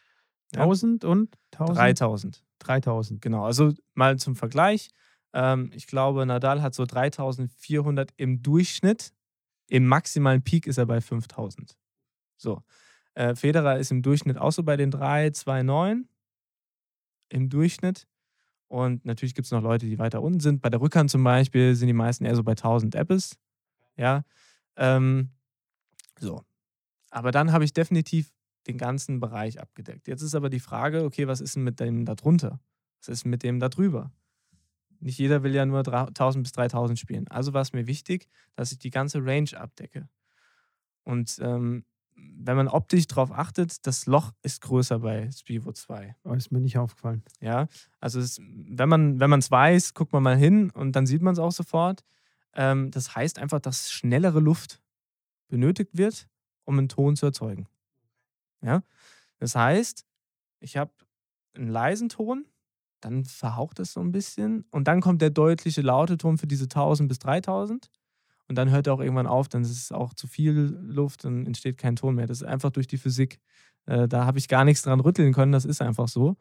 Ja. 0.55 0.61
1000 0.63 1.05
und 1.05 1.37
1000? 1.51 1.77
3000. 1.77 2.45
3000. 2.61 3.21
Genau, 3.21 3.45
also 3.45 3.75
mal 3.95 4.19
zum 4.19 4.37
Vergleich. 4.37 4.91
Ähm, 5.33 5.71
ich 5.75 5.87
glaube, 5.87 6.25
Nadal 6.27 6.63
hat 6.63 6.75
so 6.75 6.87
3400 6.87 8.13
im 8.17 8.43
Durchschnitt. 8.43 9.13
Im 9.69 9.87
maximalen 9.87 10.43
Peak 10.43 10.67
ist 10.67 10.79
er 10.79 10.87
bei 10.87 11.01
5000. 11.01 11.77
So. 12.37 12.63
Äh, 13.15 13.35
Federer 13.35 13.79
ist 13.79 13.91
im 13.91 14.03
Durchschnitt 14.03 14.39
auch 14.39 14.53
so 14.53 14.63
bei 14.63 14.77
den 14.77 14.91
3, 14.91 15.31
2, 15.31 15.63
9 15.63 16.09
im 17.31 17.49
Durchschnitt. 17.51 18.07
Und 18.69 19.05
natürlich 19.05 19.35
gibt 19.35 19.47
es 19.47 19.53
noch 19.53 19.63
Leute, 19.63 19.87
die 19.87 19.99
weiter 19.99 20.23
unten 20.23 20.41
sind. 20.41 20.61
Bei 20.61 20.71
der 20.71 20.81
Rückhand 20.81 21.11
zum 21.11 21.25
Beispiel 21.25 21.75
sind 21.75 21.89
die 21.89 21.95
meisten 21.95 22.25
eher 22.25 22.37
so 22.37 22.45
bei 22.45 22.53
1000 22.53 22.95
Apples. 22.95 23.39
Ja. 23.97 24.25
Ähm, 24.77 25.31
so. 26.19 26.45
Aber 27.11 27.33
dann 27.33 27.53
habe 27.53 27.65
ich 27.65 27.73
definitiv 27.73 28.31
den 28.67 28.77
ganzen 28.77 29.21
Bereich 29.21 29.61
abgedeckt. 29.61 30.07
Jetzt 30.07 30.23
ist 30.23 30.35
aber 30.35 30.51
die 30.51 30.61
Frage, 30.61 31.05
okay, 31.05 31.27
was 31.27 31.41
ist 31.41 31.57
denn 31.57 31.65
mit 31.65 31.81
dem 31.81 32.05
da 32.05 32.15
drunter? 32.15 32.61
Was 33.01 33.09
ist 33.09 33.25
mit 33.25 33.43
dem 33.43 33.61
da 33.61 33.69
drüber? 33.69 34.13
Nicht 35.01 35.19
jeder 35.19 35.43
will 35.43 35.55
ja 35.55 35.65
nur 35.65 35.87
1000 35.87 36.43
bis 36.43 36.53
3000 36.53 36.99
spielen. 36.99 37.29
Also 37.29 37.53
war 37.53 37.63
es 37.63 37.73
mir 37.73 37.87
wichtig, 37.87 38.29
dass 38.55 38.73
ich 38.73 38.79
die 38.79 38.91
ganze 38.91 39.25
Range 39.25 39.51
abdecke. 39.57 40.09
Und 41.05 41.39
ähm, 41.41 41.85
wenn 42.17 42.57
man 42.57 42.69
optisch 42.69 43.07
darauf 43.07 43.31
achtet, 43.31 43.87
das 43.87 44.07
Loch 44.07 44.33
ist 44.43 44.61
größer 44.61 44.99
bei 44.99 45.31
Spivo 45.31 45.73
2. 45.73 46.17
Oh, 46.25 46.33
ist 46.33 46.51
mir 46.51 46.61
nicht 46.61 46.79
aufgefallen. 46.79 47.23
Ja, 47.41 47.69
also 48.01 48.21
es, 48.21 48.41
wenn 48.41 48.89
man 48.89 49.39
es 49.39 49.51
weiß, 49.51 49.95
guckt 49.95 50.13
man 50.13 50.23
mal 50.23 50.37
hin 50.37 50.71
und 50.71 50.93
dann 50.97 51.07
sieht 51.07 51.23
man 51.23 51.33
es 51.33 51.39
auch 51.39 51.53
sofort. 51.53 52.05
Ähm, 52.55 52.91
das 52.91 53.15
heißt 53.15 53.39
einfach, 53.39 53.61
dass 53.61 53.91
schnellere 53.91 54.41
Luft 54.41 54.83
benötigt 55.49 55.97
wird, 55.97 56.29
um 56.65 56.79
einen 56.79 56.89
Ton 56.89 57.17
zu 57.17 57.27
erzeugen. 57.27 57.69
Ja, 58.63 58.83
das 59.39 59.55
heißt, 59.55 60.05
ich 60.61 60.77
habe 60.77 60.93
einen 61.55 61.69
leisen 61.69 62.09
Ton, 62.09 62.47
dann 63.01 63.25
verhaucht 63.25 63.79
es 63.79 63.93
so 63.93 64.01
ein 64.01 64.13
bisschen 64.13 64.65
und 64.71 64.89
dann 64.89 65.01
kommt 65.01 65.23
der 65.23 65.31
deutliche 65.31 65.83
laute 65.83 66.19
Ton 66.19 66.39
für 66.39 66.47
diese 66.47 66.65
1000 66.65 67.09
bis 67.09 67.19
3000 67.19 67.91
und 68.49 68.57
dann 68.57 68.71
hört 68.71 68.87
er 68.87 68.95
auch 68.95 69.01
irgendwann 69.01 69.27
auf, 69.27 69.49
dann 69.49 69.63
ist 69.63 69.71
es 69.71 69.93
auch 69.93 70.15
zu 70.15 70.27
viel 70.27 70.55
Luft, 70.83 71.25
dann 71.25 71.47
entsteht 71.47 71.77
kein 71.77 71.97
Ton 71.97 72.15
mehr. 72.15 72.27
Das 72.27 72.41
ist 72.41 72.47
einfach 72.47 72.71
durch 72.71 72.87
die 72.87 72.97
Physik. 72.97 73.41
Äh, 73.87 74.09
da 74.09 74.25
habe 74.25 74.39
ich 74.39 74.49
gar 74.49 74.65
nichts 74.65 74.83
dran 74.83 75.01
rütteln 75.01 75.35
können, 75.35 75.53
das 75.53 75.65
ist 75.67 75.83
einfach 75.83 76.09
so. 76.09 76.37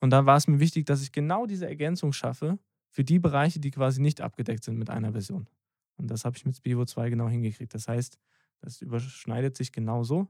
Und 0.00 0.10
dann 0.10 0.26
war 0.26 0.36
es 0.36 0.46
mir 0.46 0.60
wichtig, 0.60 0.86
dass 0.86 1.02
ich 1.02 1.12
genau 1.12 1.46
diese 1.46 1.66
Ergänzung 1.68 2.12
schaffe 2.12 2.58
für 2.88 3.04
die 3.04 3.18
Bereiche, 3.18 3.60
die 3.60 3.70
quasi 3.70 4.00
nicht 4.00 4.20
abgedeckt 4.20 4.64
sind 4.64 4.78
mit 4.78 4.90
einer 4.90 5.12
Version. 5.12 5.48
Und 5.96 6.10
das 6.10 6.24
habe 6.24 6.36
ich 6.36 6.46
mit 6.46 6.56
Spivo 6.56 6.84
2 6.84 7.10
genau 7.10 7.28
hingekriegt. 7.28 7.74
Das 7.74 7.88
heißt, 7.88 8.18
das 8.60 8.80
überschneidet 8.80 9.56
sich 9.56 9.72
genau 9.72 10.02
so. 10.04 10.28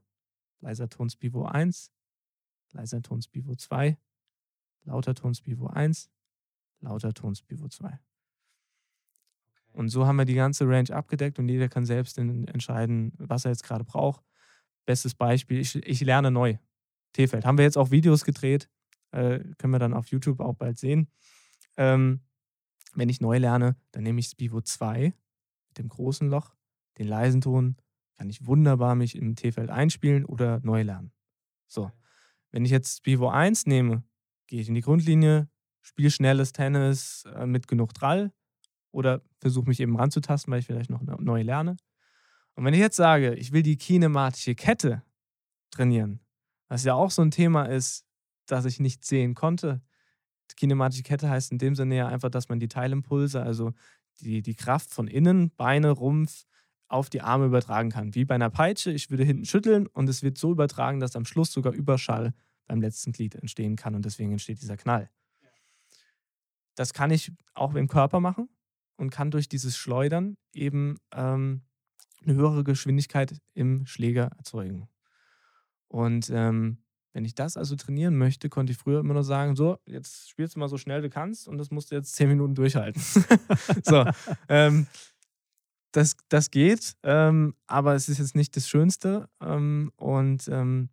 Leiser 0.60 0.88
Ton 0.88 1.08
Spivo 1.10 1.44
1, 1.44 1.92
leiser 2.72 3.02
Ton 3.02 3.22
Spivo 3.22 3.54
2, 3.54 3.96
lauter 4.84 5.14
Ton 5.14 5.34
Spivo 5.34 5.66
1, 5.66 6.10
lauter 6.80 7.12
Ton 7.14 7.34
Spivo 7.34 7.68
2. 7.68 7.98
Und 9.72 9.88
so 9.88 10.06
haben 10.06 10.16
wir 10.16 10.24
die 10.24 10.34
ganze 10.34 10.66
Range 10.66 10.90
abgedeckt 10.90 11.38
und 11.38 11.48
jeder 11.48 11.68
kann 11.68 11.84
selbst 11.84 12.18
entscheiden, 12.18 13.12
was 13.18 13.44
er 13.44 13.52
jetzt 13.52 13.62
gerade 13.62 13.84
braucht. 13.84 14.24
Bestes 14.84 15.14
Beispiel, 15.14 15.60
ich, 15.60 15.76
ich 15.76 16.00
lerne 16.00 16.30
neu. 16.30 16.56
T-Feld. 17.12 17.44
Haben 17.44 17.58
wir 17.58 17.64
jetzt 17.64 17.78
auch 17.78 17.90
Videos 17.90 18.24
gedreht, 18.24 18.68
äh, 19.12 19.40
können 19.58 19.72
wir 19.72 19.78
dann 19.78 19.94
auf 19.94 20.08
YouTube 20.08 20.40
auch 20.40 20.54
bald 20.54 20.78
sehen. 20.78 21.08
Ähm, 21.76 22.20
wenn 22.94 23.08
ich 23.08 23.20
neu 23.20 23.38
lerne, 23.38 23.76
dann 23.92 24.02
nehme 24.02 24.20
ich 24.20 24.26
Spivo 24.26 24.60
2 24.60 25.14
mit 25.68 25.78
dem 25.78 25.88
großen 25.88 26.28
Loch, 26.28 26.54
den 26.98 27.06
leisen 27.06 27.40
Ton, 27.40 27.76
kann 28.16 28.28
ich 28.28 28.46
wunderbar 28.46 28.94
mich 28.94 29.16
im 29.16 29.34
T-Feld 29.34 29.70
einspielen 29.70 30.24
oder 30.24 30.60
neu 30.62 30.82
lernen. 30.82 31.12
So, 31.66 31.90
wenn 32.50 32.64
ich 32.64 32.70
jetzt 32.70 32.98
Spivo 32.98 33.28
1 33.28 33.66
nehme, 33.66 34.02
gehe 34.50 34.60
ich 34.60 34.68
in 34.68 34.74
die 34.74 34.82
Grundlinie, 34.82 35.48
spiele 35.80 36.10
schnelles 36.10 36.52
Tennis 36.52 37.24
äh, 37.34 37.46
mit 37.46 37.68
genug 37.68 37.94
Drall, 37.94 38.32
oder 38.92 39.22
versuche 39.38 39.68
mich 39.68 39.80
eben 39.80 39.96
ranzutasten, 39.96 40.50
weil 40.50 40.58
ich 40.58 40.66
vielleicht 40.66 40.90
noch 40.90 41.00
neu 41.02 41.42
lerne. 41.42 41.76
Und 42.54 42.64
wenn 42.64 42.74
ich 42.74 42.80
jetzt 42.80 42.96
sage, 42.96 43.34
ich 43.34 43.52
will 43.52 43.62
die 43.62 43.76
kinematische 43.76 44.56
Kette 44.56 45.02
trainieren, 45.70 46.20
was 46.68 46.84
ja 46.84 46.94
auch 46.94 47.12
so 47.12 47.22
ein 47.22 47.30
Thema 47.30 47.66
ist, 47.66 48.04
das 48.46 48.64
ich 48.64 48.80
nicht 48.80 49.04
sehen 49.04 49.34
konnte. 49.34 49.80
Die 50.50 50.56
kinematische 50.56 51.04
Kette 51.04 51.30
heißt 51.30 51.52
in 51.52 51.58
dem 51.58 51.76
Sinne 51.76 51.96
ja 51.96 52.08
einfach, 52.08 52.30
dass 52.30 52.48
man 52.48 52.58
die 52.58 52.66
Teilimpulse, 52.66 53.40
also 53.40 53.72
die, 54.18 54.42
die 54.42 54.56
Kraft 54.56 54.92
von 54.92 55.06
innen, 55.06 55.52
Beine, 55.56 55.90
Rumpf, 55.90 56.44
auf 56.88 57.08
die 57.08 57.20
Arme 57.20 57.46
übertragen 57.46 57.90
kann. 57.90 58.16
Wie 58.16 58.24
bei 58.24 58.34
einer 58.34 58.50
Peitsche. 58.50 58.90
Ich 58.90 59.10
würde 59.10 59.22
hinten 59.22 59.44
schütteln 59.44 59.86
und 59.86 60.08
es 60.08 60.24
wird 60.24 60.36
so 60.36 60.50
übertragen, 60.50 60.98
dass 60.98 61.14
am 61.14 61.24
Schluss 61.24 61.52
sogar 61.52 61.72
Überschall 61.72 62.34
beim 62.70 62.80
letzten 62.80 63.10
Glied 63.10 63.34
entstehen 63.34 63.74
kann 63.74 63.96
und 63.96 64.04
deswegen 64.04 64.30
entsteht 64.30 64.62
dieser 64.62 64.76
Knall. 64.76 65.10
Das 66.76 66.94
kann 66.94 67.10
ich 67.10 67.32
auch 67.54 67.74
im 67.74 67.88
Körper 67.88 68.20
machen 68.20 68.48
und 68.96 69.10
kann 69.10 69.32
durch 69.32 69.48
dieses 69.48 69.76
Schleudern 69.76 70.36
eben 70.54 70.98
ähm, 71.12 71.62
eine 72.22 72.34
höhere 72.34 72.62
Geschwindigkeit 72.62 73.36
im 73.54 73.86
Schläger 73.86 74.30
erzeugen. 74.38 74.88
Und 75.88 76.30
ähm, 76.30 76.78
wenn 77.12 77.24
ich 77.24 77.34
das 77.34 77.56
also 77.56 77.74
trainieren 77.74 78.16
möchte, 78.16 78.48
konnte 78.48 78.70
ich 78.72 78.78
früher 78.78 79.00
immer 79.00 79.14
nur 79.14 79.24
sagen: 79.24 79.56
So, 79.56 79.78
jetzt 79.84 80.30
spielst 80.30 80.54
du 80.54 80.60
mal 80.60 80.68
so 80.68 80.78
schnell 80.78 81.02
du 81.02 81.10
kannst 81.10 81.48
und 81.48 81.58
das 81.58 81.72
musst 81.72 81.90
du 81.90 81.96
jetzt 81.96 82.14
zehn 82.14 82.28
Minuten 82.28 82.54
durchhalten. 82.54 83.02
so, 83.84 84.04
ähm, 84.48 84.86
das, 85.90 86.14
das 86.28 86.52
geht, 86.52 86.94
ähm, 87.02 87.56
aber 87.66 87.96
es 87.96 88.08
ist 88.08 88.18
jetzt 88.18 88.36
nicht 88.36 88.54
das 88.54 88.68
Schönste. 88.68 89.28
Ähm, 89.40 89.90
und 89.96 90.46
ähm, 90.46 90.90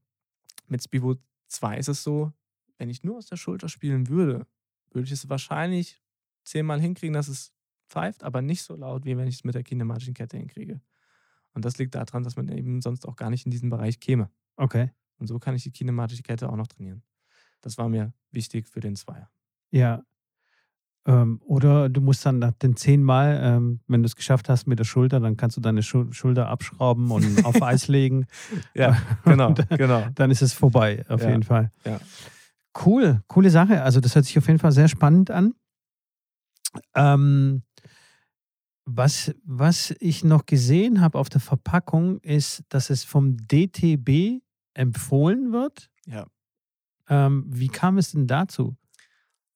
mit 0.67 0.83
Spivo 0.83 1.15
2 1.47 1.77
ist 1.77 1.87
es 1.87 2.03
so, 2.03 2.31
wenn 2.77 2.89
ich 2.89 3.03
nur 3.03 3.17
aus 3.17 3.25
der 3.25 3.37
Schulter 3.37 3.69
spielen 3.69 4.07
würde, 4.07 4.47
würde 4.91 5.05
ich 5.05 5.11
es 5.11 5.29
wahrscheinlich 5.29 6.01
zehnmal 6.43 6.79
hinkriegen, 6.79 7.13
dass 7.13 7.27
es 7.27 7.53
pfeift, 7.89 8.23
aber 8.23 8.41
nicht 8.41 8.63
so 8.63 8.75
laut, 8.75 9.05
wie 9.05 9.17
wenn 9.17 9.27
ich 9.27 9.35
es 9.35 9.43
mit 9.43 9.55
der 9.55 9.63
kinematischen 9.63 10.13
Kette 10.13 10.37
hinkriege. 10.37 10.81
Und 11.53 11.65
das 11.65 11.77
liegt 11.77 11.95
daran, 11.95 12.23
dass 12.23 12.35
man 12.35 12.49
eben 12.49 12.81
sonst 12.81 13.07
auch 13.07 13.15
gar 13.15 13.29
nicht 13.29 13.45
in 13.45 13.51
diesen 13.51 13.69
Bereich 13.69 13.99
käme. 13.99 14.29
Okay. 14.57 14.91
Und 15.17 15.27
so 15.27 15.39
kann 15.39 15.55
ich 15.55 15.63
die 15.63 15.71
kinematische 15.71 16.23
Kette 16.23 16.49
auch 16.49 16.55
noch 16.55 16.67
trainieren. 16.67 17.03
Das 17.61 17.77
war 17.77 17.89
mir 17.89 18.13
wichtig 18.31 18.67
für 18.67 18.79
den 18.79 18.95
Zweier. 18.95 19.31
Ja. 19.71 20.05
Ähm, 21.07 21.39
oder 21.45 21.87
du 21.87 22.01
musst 22.01 22.25
dann 22.25 22.39
nach 22.39 22.51
den 22.51 22.75
zehnmal, 22.75 23.39
ähm, 23.41 23.79
wenn 23.87 24.03
du 24.03 24.07
es 24.07 24.17
geschafft 24.17 24.49
hast 24.49 24.67
mit 24.67 24.77
der 24.77 24.83
Schulter, 24.83 25.21
dann 25.21 25.37
kannst 25.37 25.55
du 25.55 25.61
deine 25.61 25.81
Schul 25.81 26.11
Schulter 26.11 26.49
abschrauben 26.49 27.09
und 27.11 27.23
auf 27.45 27.61
Eis 27.61 27.87
legen. 27.87 28.27
Ja, 28.75 28.97
genau, 29.23 29.53
genau. 29.69 30.05
Dann 30.15 30.31
ist 30.31 30.41
es 30.41 30.51
vorbei, 30.51 31.05
auf 31.07 31.21
ja, 31.21 31.29
jeden 31.29 31.43
Fall. 31.43 31.71
Ja. 31.85 31.99
Cool, 32.85 33.21
coole 33.27 33.49
Sache. 33.49 33.81
Also 33.81 34.01
das 34.01 34.15
hört 34.15 34.25
sich 34.25 34.37
auf 34.37 34.47
jeden 34.47 34.59
Fall 34.59 34.73
sehr 34.73 34.89
spannend 34.89 35.31
an. 35.31 35.53
Ähm, 36.93 37.63
was, 38.83 39.33
was 39.45 39.95
ich 39.99 40.25
noch 40.25 40.45
gesehen 40.45 40.99
habe 40.99 41.17
auf 41.17 41.29
der 41.29 41.41
Verpackung 41.41 42.19
ist, 42.19 42.63
dass 42.67 42.89
es 42.89 43.05
vom 43.05 43.37
DTB 43.37 44.41
empfohlen 44.73 45.53
wird. 45.53 45.89
Ja. 46.05 46.27
Ähm, 47.07 47.45
wie 47.47 47.69
kam 47.69 47.97
es 47.97 48.11
denn 48.11 48.27
dazu? 48.27 48.75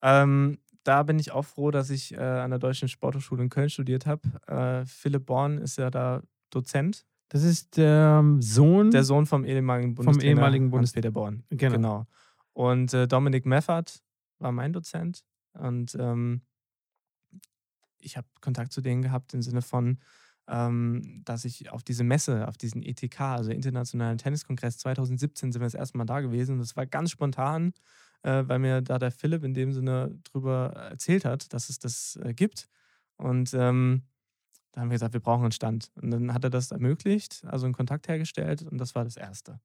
Ähm, 0.02 0.58
da 0.84 1.02
bin 1.02 1.18
ich 1.18 1.32
auch 1.32 1.44
froh, 1.44 1.70
dass 1.70 1.90
ich 1.90 2.12
äh, 2.14 2.18
an 2.18 2.50
der 2.50 2.58
Deutschen 2.58 2.88
Sporthochschule 2.88 3.42
in 3.42 3.50
Köln 3.50 3.70
studiert 3.70 4.06
habe. 4.06 4.22
Äh, 4.46 4.86
Philipp 4.86 5.26
Born 5.26 5.58
ist 5.58 5.78
ja 5.78 5.90
da 5.90 6.22
Dozent. 6.50 7.06
Das 7.28 7.44
ist 7.44 7.76
der 7.76 8.22
Sohn. 8.40 8.90
Der 8.90 9.04
Sohn 9.04 9.24
vom 9.26 9.44
ehemaligen 9.44 9.94
Bundestrainer 9.94 10.20
vom 10.20 10.38
ehemaligen 10.38 10.70
Bundes 10.70 10.92
Peter 10.92 11.10
Born. 11.10 11.44
Genau. 11.50 11.72
genau. 11.74 12.06
Und 12.52 12.92
äh, 12.92 13.08
Dominik 13.08 13.46
Meffert 13.46 14.02
war 14.38 14.52
mein 14.52 14.72
Dozent. 14.72 15.24
Und 15.54 15.96
ähm, 15.98 16.42
ich 17.98 18.16
habe 18.16 18.26
Kontakt 18.40 18.72
zu 18.72 18.80
denen 18.80 19.02
gehabt 19.02 19.32
im 19.32 19.42
Sinne 19.42 19.62
von, 19.62 19.98
ähm, 20.48 21.22
dass 21.24 21.44
ich 21.44 21.70
auf 21.70 21.82
diese 21.82 22.04
Messe, 22.04 22.48
auf 22.48 22.58
diesen 22.58 22.82
ETK, 22.82 23.20
also 23.20 23.50
Internationalen 23.50 24.18
Tenniskongress 24.18 24.78
2017, 24.78 25.52
sind 25.52 25.60
wir 25.60 25.66
das 25.66 25.74
erste 25.74 25.96
Mal 25.96 26.04
da 26.04 26.20
gewesen. 26.20 26.52
Und 26.52 26.58
das 26.58 26.76
war 26.76 26.86
ganz 26.86 27.10
spontan, 27.10 27.72
äh, 28.22 28.44
weil 28.46 28.58
mir 28.58 28.82
da 28.82 28.98
der 28.98 29.10
Philipp 29.10 29.44
in 29.44 29.54
dem 29.54 29.72
Sinne 29.72 30.18
drüber 30.24 30.72
erzählt 30.90 31.24
hat, 31.24 31.52
dass 31.52 31.68
es 31.68 31.78
das 31.78 32.18
äh, 32.22 32.34
gibt. 32.34 32.68
Und 33.16 33.54
ähm, 33.54 34.02
da 34.72 34.80
haben 34.80 34.90
wir 34.90 34.94
gesagt, 34.94 35.14
wir 35.14 35.20
brauchen 35.20 35.42
einen 35.42 35.52
Stand. 35.52 35.90
Und 36.00 36.10
dann 36.10 36.34
hat 36.34 36.44
er 36.44 36.50
das 36.50 36.70
ermöglicht, 36.70 37.44
also 37.46 37.66
einen 37.66 37.74
Kontakt 37.74 38.08
hergestellt 38.08 38.62
und 38.62 38.78
das 38.78 38.94
war 38.94 39.04
das 39.04 39.16
Erste. 39.16 39.60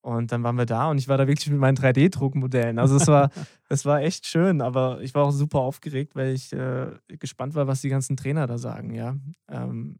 Und 0.00 0.30
dann 0.30 0.44
waren 0.44 0.56
wir 0.56 0.66
da 0.66 0.90
und 0.90 0.98
ich 0.98 1.08
war 1.08 1.18
da 1.18 1.26
wirklich 1.26 1.50
mit 1.50 1.58
meinen 1.58 1.76
3D-Druckmodellen. 1.76 2.78
Also 2.78 2.96
es 2.96 3.08
war, 3.08 3.30
es 3.68 3.84
war 3.84 4.00
echt 4.00 4.26
schön, 4.26 4.60
aber 4.60 5.00
ich 5.00 5.14
war 5.14 5.24
auch 5.24 5.32
super 5.32 5.58
aufgeregt, 5.58 6.14
weil 6.14 6.34
ich 6.34 6.52
äh, 6.52 6.92
gespannt 7.08 7.54
war, 7.56 7.66
was 7.66 7.80
die 7.80 7.88
ganzen 7.88 8.16
Trainer 8.16 8.46
da 8.46 8.58
sagen, 8.58 8.94
ja. 8.94 9.16
Ähm, 9.48 9.98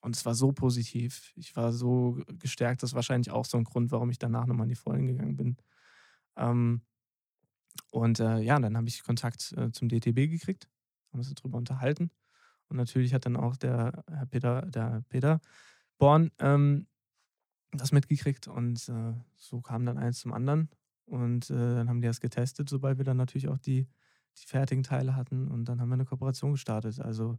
und 0.00 0.16
es 0.16 0.24
war 0.26 0.34
so 0.34 0.52
positiv. 0.52 1.32
Ich 1.36 1.54
war 1.56 1.72
so 1.72 2.18
gestärkt. 2.40 2.82
Das 2.82 2.90
ist 2.90 2.94
wahrscheinlich 2.94 3.30
auch 3.30 3.44
so 3.44 3.56
ein 3.56 3.64
Grund, 3.64 3.92
warum 3.92 4.10
ich 4.10 4.18
danach 4.18 4.46
nochmal 4.46 4.64
in 4.64 4.70
die 4.70 4.74
Vollen 4.74 5.06
gegangen 5.06 5.36
bin. 5.36 5.56
Ähm, 6.36 6.82
und 7.90 8.20
äh, 8.20 8.38
ja, 8.40 8.58
dann 8.58 8.76
habe 8.76 8.88
ich 8.88 9.02
Kontakt 9.02 9.52
äh, 9.56 9.70
zum 9.72 9.88
DTB 9.88 10.30
gekriegt, 10.30 10.68
haben 11.12 11.20
uns 11.20 11.32
darüber 11.34 11.58
unterhalten. 11.58 12.10
Und 12.68 12.76
natürlich 12.76 13.12
hat 13.14 13.26
dann 13.26 13.36
auch 13.36 13.56
der 13.56 14.04
Herr 14.08 14.26
Peter, 14.26 14.62
der 14.62 15.04
Peter 15.08 15.40
Born 15.98 16.30
ähm, 16.38 16.86
das 17.72 17.92
mitgekriegt 17.92 18.48
und 18.48 18.88
äh, 18.88 19.14
so 19.36 19.60
kam 19.60 19.84
dann 19.86 19.98
eins 19.98 20.20
zum 20.20 20.32
anderen. 20.32 20.68
Und 21.04 21.50
äh, 21.50 21.54
dann 21.54 21.88
haben 21.88 22.00
die 22.00 22.06
das 22.06 22.20
getestet, 22.20 22.68
sobald 22.68 22.98
wir 22.98 23.04
dann 23.04 23.16
natürlich 23.16 23.48
auch 23.48 23.58
die, 23.58 23.86
die 24.38 24.46
fertigen 24.46 24.82
Teile 24.82 25.16
hatten. 25.16 25.48
Und 25.48 25.66
dann 25.66 25.80
haben 25.80 25.88
wir 25.88 25.94
eine 25.94 26.04
Kooperation 26.04 26.52
gestartet. 26.52 27.00
Also 27.00 27.38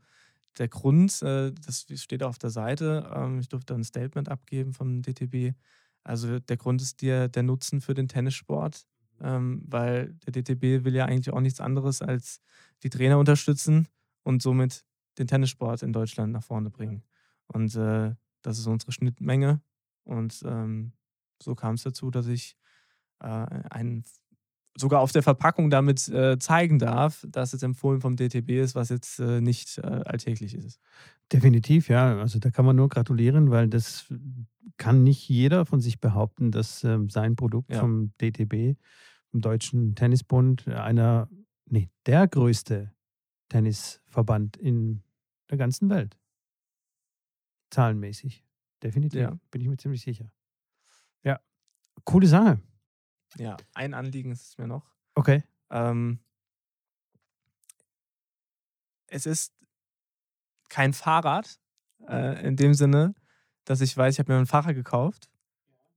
der 0.58 0.68
Grund, 0.68 1.22
äh, 1.22 1.52
das 1.52 1.88
steht 1.96 2.24
auf 2.24 2.38
der 2.38 2.50
Seite, 2.50 3.12
ähm, 3.14 3.40
ich 3.40 3.50
durfte 3.50 3.74
ein 3.74 3.84
Statement 3.84 4.30
abgeben 4.30 4.74
vom 4.74 5.02
DTB. 5.02 5.56
Also 6.04 6.40
der 6.40 6.58
Grund 6.58 6.82
ist 6.82 7.02
der, 7.02 7.30
der 7.30 7.44
Nutzen 7.44 7.82
für 7.82 7.94
den 7.94 8.08
Tennissport, 8.08 8.86
ähm, 9.22 9.64
weil 9.68 10.16
der 10.26 10.34
DTB 10.34 10.86
will 10.86 10.96
ja 10.96 11.06
eigentlich 11.06 11.34
auch 11.34 11.42
nichts 11.42 11.62
anderes 11.62 12.02
als 12.02 12.42
die 12.84 12.90
Trainer 12.90 13.20
unterstützen 13.20 13.88
und 14.24 14.42
somit 14.42 14.86
den 15.18 15.28
Tennissport 15.28 15.84
in 15.84 15.94
Deutschland 15.94 16.34
nach 16.34 16.44
vorne 16.44 16.70
bringen. 16.70 17.04
Und 17.48 17.76
äh, 17.76 18.16
das 18.42 18.60
ist 18.60 18.68
unsere 18.68 18.92
Schnittmenge. 18.92 19.62
Und 20.04 20.44
ähm, 20.46 20.94
so 21.42 21.56
kam 21.56 21.76
es 21.76 21.84
dazu, 21.84 22.12
dass 22.12 22.28
ich 22.28 22.58
äh, 23.20 23.26
einen 23.28 24.04
sogar 24.78 25.02
auf 25.02 25.12
der 25.12 25.24
Verpackung 25.24 25.70
damit 25.70 26.08
äh, 26.10 26.38
zeigen 26.40 26.80
darf, 26.80 27.26
dass 27.30 27.54
es 27.54 27.64
empfohlen 27.64 28.02
vom 28.02 28.16
DTB 28.16 28.50
ist, 28.52 28.76
was 28.76 28.90
jetzt 28.90 29.20
äh, 29.20 29.40
nicht 29.40 29.78
äh, 29.78 29.82
alltäglich 29.82 30.56
ist. 30.56 30.80
Definitiv, 31.32 31.90
ja. 31.90 32.18
Also 32.18 32.40
da 32.40 32.50
kann 32.50 32.66
man 32.66 32.76
nur 32.76 32.90
gratulieren, 32.90 33.52
weil 33.52 33.68
das 33.68 34.12
kann 34.78 35.04
nicht 35.04 35.30
jeder 35.30 35.66
von 35.66 35.80
sich 35.80 36.00
behaupten, 36.00 36.52
dass 36.52 36.84
ähm, 36.84 37.10
sein 37.10 37.36
Produkt 37.36 37.72
ja. 37.72 37.80
vom 37.80 38.14
DTB, 38.20 38.78
vom 39.32 39.42
Deutschen 39.42 39.96
Tennisbund, 39.96 40.68
einer, 40.68 41.30
nee, 41.66 41.90
der 42.06 42.28
größte 42.28 42.92
Tennisverband 43.50 44.58
in 44.58 45.04
der 45.50 45.58
ganzen 45.58 45.90
Welt. 45.90 46.18
Zahlenmäßig. 47.70 48.44
Definitiv. 48.82 49.22
Ja. 49.22 49.40
Bin 49.52 49.62
ich 49.62 49.68
mir 49.68 49.78
ziemlich 49.78 50.02
sicher. 50.02 50.32
Ja. 51.24 51.40
Coole 52.04 52.28
Sache. 52.28 52.60
Ja, 53.38 53.58
ein 53.74 53.94
Anliegen 53.94 54.32
ist 54.32 54.48
es 54.50 54.58
mir 54.58 54.68
noch. 54.68 54.94
Okay. 55.16 55.44
Ähm, 55.70 56.20
es 59.08 59.26
ist 59.26 59.54
kein 60.70 60.94
Fahrrad 60.94 61.60
äh, 62.08 62.48
in 62.48 62.56
dem 62.56 62.74
Sinne, 62.74 63.16
dass 63.66 63.82
ich 63.82 63.96
weiß, 63.96 64.16
ich 64.16 64.20
habe 64.20 64.32
mir 64.34 64.40
ein 64.40 64.46
Fahrrad 64.46 64.76
gekauft 64.76 65.30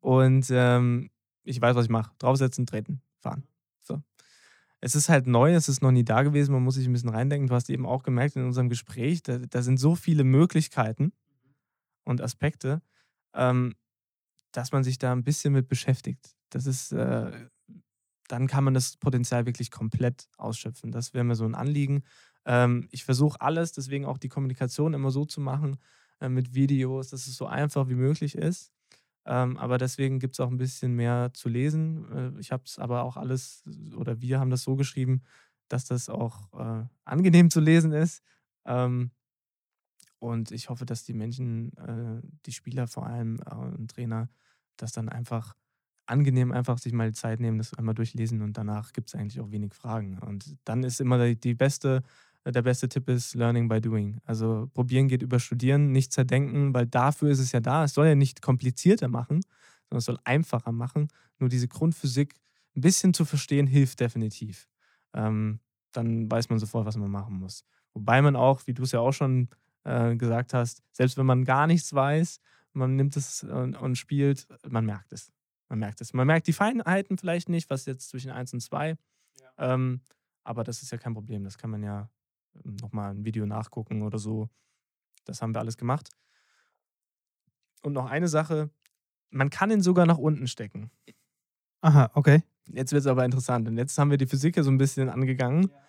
und 0.01 0.47
ähm, 0.51 1.11
ich 1.45 1.61
weiß, 1.61 1.75
was 1.77 1.87
ich 1.87 1.91
mache. 1.91 2.13
Draufsetzen, 2.19 2.67
treten, 2.67 3.01
fahren. 3.19 3.47
So. 3.81 4.03
Es 4.81 4.95
ist 4.95 5.09
halt 5.09 5.27
neu, 5.27 5.55
es 5.55 5.69
ist 5.69 5.81
noch 5.83 5.93
nie 5.93 6.05
da 6.05 6.23
gewesen, 6.23 6.53
man 6.53 6.63
muss 6.63 6.75
sich 6.75 6.87
ein 6.87 6.93
bisschen 6.93 7.09
reindenken. 7.09 7.49
Du 7.49 7.55
hast 7.55 7.71
eben 7.71 7.87
auch 7.87 8.03
gemerkt 8.03 8.37
in 8.37 8.45
unserem 8.45 8.69
Gespräch, 8.69 9.23
da, 9.23 9.39
da 9.39 9.63
sind 9.63 9.79
so 9.79 9.95
viele 9.95 10.25
Möglichkeiten 10.25 11.13
und 12.05 12.21
Aspekte, 12.21 12.83
ähm, 13.35 13.75
dass 14.53 14.73
man 14.73 14.85
sich 14.85 14.99
da 14.99 15.13
ein 15.13 15.25
bisschen 15.25 15.53
mit 15.53 15.69
beschäftigt. 15.69 16.36
Das 16.51 16.67
ist, 16.67 16.93
äh, 16.93 17.49
dann 18.29 18.47
kann 18.47 18.65
man 18.65 18.75
das 18.75 18.97
Potenzial 18.97 19.47
wirklich 19.47 19.71
komplett 19.71 20.29
ausschöpfen. 20.37 20.93
Das 20.93 21.15
wäre 21.15 21.25
mir 21.25 21.35
so 21.37 21.45
ein 21.45 21.55
Anliegen. 21.55 22.05
Ähm, 22.45 22.89
ich 22.91 23.05
versuche 23.05 23.41
alles, 23.41 23.73
deswegen 23.73 24.05
auch 24.05 24.19
die 24.19 24.29
Kommunikation 24.29 24.95
immer 24.95 25.11
so 25.11 25.25
zu 25.25 25.41
machen 25.41 25.79
äh, 26.21 26.29
mit 26.29 26.55
Videos, 26.55 27.11
dass 27.11 27.27
es 27.27 27.37
so 27.37 27.47
einfach 27.47 27.89
wie 27.89 27.95
möglich 27.95 28.37
ist. 28.37 28.73
Ähm, 29.27 29.57
aber 29.57 29.79
deswegen 29.79 30.21
gibt 30.21 30.35
es 30.37 30.41
auch 30.41 30.51
ein 30.51 30.57
bisschen 30.57 30.95
mehr 30.95 31.31
zu 31.35 31.49
lesen. 31.49 32.37
Äh, 32.37 32.41
ich 32.41 32.53
habe 32.53 32.63
es 32.67 32.79
aber 32.79 33.03
auch 33.03 33.17
alles, 33.17 33.65
oder 33.97 34.21
wir 34.21 34.39
haben 34.41 34.51
das 34.51 34.63
so 34.63 34.77
geschrieben, 34.77 35.23
dass 35.69 35.85
das 35.85 36.09
auch 36.09 36.53
äh, 36.53 36.85
angenehm 37.05 37.51
zu 37.51 37.61
lesen 37.61 37.93
ist. 37.93 38.23
Ähm, 38.65 39.11
und 40.19 40.51
ich 40.51 40.71
hoffe, 40.71 40.87
dass 40.87 41.05
die 41.05 41.13
Menschen, 41.13 41.77
äh, 41.77 42.27
die 42.47 42.53
Spieler 42.53 42.87
vor 42.87 43.07
allem 43.07 43.41
äh, 43.47 43.55
und 43.55 43.91
Trainer, 43.91 44.29
das 44.77 44.93
dann 44.93 45.09
einfach 45.09 45.55
angenehm 46.07 46.53
einfach 46.53 46.79
sich 46.79 46.93
mal 46.93 47.09
die 47.09 47.15
Zeit 47.15 47.41
nehmen, 47.41 47.59
das 47.59 47.75
einmal 47.75 47.95
durchlesen 47.95 48.43
und 48.43 48.57
danach 48.57 48.93
gibt 48.93 49.09
es 49.09 49.15
eigentlich 49.15 49.41
auch 49.41 49.51
wenig 49.51 49.75
Fragen. 49.75 50.19
Und 50.19 50.57
dann 50.65 50.83
ist 50.83 51.01
immer 51.01 51.25
die, 51.25 51.39
die 51.39 51.55
beste, 51.55 52.03
der 52.45 52.63
beste 52.63 52.89
Tipp 52.89 53.09
ist 53.09 53.35
Learning 53.35 53.69
by 53.69 53.81
Doing. 53.81 54.19
Also 54.25 54.71
probieren 54.73 55.09
geht 55.09 55.23
über 55.23 55.41
Studieren, 55.41 55.93
nicht 55.93 56.13
zerdenken, 56.13 56.73
weil 56.75 56.87
dafür 56.87 57.31
ist 57.31 57.41
es 57.41 57.53
ja 57.53 57.61
da. 57.61 57.85
Es 57.85 57.95
soll 57.95 58.07
ja 58.07 58.15
nicht 58.15 58.41
komplizierter 58.43 59.09
machen, 59.09 59.41
sondern 59.89 59.99
es 59.99 60.05
soll 60.05 60.19
einfacher 60.25 60.73
machen. 60.73 61.09
Nur 61.39 61.49
diese 61.49 61.69
Grundphysik 61.69 62.35
ein 62.77 62.81
bisschen 62.83 63.15
zu 63.15 63.25
verstehen, 63.25 63.67
hilft 63.67 64.01
definitiv. 64.01 64.69
Ähm, 65.13 65.61
dann 65.93 66.31
weiß 66.31 66.51
man 66.51 66.59
sofort, 66.59 66.87
was 66.87 66.97
man 66.97 67.11
machen 67.11 67.39
muss. 67.39 67.65
Wobei 67.95 68.21
man 68.21 68.37
auch, 68.37 68.67
wie 68.67 68.75
du 68.75 68.83
es 68.83 68.93
ja 68.93 69.01
auch 69.01 69.13
schon 69.13 69.49
äh, 69.85 70.15
gesagt 70.17 70.53
hast, 70.53 70.83
selbst 70.93 71.17
wenn 71.17 71.27
man 71.27 71.45
gar 71.45 71.67
nichts 71.67 71.95
weiß, 71.95 72.41
man 72.75 72.95
nimmt 72.95 73.17
es 73.17 73.43
und, 73.43 73.75
und 73.75 73.97
spielt, 73.97 74.47
man 74.69 74.85
merkt 74.85 75.13
es. 75.13 75.33
Man 75.69 75.79
merkt 75.79 76.01
es. 76.01 76.13
Man 76.13 76.27
merkt 76.27 76.47
die 76.47 76.53
Feinheiten 76.53 77.19
vielleicht 77.19 77.49
nicht, 77.49 77.71
was 77.71 77.87
jetzt 77.87 78.09
zwischen 78.09 78.31
1 78.31 78.55
und 78.55 78.61
2. 78.61 78.97
Ja. 79.41 79.75
Ähm, 79.75 80.01
aber 80.45 80.63
das 80.65 80.83
ist 80.83 80.93
ja 80.93 80.99
kein 80.99 81.15
Problem. 81.15 81.45
Das 81.45 81.59
kann 81.59 81.71
man 81.71 81.83
ja 81.83 82.09
ähm, 82.65 82.77
nochmal 82.77 83.11
ein 83.11 83.25
Video 83.25 83.47
nachgucken 83.47 84.03
oder 84.03 84.19
so. 84.19 84.49
Das 85.25 85.43
haben 85.43 85.55
wir 85.55 85.61
alles 85.61 85.77
gemacht. 85.77 86.11
Und 87.83 87.93
noch 87.93 88.09
eine 88.09 88.29
Sache: 88.29 88.71
Man 89.31 89.51
kann 89.51 89.71
ihn 89.71 89.83
sogar 89.83 90.07
nach 90.07 90.19
unten 90.19 90.47
stecken. 90.47 90.91
Aha, 91.81 92.11
okay. 92.15 92.43
Jetzt 92.69 92.93
wird 92.93 93.01
es 93.01 93.07
aber 93.07 93.25
interessant. 93.25 93.69
Und 93.69 93.77
jetzt 93.77 93.97
haben 93.99 94.11
wir 94.11 94.19
die 94.19 94.27
Physik 94.27 94.57
ja 94.57 94.63
so 94.63 94.71
ein 94.71 94.79
bisschen 94.79 95.09
angegangen. 95.09 95.71
Ja. 95.71 95.87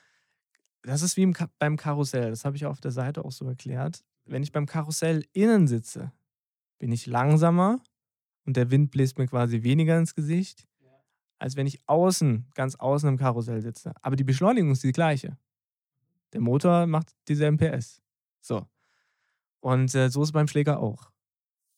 Das 0.84 1.02
ist 1.02 1.18
wie 1.18 1.24
im 1.24 1.34
Ka 1.34 1.50
beim 1.60 1.76
Karussell. 1.76 2.30
Das 2.30 2.46
habe 2.46 2.56
ich 2.56 2.66
auf 2.66 2.80
der 2.80 2.92
Seite 2.92 3.26
auch 3.26 3.32
so 3.32 3.48
erklärt. 3.48 4.04
Wenn 4.26 4.44
ich 4.44 4.52
beim 4.52 4.66
Karussell 4.66 5.26
innen 5.34 5.68
sitze, 5.68 6.12
bin 6.80 6.92
ich 6.92 7.08
langsamer 7.08 7.82
und 8.48 8.56
der 8.56 8.72
Wind 8.72 8.92
bläst 8.92 9.18
mir 9.18 9.28
quasi 9.28 9.62
weniger 9.64 10.00
ins 10.00 10.16
Gesicht, 10.16 10.66
als 11.38 11.58
wenn 11.58 11.68
ich 11.68 11.82
außen, 11.86 12.50
ganz 12.56 12.76
außen 12.76 13.10
im 13.10 13.18
Karussell 13.18 13.62
sitze. 13.62 13.94
Aber 14.02 14.16
die 14.16 14.24
Beschleunigung 14.24 14.72
ist 14.72 14.84
die 14.84 14.94
gleiche. 14.94 15.38
Der 16.32 16.40
Motor 16.40 16.88
macht 16.88 17.14
dieselben 17.28 17.58
PS. 17.58 18.02
So. 18.40 18.66
Und 19.60 19.94
äh, 19.94 20.10
so 20.10 20.22
ist 20.22 20.30
es 20.30 20.32
beim 20.32 20.48
Schläger 20.48 20.80
auch. 20.80 21.12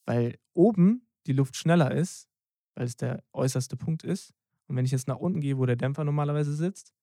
Weil 0.06 0.38
oben 0.54 1.08
die 1.26 1.34
Luft 1.34 1.58
schneller 1.58 1.92
ist, 1.92 2.30
weil 2.76 2.86
es 2.86 2.96
der 2.96 3.24
äußerste 3.34 3.76
Punkt 3.76 4.04
ist. 4.04 4.34
Und 4.68 4.76
wenn 4.76 4.86
ich 4.86 4.92
jetzt 4.92 5.08
nach 5.08 5.18
unten 5.18 5.42
gehe, 5.42 5.58
wo 5.58 5.66
der 5.66 5.76
Dämpfer 5.76 6.04
normalerweise 6.04 6.54
sitzt, 6.54 6.94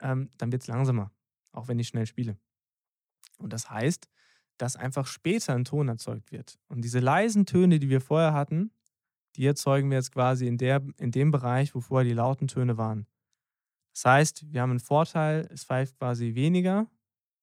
ähm, 0.00 0.30
dann 0.38 0.52
wird 0.52 0.62
es 0.62 0.68
langsamer, 0.68 1.10
auch 1.50 1.66
wenn 1.66 1.80
ich 1.80 1.88
schnell 1.88 2.06
spiele. 2.06 2.38
Und 3.38 3.52
das 3.52 3.68
heißt, 3.68 4.08
dass 4.58 4.76
einfach 4.76 5.08
später 5.08 5.54
ein 5.54 5.64
Ton 5.64 5.88
erzeugt 5.88 6.30
wird. 6.30 6.60
Und 6.68 6.82
diese 6.82 7.00
leisen 7.00 7.46
Töne, 7.46 7.80
die 7.80 7.88
wir 7.88 8.00
vorher 8.00 8.32
hatten, 8.32 8.70
die 9.36 9.46
erzeugen 9.46 9.90
wir 9.90 9.96
jetzt 9.96 10.12
quasi 10.12 10.46
in, 10.46 10.58
der, 10.58 10.82
in 10.98 11.10
dem 11.10 11.30
Bereich, 11.30 11.74
wo 11.74 11.80
vorher 11.80 12.08
die 12.08 12.14
lauten 12.14 12.48
Töne 12.48 12.76
waren. 12.76 13.06
Das 13.94 14.04
heißt, 14.04 14.52
wir 14.52 14.62
haben 14.62 14.70
einen 14.70 14.80
Vorteil, 14.80 15.48
es 15.52 15.64
pfeift 15.64 15.98
quasi 15.98 16.34
weniger, 16.34 16.86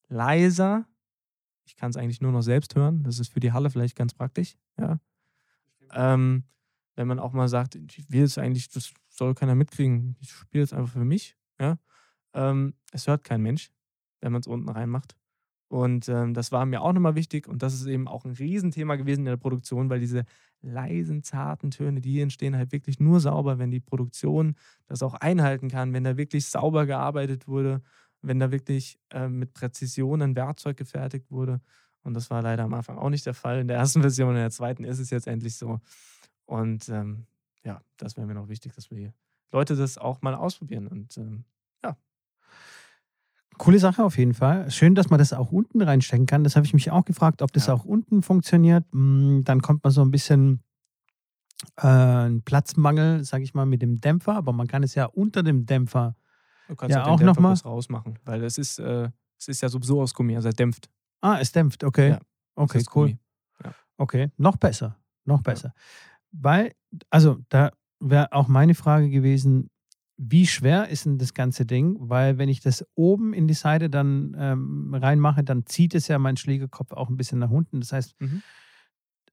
leiser. 0.07 0.85
Ich 1.65 1.75
kann 1.75 1.91
es 1.91 1.97
eigentlich 1.97 2.21
nur 2.21 2.31
noch 2.31 2.41
selbst 2.41 2.75
hören. 2.75 3.03
Das 3.03 3.19
ist 3.19 3.31
für 3.31 3.39
die 3.39 3.51
Halle 3.51 3.69
vielleicht 3.69 3.95
ganz 3.95 4.13
praktisch. 4.13 4.57
Ja. 4.77 4.99
Ähm, 5.93 6.43
wenn 6.95 7.07
man 7.07 7.19
auch 7.19 7.33
mal 7.33 7.47
sagt, 7.47 7.75
ich 7.75 8.11
will 8.11 8.23
es 8.23 8.37
eigentlich, 8.37 8.69
das 8.69 8.93
soll 9.09 9.35
keiner 9.35 9.55
mitkriegen, 9.55 10.15
ich 10.19 10.31
spiele 10.31 10.63
es 10.63 10.73
einfach 10.73 10.93
für 10.93 11.05
mich. 11.05 11.37
Ja. 11.59 11.77
Ähm, 12.33 12.73
es 12.91 13.07
hört 13.07 13.23
kein 13.23 13.41
Mensch, 13.41 13.71
wenn 14.21 14.31
man 14.31 14.41
es 14.41 14.47
unten 14.47 14.69
reinmacht. 14.69 15.15
Und 15.69 16.09
ähm, 16.09 16.33
das 16.33 16.51
war 16.51 16.65
mir 16.65 16.81
auch 16.81 16.93
nochmal 16.93 17.15
wichtig 17.15 17.47
und 17.47 17.61
das 17.61 17.75
ist 17.75 17.85
eben 17.85 18.07
auch 18.07 18.25
ein 18.25 18.31
Riesenthema 18.31 18.95
gewesen 18.95 19.21
in 19.21 19.25
der 19.25 19.37
Produktion, 19.37 19.89
weil 19.89 19.99
diese 19.99 20.25
leisen, 20.61 21.23
zarten 21.23 21.71
Töne, 21.71 22.01
die 22.01 22.19
entstehen 22.19 22.55
halt 22.55 22.71
wirklich 22.71 22.99
nur 22.99 23.19
sauber, 23.19 23.59
wenn 23.59 23.71
die 23.71 23.79
Produktion 23.79 24.55
das 24.87 25.03
auch 25.03 25.13
einhalten 25.15 25.69
kann, 25.69 25.93
wenn 25.93 26.03
da 26.03 26.17
wirklich 26.17 26.47
sauber 26.47 26.85
gearbeitet 26.85 27.47
wurde, 27.47 27.81
wenn 28.21 28.39
da 28.39 28.51
wirklich 28.51 28.99
äh, 29.11 29.29
mit 29.29 29.53
Präzision 29.53 30.21
ein 30.21 30.35
Werkzeug 30.35 30.77
gefertigt 30.77 31.31
wurde. 31.31 31.61
Und 32.03 32.13
das 32.13 32.29
war 32.29 32.41
leider 32.41 32.63
am 32.63 32.73
Anfang 32.73 32.97
auch 32.97 33.09
nicht 33.09 33.25
der 33.25 33.33
Fall. 33.33 33.59
In 33.59 33.67
der 33.67 33.77
ersten 33.77 34.01
Version, 34.01 34.29
in 34.31 34.41
der 34.41 34.51
zweiten 34.51 34.83
ist 34.83 34.99
es 34.99 35.09
jetzt 35.09 35.27
endlich 35.27 35.55
so. 35.55 35.79
Und 36.45 36.89
ähm, 36.89 37.25
ja, 37.63 37.81
das 37.97 38.17
wäre 38.17 38.27
mir 38.27 38.33
noch 38.33 38.49
wichtig, 38.49 38.73
dass 38.73 38.89
wir 38.91 39.13
Leute 39.51 39.75
das 39.75 39.97
auch 39.97 40.21
mal 40.21 40.35
ausprobieren. 40.35 40.87
Und 40.87 41.17
ähm, 41.17 41.45
Coole 43.59 43.77
Sache 43.77 44.03
auf 44.03 44.17
jeden 44.17 44.33
Fall. 44.33 44.71
Schön, 44.71 44.95
dass 44.95 45.09
man 45.09 45.19
das 45.19 45.33
auch 45.33 45.51
unten 45.51 45.81
reinstecken 45.81 46.25
kann. 46.25 46.43
Das 46.43 46.55
habe 46.55 46.65
ich 46.65 46.73
mich 46.73 46.89
auch 46.91 47.05
gefragt, 47.05 47.41
ob 47.41 47.51
das 47.51 47.67
ja. 47.67 47.73
auch 47.73 47.83
unten 47.83 48.23
funktioniert. 48.23 48.85
Mm, 48.91 49.41
dann 49.41 49.61
kommt 49.61 49.83
man 49.83 49.91
so 49.91 50.01
ein 50.01 50.11
bisschen 50.11 50.63
äh, 51.77 51.87
ein 51.87 52.41
Platzmangel, 52.41 53.23
sage 53.25 53.43
ich 53.43 53.53
mal, 53.53 53.65
mit 53.65 53.81
dem 53.81 53.99
Dämpfer, 53.99 54.35
aber 54.35 54.53
man 54.53 54.67
kann 54.67 54.81
es 54.81 54.95
ja 54.95 55.05
unter 55.05 55.43
dem 55.43 55.65
Dämpfer 55.65 56.15
du 56.69 56.75
kannst 56.75 56.95
ja 56.95 57.05
auch, 57.05 57.17
den 57.17 57.25
noch 57.25 57.37
mal 57.37 57.53
rausmachen, 57.53 58.17
weil 58.23 58.43
es 58.43 58.57
ist, 58.57 58.79
äh, 58.79 59.09
es 59.37 59.49
ist 59.49 59.61
ja 59.61 59.69
sowieso 59.69 60.01
aus 60.01 60.13
Gummi, 60.13 60.35
also 60.35 60.47
er 60.47 60.53
dämpft. 60.53 60.89
Ah, 61.21 61.37
es 61.39 61.51
dämpft, 61.51 61.83
okay. 61.83 62.11
Ja, 62.11 62.19
okay, 62.55 62.83
cool. 62.95 63.17
Ja. 63.63 63.73
Okay, 63.97 64.31
noch 64.37 64.55
besser, 64.55 64.95
noch 65.25 65.41
besser. 65.41 65.73
Weil, 66.31 66.73
also 67.09 67.39
da 67.49 67.71
wäre 67.99 68.31
auch 68.31 68.47
meine 68.47 68.75
Frage 68.75 69.09
gewesen, 69.09 69.69
wie 70.21 70.45
schwer 70.45 70.89
ist 70.89 71.05
denn 71.05 71.17
das 71.17 71.33
ganze 71.33 71.65
Ding? 71.65 71.95
Weil 71.97 72.37
wenn 72.37 72.49
ich 72.49 72.59
das 72.59 72.85
oben 72.95 73.33
in 73.33 73.47
die 73.47 73.53
Seite 73.53 73.89
dann 73.89 74.35
ähm, 74.37 74.93
reinmache, 74.93 75.45
dann 75.45 75.65
zieht 75.65 75.95
es 75.95 76.09
ja 76.09 76.19
meinen 76.19 76.35
Schlägerkopf 76.35 76.91
auch 76.91 77.09
ein 77.09 77.15
bisschen 77.15 77.39
nach 77.39 77.49
unten. 77.49 77.79
Das 77.79 77.93
heißt, 77.93 78.19
mhm. 78.19 78.43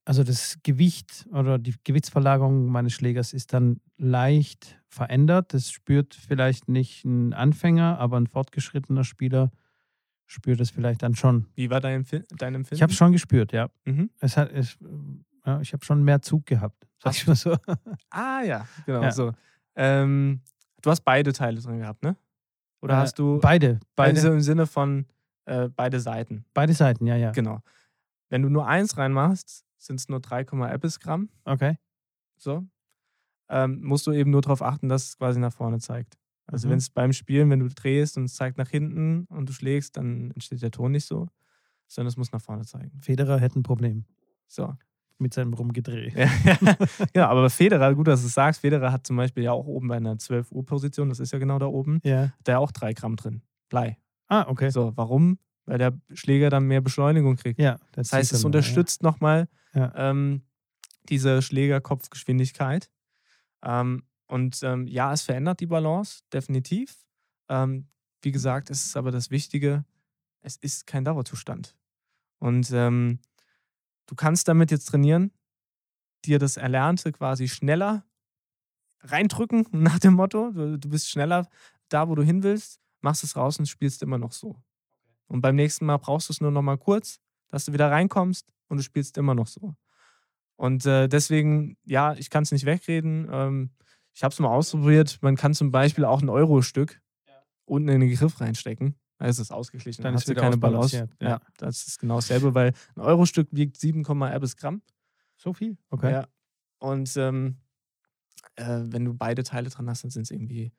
also 0.05 0.23
das 0.23 0.59
Gewicht 0.63 1.27
oder 1.33 1.59
die 1.59 1.75
Gewichtsverlagerung 1.83 2.67
meines 2.67 2.93
Schlägers 2.93 3.33
ist 3.33 3.53
dann 3.53 3.81
leicht 3.97 4.81
verändert. 4.89 5.53
Das 5.55 5.73
spürt 5.73 6.15
vielleicht 6.15 6.69
nicht 6.69 7.05
ein 7.05 7.33
Anfänger, 7.33 7.99
aber 7.99 8.17
ein 8.17 8.29
fortgeschrittener 8.29 9.03
Spieler 9.03 9.51
spürt 10.27 10.61
es 10.61 10.71
vielleicht 10.71 11.03
dann 11.03 11.17
schon. 11.17 11.47
Wie 11.57 11.69
war 11.69 11.81
dein, 11.81 12.07
dein 12.39 12.55
Empfinden? 12.55 12.77
Ich 12.77 12.83
habe 12.83 12.93
schon 12.93 13.11
gespürt, 13.11 13.53
ja. 13.53 13.71
Mhm. 13.87 14.11
Es 14.21 14.37
hat, 14.37 14.53
es, 14.53 14.79
ja 15.45 15.61
ich 15.61 15.73
habe 15.73 15.85
schon 15.85 16.05
mehr 16.05 16.23
Zug 16.23 16.47
gehabt, 16.47 16.87
sag 17.03 17.13
ich 17.13 17.27
mal 17.27 17.35
so. 17.35 17.57
Ah 18.11 18.43
ja, 18.43 18.69
genau 18.87 19.03
Ja. 19.03 19.11
so. 19.11 19.33
Ähm, 19.75 20.43
du 20.87 20.91
hast 20.93 21.03
beide 21.05 21.33
Teile 21.33 21.61
drin 21.61 21.81
gehabt, 21.81 22.03
ne? 22.03 22.17
Oder 22.81 22.95
Äh, 22.95 22.99
hast 22.99 23.19
du 23.19 23.41
Beide, 23.41 23.81
beide, 23.97 24.17
also 24.21 24.33
im 24.33 24.41
Sinne 24.41 24.67
von 24.67 25.07
äh, 25.47 25.69
beide 25.69 26.01
Seiten? 26.01 26.45
beide 26.55 26.73
Seiten, 26.75 27.07
ja, 27.07 27.17
ja. 27.17 27.33
Genau. 27.33 27.61
Wenn 28.29 28.43
du 28.43 28.49
nur 28.49 28.67
eins 28.67 28.97
reinmachst, 28.97 29.65
sind 29.79 30.01
es 30.01 30.09
nur 30.09 30.21
3, 30.21 30.41
etwas 30.73 31.01
Gramm. 31.01 31.29
Okay. 31.45 31.79
So. 32.39 32.65
Ähm, 33.49 33.81
musst 33.83 34.07
du 34.07 34.13
eben 34.13 34.31
nur 34.31 34.41
darauf 34.43 34.63
achten, 34.63 34.89
dass 34.89 35.05
es 35.09 35.19
quasi 35.19 35.39
nach 35.41 35.53
vorne 35.53 35.79
zeigt. 35.79 36.17
Also 36.47 36.67
Mhm. 36.69 36.73
wenn 36.73 36.79
es 36.79 36.91
beim 36.91 37.13
Spielen, 37.13 37.51
wenn 37.51 37.61
du 37.61 37.69
drehst 37.69 38.17
und 38.17 38.25
es 38.25 38.35
zeigt 38.35 38.59
nach 38.59 38.69
hinten 38.69 39.25
und 39.27 39.49
du 39.49 39.53
schlägst, 39.53 39.97
dann 39.97 40.31
entsteht 40.33 40.63
der 40.63 40.71
Ton 40.71 40.93
nicht 40.93 41.07
so, 41.07 41.29
sondern 41.89 42.09
es 42.09 42.17
muss 42.17 42.33
nach 42.33 42.41
vorne 42.41 42.65
zeigen. 42.65 43.01
Federer 43.01 43.39
hätte 43.41 43.59
ein 43.59 43.63
Problem 43.63 44.05
So. 44.49 44.75
Mit 45.19 45.33
seinem 45.35 45.55
Rumgedreh. 45.55 46.11
Ja, 46.15 46.29
ja, 47.15 47.29
aber 47.29 47.49
Federer, 47.51 47.95
gut, 47.95 48.07
dass 48.09 48.21
du 48.21 48.27
es 48.27 48.35
sagst, 48.35 48.61
Federer 48.61 48.93
hat 48.93 49.07
zum 49.07 49.17
Beispiel 49.17 49.45
ja 49.45 49.53
auch 49.53 49.67
oben 49.67 49.89
bei 49.89 49.97
einer 49.97 50.19
12 50.19 50.53
Uhr 50.53 50.65
Position, 50.65 51.09
das 51.09 51.21
ist 51.21 51.33
ja 51.33 51.39
genau 51.39 51.59
da 51.59 51.67
oben, 51.67 52.01
Ja. 52.05 52.33
hat 52.39 52.47
der 52.47 52.61
auch 52.61 52.71
3 52.73 52.93
Gramm 52.93 53.17
drin. 53.17 53.43
Blei. 53.69 53.99
Ah, 54.29 54.47
okay. 54.49 54.71
So, 54.71 54.93
warum? 54.97 55.39
Weil 55.65 55.79
der 55.79 55.99
Schläger 56.13 56.51
dann 56.51 56.65
mehr 56.65 56.81
Beschleunigung 56.81 57.37
kriegt. 57.37 57.59
Ja, 57.61 57.77
Das 57.93 58.13
heißt, 58.13 58.33
es 58.33 58.45
unterstützt 58.45 59.03
nochmal 59.03 59.49
Ja. 59.75 59.93
ähm, 59.97 60.43
diese 61.09 61.41
Schlägerkopfgeschwindigkeit. 61.43 62.91
Ähm, 63.65 64.05
und 64.29 64.61
ähm, 64.63 64.87
ja, 64.87 65.13
es 65.13 65.23
verändert 65.23 65.61
die 65.61 65.67
Balance, 65.67 66.21
definitiv. 66.33 67.05
Ähm, 67.49 67.89
wie 68.23 68.33
gesagt, 68.33 68.71
es 68.71 68.87
ist 68.87 68.97
aber 68.97 69.11
das 69.13 69.31
Wichtige, 69.31 69.85
es 70.43 70.57
ist 70.57 70.87
kein 70.87 71.05
Dauerzustand. 71.05 71.77
Und 72.39 72.71
ähm, 72.73 73.21
du 74.07 74.15
kannst 74.15 74.49
damit 74.49 74.71
jetzt 74.71 74.87
trainieren, 74.87 75.33
dir 76.25 76.39
das 76.39 76.57
Erlernte 76.57 77.13
quasi 77.13 77.49
schneller 77.49 78.05
reindrücken, 79.01 79.67
nach 79.73 79.99
dem 79.99 80.15
Motto, 80.15 80.51
du, 80.51 80.89
bist 80.89 81.09
schneller 81.09 81.49
da, 81.89 82.09
wo 82.09 82.15
du 82.15 82.23
hin 82.23 82.43
willst, 82.43 82.81
machst 83.01 83.25
es 83.25 83.37
raus 83.37 83.59
und 83.59 83.67
spielst 83.67 84.03
immer 84.03 84.19
noch 84.19 84.33
so. 84.33 84.61
Und 85.29 85.41
beim 85.41 85.57
nächsten 85.57 85.87
Mal 85.87 85.99
brauchst 85.99 86.29
du 86.29 86.33
es 86.33 86.41
nur 86.41 86.51
noch 86.51 86.63
mal 86.63 86.79
kurz, 86.79 87.21
dass 87.49 87.65
du 87.65 87.73
wieder 87.73 87.91
reinkommst 87.91 88.47
und 88.69 88.79
du 88.79 88.83
spielst 88.83 89.19
immer 89.19 89.35
noch 89.35 89.47
so. 89.47 89.75
Und 90.57 90.87
äh, 90.87 91.09
deswegen, 91.09 91.77
ja, 91.85 92.15
ich 92.15 92.31
kann 92.31 92.43
es 92.43 92.53
nicht 92.53 92.65
wegreden. 92.65 93.29
Ähm, 93.31 93.71
ich 94.15 94.25
habe 94.25 94.33
es 94.33 94.39
mal 94.39 94.49
ausprobiert. 94.49 95.19
Man 95.21 95.37
kann 95.37 95.53
zum 95.53 95.71
Beispiel 95.71 96.05
auch 96.05 96.23
ein 96.23 96.31
Euro-Stück 96.31 97.01
unten 97.67 97.89
in 97.89 98.01
den 98.01 98.15
Griff 98.15 98.41
reinstecken. 98.41 98.97
Da 99.19 99.27
ist 99.27 99.39
es 99.39 99.51
ausgeglichen. 99.51 100.03
Dann 100.03 100.13
Dann 100.13 100.15
ist 100.17 100.23
hast 100.23 100.29
du 100.29 100.35
keine 100.35 100.57
Balance. 100.57 101.09
Ja. 101.21 101.29
ja. 101.29 101.41
das 101.57 101.87
ist 101.87 101.99
genau 101.99 102.17
dasselbe, 102.17 102.55
weil 102.55 102.73
ein 102.95 103.01
Euro-Stück 103.01 103.49
wiegt 103.51 103.79
7, 103.79 104.05
etwas 104.33 104.57
Gramm. 104.57 104.83
So 105.37 105.53
viel? 105.53 105.79
Okay. 105.91 106.13
Ja. 106.13 106.29
Und 106.79 107.17
ähm, 107.17 107.59
äh, 108.57 108.81
wenn 108.83 109.05
du 109.05 109.15
beide 109.15 109.43
Teile 109.43 109.71
dran 109.71 109.89
hast, 109.89 110.05
dann 110.05 110.11
sind 110.11 110.23
es 110.23 110.31
irgendwie 110.31 110.73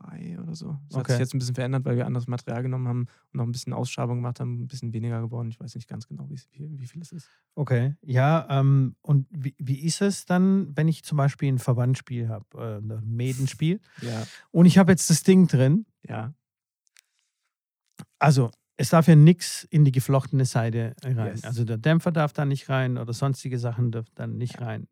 8,3 0.00 0.40
oder 0.42 0.54
so. 0.54 0.78
Das 0.88 0.96
hat 0.96 1.04
Okay. 1.04 1.12
sich 1.12 1.20
jetzt 1.20 1.34
ein 1.34 1.38
bisschen 1.38 1.54
verändert, 1.54 1.84
weil 1.84 1.96
wir 1.96 2.06
anderes 2.06 2.26
Material 2.26 2.62
genommen 2.62 2.88
haben 2.88 3.00
und 3.32 3.34
noch 3.34 3.44
ein 3.44 3.52
bisschen 3.52 3.72
Ausschabung 3.72 4.16
gemacht 4.18 4.40
haben, 4.40 4.62
ein 4.62 4.68
bisschen 4.68 4.92
weniger 4.92 5.20
geworden. 5.20 5.48
Ich 5.50 5.58
weiß 5.60 5.74
nicht 5.74 5.88
ganz 5.88 6.06
genau, 6.06 6.28
wie, 6.30 6.40
wie, 6.52 6.78
wie 6.78 6.86
viel 6.86 7.02
es 7.02 7.12
ist. 7.12 7.28
Okay, 7.54 7.94
ja, 8.02 8.46
ähm, 8.50 8.96
und 9.02 9.26
wie, 9.30 9.54
wie 9.58 9.80
ist 9.80 10.00
es 10.00 10.24
dann, 10.26 10.76
wenn 10.76 10.88
ich 10.88 11.04
zum 11.04 11.18
Beispiel 11.18 11.52
ein 11.52 11.58
Verbandspiel 11.58 12.28
habe, 12.28 12.46
äh, 12.56 12.78
ein 12.78 13.02
Medenspiel, 13.16 13.80
Ja, 14.02 14.26
und 14.50 14.66
ich 14.66 14.78
habe 14.78 14.92
jetzt 14.92 15.10
das 15.10 15.22
Ding 15.22 15.46
drin, 15.48 15.86
ja. 16.06 16.32
also 18.18 18.50
es 18.76 18.90
darf 18.90 19.08
ja 19.08 19.16
nichts 19.16 19.64
in 19.64 19.84
die 19.84 19.90
geflochtene 19.92 20.44
Seite 20.44 20.94
rein. 21.02 21.16
Yes. 21.34 21.44
Also 21.44 21.64
der 21.64 21.78
Dämpfer 21.78 22.12
darf 22.12 22.32
da 22.32 22.44
nicht 22.44 22.68
rein 22.68 22.96
oder 22.96 23.12
sonstige 23.12 23.58
Sachen 23.58 23.90
dürfen 23.90 24.12
dann 24.14 24.36
nicht 24.36 24.60
rein. 24.60 24.86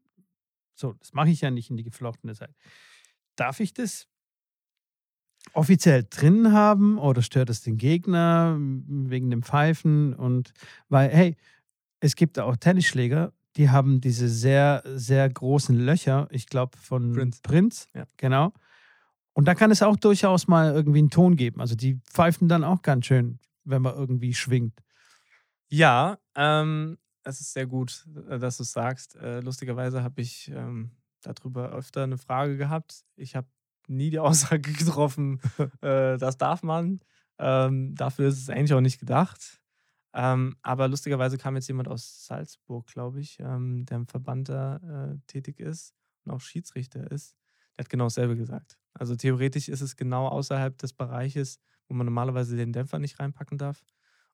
So, 0.75 0.95
das 0.95 1.13
mache 1.13 1.31
ich 1.31 1.41
ja 1.41 1.51
nicht 1.53 1.71
in 1.71 1.77
die 1.77 1.85
geflochtene 1.85 2.35
Seite. 2.35 2.53
Darf 3.37 3.61
ich 3.61 3.73
das 3.75 4.09
offiziell 5.53 6.05
drin 6.09 6.53
haben 6.53 6.99
oder 6.99 7.23
stört 7.23 7.51
es 7.51 7.63
den 7.63 7.77
Gegner 7.77 8.57
wegen 8.59 9.31
dem 9.31 9.43
Pfeifen? 9.43 10.15
Und 10.15 10.53
weil, 10.89 11.11
hey, 11.11 11.37
es 12.01 12.17
gibt 12.17 12.39
auch 12.39 12.57
Tennisschläger, 12.57 13.33
die 13.57 13.71
haben 13.71 14.01
diese 14.01 14.29
sehr, 14.29 14.83
sehr 14.87 15.29
großen 15.29 15.75
Löcher, 15.77 16.29
ich 16.31 16.47
glaube 16.47 16.77
von 16.77 17.13
Prince. 17.13 17.41
Prince, 17.43 17.87
Ja. 17.95 18.05
genau. 18.17 18.53
Und 19.33 19.47
da 19.47 19.55
kann 19.55 19.71
es 19.71 19.83
auch 19.83 19.97
durchaus 19.97 20.49
mal 20.49 20.73
irgendwie 20.73 21.01
einen 21.01 21.11
Ton 21.11 21.37
geben. 21.37 21.61
Also 21.61 21.75
die 21.75 22.01
pfeifen 22.11 22.49
dann 22.49 22.65
auch 22.65 22.83
ganz 22.83 23.07
schön, 23.07 23.39
wenn 23.65 23.83
man 23.83 23.95
irgendwie 23.95 24.33
schwingt. 24.35 24.81
Ja, 25.69 26.19
ähm, 26.35 26.97
es 27.25 27.41
ist 27.41 27.53
sehr 27.53 27.67
gut, 27.67 28.07
äh, 28.31 28.39
dass 28.39 28.59
du 28.59 28.63
es 28.63 28.73
sagst. 28.73 29.17
Äh, 29.17 29.41
lustigerweise 29.41 30.03
habe 30.03 30.21
ich 30.21 30.51
ähm, 30.55 30.93
darüber 31.23 31.71
öfter 31.73 32.05
eine 32.05 32.19
Frage 32.19 32.57
gehabt. 32.57 33.05
Ich 33.17 33.35
habe 33.37 33.49
nie 33.89 34.11
die 34.11 34.19
Aussage 34.21 34.73
getroffen, 34.73 35.41
äh, 35.81 36.19
das 36.19 36.37
darf 36.39 36.63
man. 36.63 37.01
Ähm, 37.39 37.95
dafür 37.95 38.29
ist 38.29 38.39
es 38.39 38.51
eigentlich 38.51 38.75
auch 38.75 38.81
nicht 38.81 38.99
gedacht. 38.99 39.61
Ähm, 40.15 40.57
aber 40.63 40.89
lustigerweise 40.89 41.37
kam 41.37 41.57
jetzt 41.57 41.69
jemand 41.69 41.89
aus 41.89 42.25
Salzburg, 42.25 42.87
glaube 42.87 43.21
ich, 43.21 43.39
ähm, 43.39 43.85
der 43.85 43.99
im 43.99 44.07
Verband 44.07 44.49
da 44.49 44.77
äh, 44.77 45.19
tätig 45.27 45.61
ist 45.61 45.95
und 46.25 46.33
auch 46.33 46.41
Schiedsrichter 46.41 47.11
ist. 47.11 47.37
Der 47.77 47.85
hat 47.85 47.91
genau 47.91 48.05
dasselbe 48.05 48.35
gesagt. 48.35 48.79
Also 48.95 49.15
theoretisch 49.15 49.69
ist 49.69 49.83
es 49.83 49.95
genau 49.97 50.29
außerhalb 50.29 50.79
des 50.79 50.95
Bereiches, 50.95 51.59
wo 51.89 51.95
man 51.95 52.07
normalerweise 52.07 52.57
den 52.57 52.73
Dämpfer 52.73 52.99
nicht 52.99 53.21
reinpacken 53.21 53.59
darf. 53.59 53.85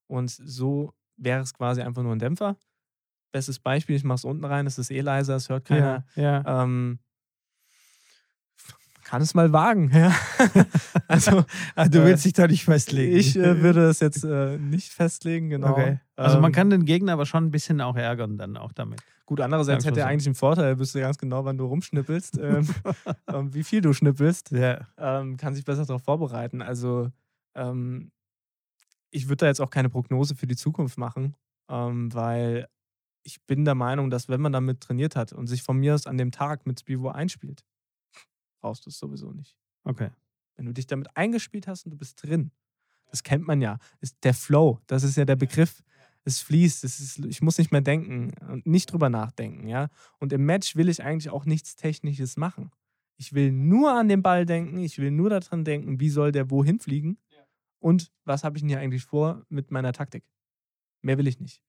Und 0.06 0.30
so 0.30 0.94
wäre 1.16 1.40
es 1.40 1.52
quasi 1.52 1.82
einfach 1.82 2.04
nur 2.04 2.12
ein 2.12 2.20
Dämpfer. 2.20 2.56
Bestes 3.32 3.58
Beispiel, 3.58 3.96
ich 3.96 4.04
mache 4.04 4.16
es 4.16 4.24
unten 4.24 4.44
rein, 4.44 4.66
es 4.66 4.78
ist 4.78 4.90
eh 4.90 5.00
leiser, 5.00 5.34
es 5.34 5.48
hört 5.48 5.64
keiner. 5.64 6.04
Ja, 6.14 6.42
ja. 6.44 6.62
Ähm, 6.62 7.00
kann 9.04 9.22
es 9.22 9.34
mal 9.34 9.52
wagen. 9.52 9.90
Ja. 9.94 10.12
also 11.08 11.44
Ah, 11.74 11.88
du 11.88 12.00
äh, 12.00 12.04
willst 12.06 12.24
dich 12.24 12.32
da 12.32 12.46
nicht 12.46 12.64
festlegen. 12.64 13.16
ich 13.16 13.36
äh, 13.36 13.62
würde 13.62 13.88
es 13.88 14.00
jetzt 14.00 14.24
äh, 14.24 14.58
nicht 14.58 14.92
festlegen, 14.92 15.50
genau. 15.50 15.70
Okay. 15.70 16.00
Also 16.16 16.36
man 16.40 16.50
Ähm, 16.50 16.54
kann 16.54 16.70
den 16.70 16.84
Gegner 16.84 17.12
aber 17.14 17.26
schon 17.26 17.44
ein 17.44 17.50
bisschen 17.50 17.80
auch 17.80 17.96
ärgern 17.96 18.38
dann 18.38 18.56
auch 18.56 18.72
damit. 18.72 19.00
Gut, 19.26 19.40
andererseits 19.40 19.84
hätte 19.86 20.00
er 20.00 20.06
eigentlich 20.08 20.26
einen 20.26 20.34
Vorteil, 20.34 20.64
er 20.66 20.78
wüsste 20.78 21.00
ganz 21.00 21.16
genau, 21.16 21.44
wann 21.44 21.56
du 21.56 21.64
rumschnippelst, 21.66 22.38
ähm, 22.38 22.68
ähm, 23.28 23.54
wie 23.54 23.64
viel 23.64 23.80
du 23.80 23.92
schnippelst. 23.92 24.50
Ja. 24.50 24.86
ähm, 24.98 25.36
kann 25.36 25.54
sich 25.54 25.64
besser 25.64 25.86
darauf 25.86 26.02
vorbereiten. 26.02 26.60
Also 26.60 27.10
ähm, 27.54 28.10
ich 29.10 29.28
würde 29.28 29.36
da 29.38 29.46
jetzt 29.46 29.60
auch 29.60 29.70
keine 29.70 29.88
Prognose 29.90 30.34
für 30.34 30.46
die 30.46 30.56
Zukunft 30.56 30.98
machen, 30.98 31.34
ähm, 31.70 32.12
weil 32.14 32.66
ich 33.24 33.40
bin 33.46 33.64
der 33.64 33.74
Meinung, 33.74 34.10
dass 34.10 34.28
wenn 34.28 34.40
man 34.40 34.52
damit 34.52 34.80
trainiert 34.80 35.16
hat 35.16 35.32
und 35.32 35.46
sich 35.46 35.62
von 35.62 35.78
mir 35.78 35.94
aus 35.94 36.06
an 36.06 36.18
dem 36.18 36.32
Tag 36.32 36.66
mit 36.66 36.80
Spivo 36.80 37.08
einspielt, 37.08 37.62
brauchst 38.62 38.86
du 38.86 38.90
es 38.90 38.98
sowieso 38.98 39.32
nicht. 39.32 39.56
Okay. 39.84 40.10
Wenn 40.56 40.66
du 40.66 40.72
dich 40.72 40.86
damit 40.86 41.14
eingespielt 41.16 41.66
hast 41.66 41.84
und 41.84 41.90
du 41.90 41.98
bist 41.98 42.22
drin, 42.22 42.50
das 43.10 43.22
kennt 43.22 43.46
man 43.46 43.60
ja, 43.60 43.78
ist 44.00 44.16
der 44.24 44.34
Flow, 44.34 44.80
das 44.86 45.02
ist 45.02 45.16
ja 45.16 45.24
der 45.24 45.36
Begriff. 45.36 45.82
Es 46.24 46.40
fließt, 46.40 46.84
es 46.84 47.00
ist, 47.00 47.18
ich 47.26 47.42
muss 47.42 47.58
nicht 47.58 47.72
mehr 47.72 47.80
denken 47.80 48.32
und 48.48 48.64
nicht 48.64 48.92
drüber 48.92 49.10
nachdenken, 49.10 49.66
ja. 49.66 49.88
Und 50.20 50.32
im 50.32 50.46
Match 50.46 50.76
will 50.76 50.88
ich 50.88 51.02
eigentlich 51.02 51.30
auch 51.30 51.44
nichts 51.44 51.74
Technisches 51.74 52.36
machen. 52.36 52.70
Ich 53.16 53.32
will 53.32 53.50
nur 53.50 53.92
an 53.92 54.08
den 54.08 54.22
Ball 54.22 54.46
denken, 54.46 54.78
ich 54.78 54.98
will 54.98 55.10
nur 55.10 55.30
daran 55.30 55.64
denken, 55.64 55.98
wie 55.98 56.10
soll 56.10 56.30
der 56.30 56.50
wohin 56.50 56.78
fliegen 56.78 57.18
und 57.80 58.12
was 58.24 58.44
habe 58.44 58.56
ich 58.56 58.62
denn 58.62 58.68
hier 58.68 58.78
eigentlich 58.78 59.04
vor 59.04 59.44
mit 59.48 59.72
meiner 59.72 59.92
Taktik. 59.92 60.24
Mehr 61.02 61.18
will 61.18 61.26
ich 61.26 61.40
nicht. 61.40 61.62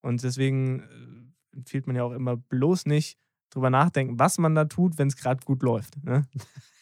Und 0.00 0.22
deswegen 0.22 0.80
äh, 0.80 1.56
empfiehlt 1.56 1.86
man 1.86 1.96
ja 1.96 2.04
auch 2.04 2.12
immer 2.12 2.36
bloß 2.36 2.86
nicht 2.86 3.18
drüber 3.54 3.70
nachdenken, 3.70 4.18
was 4.18 4.36
man 4.38 4.54
da 4.54 4.64
tut, 4.66 4.98
wenn 4.98 5.08
es 5.08 5.16
gerade 5.16 5.44
gut 5.44 5.62
läuft. 5.62 6.02
Ne? 6.04 6.26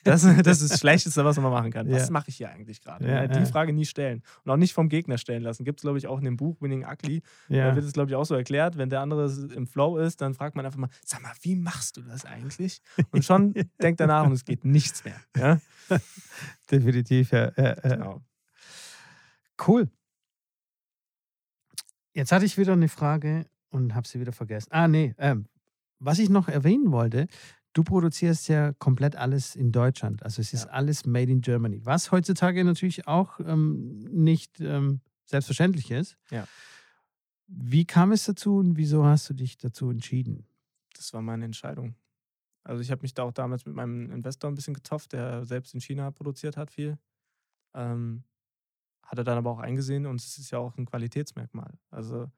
Das, 0.04 0.22
das 0.42 0.60
ist 0.62 0.72
das 0.72 0.80
Schlechteste, 0.80 1.24
was 1.24 1.38
man 1.38 1.52
machen 1.52 1.70
kann. 1.70 1.88
Was 1.90 2.06
Ja. 2.08 2.10
mache 2.12 2.28
ich 2.30 2.36
hier 2.36 2.50
eigentlich 2.50 2.80
gerade? 2.80 3.06
Ja, 3.08 3.26
Die 3.28 3.38
ja. 3.38 3.44
Frage 3.46 3.72
nie 3.72 3.84
stellen. 3.84 4.22
Und 4.44 4.50
auch 4.50 4.56
nicht 4.56 4.72
vom 4.72 4.88
Gegner 4.88 5.16
stellen 5.18 5.42
lassen. 5.42 5.64
Gibt 5.64 5.78
es, 5.78 5.82
glaube 5.82 5.98
ich, 5.98 6.08
auch 6.08 6.18
in 6.18 6.24
dem 6.24 6.36
Buch 6.36 6.60
Winning 6.60 6.84
Ugly. 6.84 7.22
Da 7.48 7.76
wird 7.76 7.84
es, 7.84 7.92
glaube 7.92 8.10
ich, 8.10 8.16
auch 8.16 8.24
so 8.24 8.34
erklärt. 8.34 8.76
Wenn 8.78 8.90
der 8.90 9.00
andere 9.00 9.30
im 9.54 9.66
Flow 9.68 9.98
ist, 9.98 10.20
dann 10.20 10.34
fragt 10.34 10.56
man 10.56 10.66
einfach 10.66 10.78
mal, 10.78 10.88
sag 11.04 11.22
mal, 11.22 11.32
wie 11.42 11.54
machst 11.54 11.96
du 11.98 12.02
das 12.02 12.24
eigentlich? 12.24 12.80
Und 13.12 13.24
schon 13.24 13.54
denkt 13.82 14.00
er 14.00 14.08
nach 14.08 14.26
und 14.26 14.32
es 14.32 14.44
geht 14.44 14.64
nichts 14.64 15.04
mehr. 15.04 15.60
Definitiv, 16.70 17.30
ja. 17.32 17.50
Genau. 17.50 18.22
Cool. 19.66 19.88
Jetzt 22.14 22.32
hatte 22.32 22.44
ich 22.44 22.58
wieder 22.58 22.72
eine 22.72 22.88
Frage 22.88 23.46
und 23.70 23.94
habe 23.94 24.06
sie 24.06 24.20
wieder 24.20 24.32
vergessen. 24.32 24.68
Ah, 24.70 24.88
nee. 24.88 25.14
Ähm, 25.18 25.46
was 26.04 26.18
ich 26.18 26.28
noch 26.28 26.48
erwähnen 26.48 26.92
wollte, 26.92 27.26
du 27.72 27.82
produzierst 27.84 28.48
ja 28.48 28.72
komplett 28.74 29.16
alles 29.16 29.56
in 29.56 29.72
Deutschland. 29.72 30.22
Also 30.22 30.40
es 30.42 30.52
ist 30.52 30.64
Ja. 30.66 30.70
alles 30.70 31.06
made 31.06 31.30
in 31.30 31.40
Germany. 31.40 31.80
Was 31.84 32.12
heutzutage 32.12 32.64
natürlich 32.64 33.06
auch 33.06 33.40
ähm, 33.40 34.00
nicht 34.10 34.60
ähm, 34.60 35.00
selbstverständlich 35.26 35.90
ist. 35.90 36.16
Ja. 36.30 36.46
Wie 37.46 37.84
kam 37.84 38.12
es 38.12 38.24
dazu 38.24 38.56
und 38.56 38.76
wieso 38.76 39.04
hast 39.04 39.28
du 39.30 39.34
dich 39.34 39.56
dazu 39.58 39.90
entschieden? 39.90 40.46
Das 40.96 41.12
war 41.12 41.22
meine 41.22 41.44
Entscheidung. 41.44 41.94
Also 42.64 42.80
ich 42.82 42.90
habe 42.90 43.02
mich 43.02 43.14
da 43.14 43.24
auch 43.24 43.32
damals 43.32 43.66
mit 43.66 43.74
meinem 43.74 44.10
Investor 44.10 44.50
ein 44.50 44.54
bisschen 44.54 44.74
getofft, 44.74 45.12
der 45.12 45.44
selbst 45.44 45.74
in 45.74 45.80
China 45.80 46.10
produziert 46.10 46.56
hat 46.56 46.70
viel. 46.70 46.98
Ähm, 47.74 48.24
hat 49.02 49.18
er 49.18 49.24
dann 49.24 49.38
aber 49.38 49.50
auch 49.50 49.58
eingesehen 49.58 50.06
und 50.06 50.20
es 50.20 50.38
ist 50.38 50.50
ja 50.52 50.58
auch 50.58 50.76
ein 50.78 50.86
Qualitätsmerkmal. 50.86 51.74
Also 51.90 52.30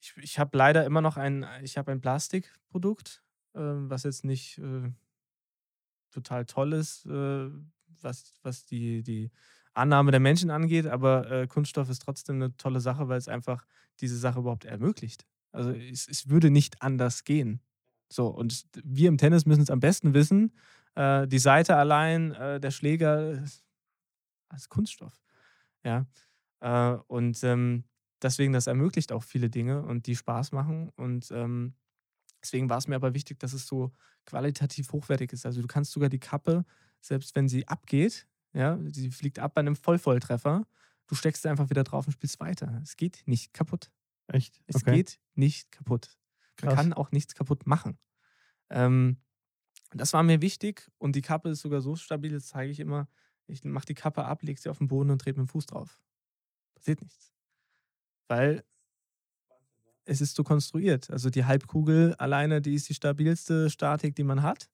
ich, 0.00 0.16
ich 0.16 0.38
habe 0.38 0.56
leider 0.56 0.84
immer 0.84 1.00
noch 1.00 1.16
ein, 1.16 1.46
ich 1.62 1.78
habe 1.78 1.92
ein 1.92 2.00
Plastikprodukt, 2.00 3.22
äh, 3.54 3.60
was 3.60 4.04
jetzt 4.04 4.24
nicht 4.24 4.58
äh, 4.58 4.92
total 6.10 6.46
toll 6.46 6.72
ist, 6.72 7.06
äh, 7.06 7.50
was, 8.00 8.32
was 8.42 8.64
die, 8.64 9.02
die 9.02 9.30
Annahme 9.74 10.10
der 10.10 10.20
Menschen 10.20 10.50
angeht, 10.50 10.86
aber 10.86 11.30
äh, 11.30 11.46
Kunststoff 11.46 11.88
ist 11.88 12.02
trotzdem 12.02 12.36
eine 12.36 12.56
tolle 12.56 12.80
Sache, 12.80 13.08
weil 13.08 13.18
es 13.18 13.28
einfach 13.28 13.66
diese 14.00 14.18
Sache 14.18 14.40
überhaupt 14.40 14.64
ermöglicht. 14.64 15.26
Also 15.52 15.70
es, 15.70 16.08
es 16.08 16.28
würde 16.28 16.50
nicht 16.50 16.82
anders 16.82 17.24
gehen. 17.24 17.60
So, 18.08 18.28
und 18.28 18.66
wir 18.82 19.08
im 19.08 19.18
Tennis 19.18 19.46
müssen 19.46 19.62
es 19.62 19.70
am 19.70 19.80
besten 19.80 20.14
wissen. 20.14 20.54
Äh, 20.94 21.26
die 21.28 21.38
Seite 21.38 21.76
allein, 21.76 22.32
äh, 22.32 22.60
der 22.60 22.70
Schläger, 22.70 23.44
als 24.48 24.68
Kunststoff. 24.68 25.20
Ja. 25.84 26.06
Und 27.06 27.44
ähm, 27.44 27.84
deswegen, 28.22 28.52
das 28.52 28.66
ermöglicht 28.66 29.12
auch 29.12 29.22
viele 29.22 29.50
Dinge 29.50 29.82
und 29.82 30.06
die 30.06 30.16
Spaß 30.16 30.52
machen. 30.52 30.90
Und 30.96 31.30
ähm, 31.30 31.74
deswegen 32.42 32.70
war 32.70 32.78
es 32.78 32.88
mir 32.88 32.96
aber 32.96 33.14
wichtig, 33.14 33.38
dass 33.38 33.52
es 33.52 33.66
so 33.66 33.92
qualitativ 34.26 34.92
hochwertig 34.92 35.32
ist. 35.32 35.46
Also 35.46 35.62
du 35.62 35.68
kannst 35.68 35.92
sogar 35.92 36.08
die 36.08 36.20
Kappe, 36.20 36.64
selbst 37.00 37.34
wenn 37.34 37.48
sie 37.48 37.66
abgeht, 37.68 38.26
ja, 38.52 38.78
sie 38.84 39.10
fliegt 39.10 39.38
ab 39.38 39.54
bei 39.54 39.60
einem 39.60 39.76
Vollvolltreffer, 39.76 40.66
du 41.06 41.14
steckst 41.14 41.42
sie 41.42 41.48
einfach 41.48 41.70
wieder 41.70 41.84
drauf 41.84 42.06
und 42.06 42.12
spielst 42.12 42.40
weiter. 42.40 42.80
Es 42.82 42.96
geht 42.96 43.22
nicht 43.26 43.52
kaputt. 43.52 43.90
Echt? 44.26 44.60
Es 44.66 44.76
okay. 44.76 44.96
geht 44.96 45.20
nicht 45.34 45.70
kaputt. 45.70 46.16
Man 46.62 46.74
kann 46.74 46.92
auch 46.92 47.12
nichts 47.12 47.34
kaputt 47.34 47.66
machen. 47.66 47.98
Ähm, 48.70 49.18
das 49.92 50.12
war 50.12 50.22
mir 50.22 50.42
wichtig 50.42 50.90
und 50.98 51.14
die 51.16 51.22
Kappe 51.22 51.50
ist 51.50 51.60
sogar 51.60 51.80
so 51.80 51.96
stabil, 51.96 52.32
das 52.32 52.48
zeige 52.48 52.70
ich 52.70 52.80
immer. 52.80 53.08
Ich 53.46 53.64
mache 53.64 53.86
die 53.86 53.94
Kappe 53.94 54.24
ab, 54.24 54.42
lege 54.42 54.60
sie 54.60 54.68
auf 54.68 54.78
den 54.78 54.88
Boden 54.88 55.10
und 55.10 55.20
trete 55.20 55.38
mit 55.38 55.48
dem 55.48 55.50
Fuß 55.50 55.66
drauf. 55.66 56.02
Passiert 56.74 57.00
nichts. 57.00 57.32
Weil 58.28 58.64
es 60.04 60.20
ist 60.20 60.36
so 60.36 60.42
konstruiert. 60.42 61.10
Also 61.10 61.28
die 61.30 61.44
Halbkugel 61.44 62.14
alleine, 62.14 62.62
die 62.62 62.74
ist 62.74 62.88
die 62.88 62.94
stabilste 62.94 63.68
Statik, 63.68 64.14
die 64.16 64.24
man 64.24 64.42
hat. 64.42 64.70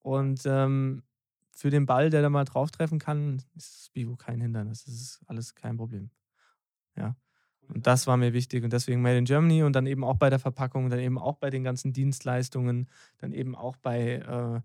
Und 0.00 0.42
ähm, 0.44 1.02
für 1.52 1.70
den 1.70 1.86
Ball, 1.86 2.10
der 2.10 2.22
da 2.22 2.28
mal 2.28 2.44
drauf 2.44 2.70
treffen 2.70 2.98
kann, 2.98 3.42
ist 3.54 3.92
Bivo 3.94 4.16
kein 4.16 4.40
Hindernis. 4.40 4.84
Das 4.84 4.94
ist 4.94 5.20
alles 5.26 5.54
kein 5.54 5.76
Problem. 5.76 6.10
Ja. 6.96 7.16
Und 7.68 7.86
das 7.86 8.06
war 8.06 8.16
mir 8.16 8.32
wichtig 8.32 8.62
und 8.62 8.72
deswegen 8.72 9.02
Made 9.02 9.18
in 9.18 9.24
Germany 9.24 9.62
und 9.62 9.74
dann 9.74 9.86
eben 9.86 10.04
auch 10.04 10.16
bei 10.16 10.30
der 10.30 10.38
Verpackung, 10.38 10.88
dann 10.88 11.00
eben 11.00 11.18
auch 11.18 11.36
bei 11.36 11.50
den 11.50 11.64
ganzen 11.64 11.92
Dienstleistungen, 11.92 12.88
dann 13.18 13.32
eben 13.32 13.56
auch 13.56 13.76
bei 13.76 14.16
äh, 14.16 14.60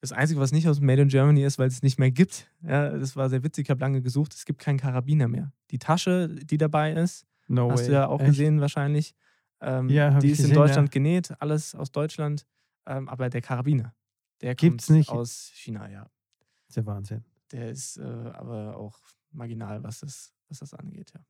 das 0.00 0.12
Einzige, 0.12 0.40
was 0.40 0.52
nicht 0.52 0.68
aus 0.68 0.80
Made 0.80 1.02
in 1.02 1.08
Germany 1.08 1.42
ist, 1.42 1.58
weil 1.58 1.68
es 1.68 1.82
nicht 1.82 1.98
mehr 1.98 2.10
gibt. 2.10 2.50
Ja, 2.62 2.90
das 2.90 3.16
war 3.16 3.30
sehr 3.30 3.42
witzig, 3.44 3.66
ich 3.66 3.70
habe 3.70 3.80
lange 3.80 4.02
gesucht, 4.02 4.34
es 4.34 4.44
gibt 4.44 4.60
keinen 4.60 4.78
Karabiner 4.78 5.28
mehr. 5.28 5.52
Die 5.70 5.78
Tasche, 5.78 6.28
die 6.28 6.58
dabei 6.58 6.92
ist, 6.92 7.26
no 7.48 7.70
hast 7.70 7.80
way. 7.80 7.86
du 7.88 7.92
ja 7.92 8.06
auch 8.06 8.20
Echt? 8.20 8.30
gesehen 8.30 8.60
wahrscheinlich, 8.60 9.14
ähm, 9.60 9.88
ja, 9.88 10.18
die 10.18 10.30
ist 10.30 10.38
gesehen, 10.38 10.50
in 10.50 10.56
Deutschland 10.56 10.88
ja. 10.88 10.92
genäht, 10.92 11.34
alles 11.40 11.74
aus 11.74 11.90
Deutschland, 11.90 12.46
ähm, 12.86 13.08
aber 13.08 13.28
der 13.28 13.40
Karabiner, 13.40 13.94
der 14.40 14.54
Gibt's 14.54 14.86
kommt 14.86 14.98
nicht. 14.98 15.10
aus 15.10 15.50
China, 15.54 15.88
ja. 15.88 16.02
Das 16.02 16.68
ist 16.68 16.76
der 16.76 16.86
Wahnsinn. 16.86 17.24
Der 17.50 17.70
ist 17.70 17.96
äh, 17.96 18.02
aber 18.02 18.76
auch 18.76 18.98
marginal, 19.32 19.82
was 19.82 20.00
das, 20.00 20.32
was 20.48 20.58
das 20.58 20.74
angeht, 20.74 21.12
ja. 21.14 21.20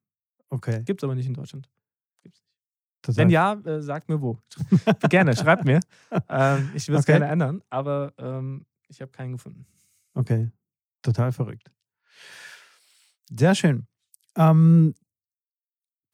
Okay. 0.51 0.83
Gibt 0.85 1.01
es 1.01 1.05
aber 1.05 1.15
nicht 1.15 1.27
in 1.27 1.35
Deutschland. 1.35 1.69
Gibt's 2.23 2.41
nicht. 2.41 2.49
Das 3.03 3.17
Wenn 3.17 3.31
ja, 3.31 3.53
äh, 3.53 3.81
sagt 3.81 4.09
mir 4.09 4.21
wo. 4.21 4.39
gerne, 5.09 5.37
schreibt 5.37 5.65
mir. 5.65 5.81
Ähm, 6.29 6.71
ich 6.75 6.89
würde 6.89 7.01
es 7.01 7.05
okay. 7.05 7.13
gerne 7.13 7.27
ändern, 7.27 7.63
aber 7.71 8.13
ähm, 8.19 8.67
ich 8.89 9.01
habe 9.01 9.13
keinen 9.13 9.33
gefunden. 9.33 9.67
Okay, 10.15 10.51
total 11.03 11.33
verrückt. 11.33 11.71
Sehr 13.31 13.55
schön. 13.55 13.87
Ähm, 14.37 14.95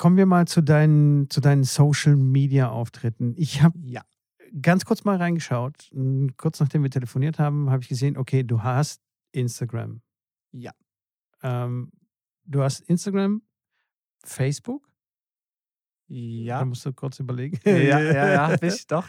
kommen 0.05 0.18
wir 0.18 0.26
mal 0.26 0.46
zu 0.46 0.61
deinen, 0.61 1.30
zu 1.30 1.40
deinen 1.40 1.64
Social 1.64 2.14
Media 2.14 2.68
Auftritten. 2.68 3.32
Ich 3.38 3.62
habe 3.62 3.78
ja. 3.84 4.02
ganz 4.61 4.84
kurz 4.84 5.05
mal 5.05 5.16
reingeschaut. 5.16 5.90
Kurz 6.36 6.61
nachdem 6.61 6.82
wir 6.82 6.90
telefoniert 6.90 7.38
haben, 7.38 7.70
habe 7.70 7.82
ich 7.82 7.88
gesehen, 7.88 8.18
okay, 8.18 8.42
du 8.42 8.62
hast 8.62 9.00
Instagram. 9.32 10.02
Ja. 10.52 10.72
Ähm, 11.42 11.90
du 12.44 12.62
hast 12.62 12.80
Instagram, 12.80 13.40
Facebook? 14.22 14.86
Ja. 16.09 16.59
Da 16.59 16.66
musst 16.66 16.84
du 16.84 16.92
kurz 16.92 17.18
überlegen. 17.18 17.59
Ja, 17.64 17.98
ja, 17.98 18.12
ja, 18.12 18.48
hab 18.52 18.62
ich, 18.62 18.86
doch. 18.86 19.07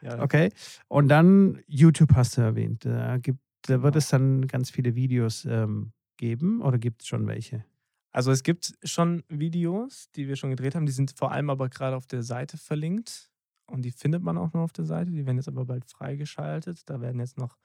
Ja. 0.00 0.22
Okay. 0.22 0.48
Und 0.88 1.08
dann 1.08 1.62
YouTube 1.66 2.14
hast 2.14 2.38
du 2.38 2.40
erwähnt. 2.40 2.86
Da, 2.86 3.18
gibt, 3.18 3.40
da 3.66 3.82
wird 3.82 3.92
genau. 3.92 3.98
es 3.98 4.08
dann 4.08 4.46
ganz 4.46 4.70
viele 4.70 4.94
Videos 4.94 5.44
ähm, 5.44 5.92
geben 6.16 6.62
oder 6.62 6.78
gibt 6.78 7.02
es 7.02 7.08
schon 7.08 7.26
welche? 7.26 7.66
Also 8.12 8.30
es 8.30 8.42
gibt 8.42 8.74
schon 8.82 9.22
Videos, 9.28 10.10
die 10.12 10.28
wir 10.28 10.36
schon 10.36 10.50
gedreht 10.50 10.74
haben. 10.74 10.86
Die 10.86 10.92
sind 10.92 11.12
vor 11.16 11.32
allem 11.32 11.50
aber 11.50 11.68
gerade 11.68 11.96
auf 11.96 12.06
der 12.06 12.22
Seite 12.22 12.56
verlinkt. 12.56 13.30
Und 13.66 13.82
die 13.82 13.90
findet 13.90 14.22
man 14.22 14.38
auch 14.38 14.52
noch 14.54 14.62
auf 14.62 14.72
der 14.72 14.86
Seite. 14.86 15.10
Die 15.10 15.26
werden 15.26 15.36
jetzt 15.36 15.48
aber 15.48 15.66
bald 15.66 15.84
freigeschaltet. 15.84 16.88
Da 16.88 17.00
werden 17.00 17.20
jetzt 17.20 17.36
noch 17.36 17.58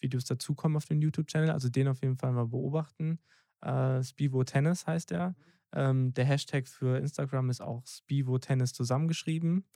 Videos 0.00 0.24
dazukommen 0.24 0.76
auf 0.76 0.84
dem 0.84 1.00
YouTube-Channel. 1.00 1.50
Also 1.50 1.68
den 1.68 1.88
auf 1.88 2.00
jeden 2.00 2.16
Fall 2.16 2.32
mal 2.32 2.46
beobachten. 2.46 3.18
Äh, 3.60 4.02
Spivo 4.04 4.44
Tennis 4.44 4.86
heißt 4.86 5.10
er. 5.12 5.34
Ähm, 5.72 6.14
der 6.14 6.24
Hashtag 6.24 6.68
für 6.68 6.98
Instagram 6.98 7.50
ist 7.50 7.60
auch 7.60 7.84
Spivo 7.86 8.38
Tennis 8.38 8.72
zusammengeschrieben. 8.72 9.66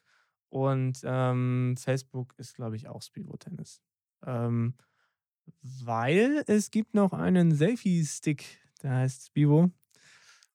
Und 0.49 1.01
ähm, 1.05 1.75
Facebook 1.79 2.35
ist, 2.37 2.55
glaube 2.55 2.77
ich, 2.77 2.89
auch 2.89 3.03
Spivo 3.03 3.37
Tennis. 3.37 3.83
Ähm, 4.25 4.75
weil 5.63 6.45
es 6.47 6.71
gibt 6.71 6.95
noch 6.95 7.13
einen 7.13 7.53
Selfie-Stick, 7.53 8.61
der 8.83 8.97
heißt 8.97 9.27
Spivo. 9.27 9.73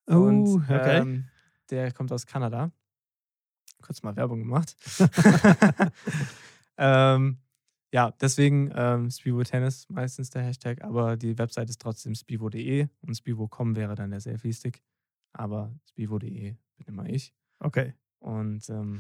Oh, 0.08 0.16
Und, 0.16 0.64
okay. 0.64 0.99
Ähm, 0.99 1.26
der 1.70 1.91
kommt 1.91 2.12
aus 2.12 2.26
Kanada. 2.26 2.72
Kurz 3.82 4.01
mal 4.03 4.16
Werbung 4.16 4.39
gemacht. 4.39 4.76
ähm, 6.78 7.38
ja, 7.93 8.12
deswegen 8.20 8.72
ähm, 8.76 9.12
Spivo 9.12 9.43
Tennis 9.43 9.88
meistens 9.89 10.30
der 10.30 10.43
Hashtag, 10.43 10.84
aber 10.84 11.16
die 11.18 11.38
Website 11.38 11.70
ist 11.70 11.82
trotzdem 11.82 12.16
spivo.de 12.16 12.88
und 13.01 13.16
spivo.com 13.16 13.76
wäre 13.76 13.95
dann 13.95 14.12
der 14.12 14.20
Selfie-Stick 14.20 14.82
aber 15.38 15.72
spivo.de 15.89 16.55
bin 16.78 16.86
immer 16.88 17.08
ich. 17.08 17.34
Okay. 17.60 17.93
Und, 18.20 18.70
ähm, 18.70 18.99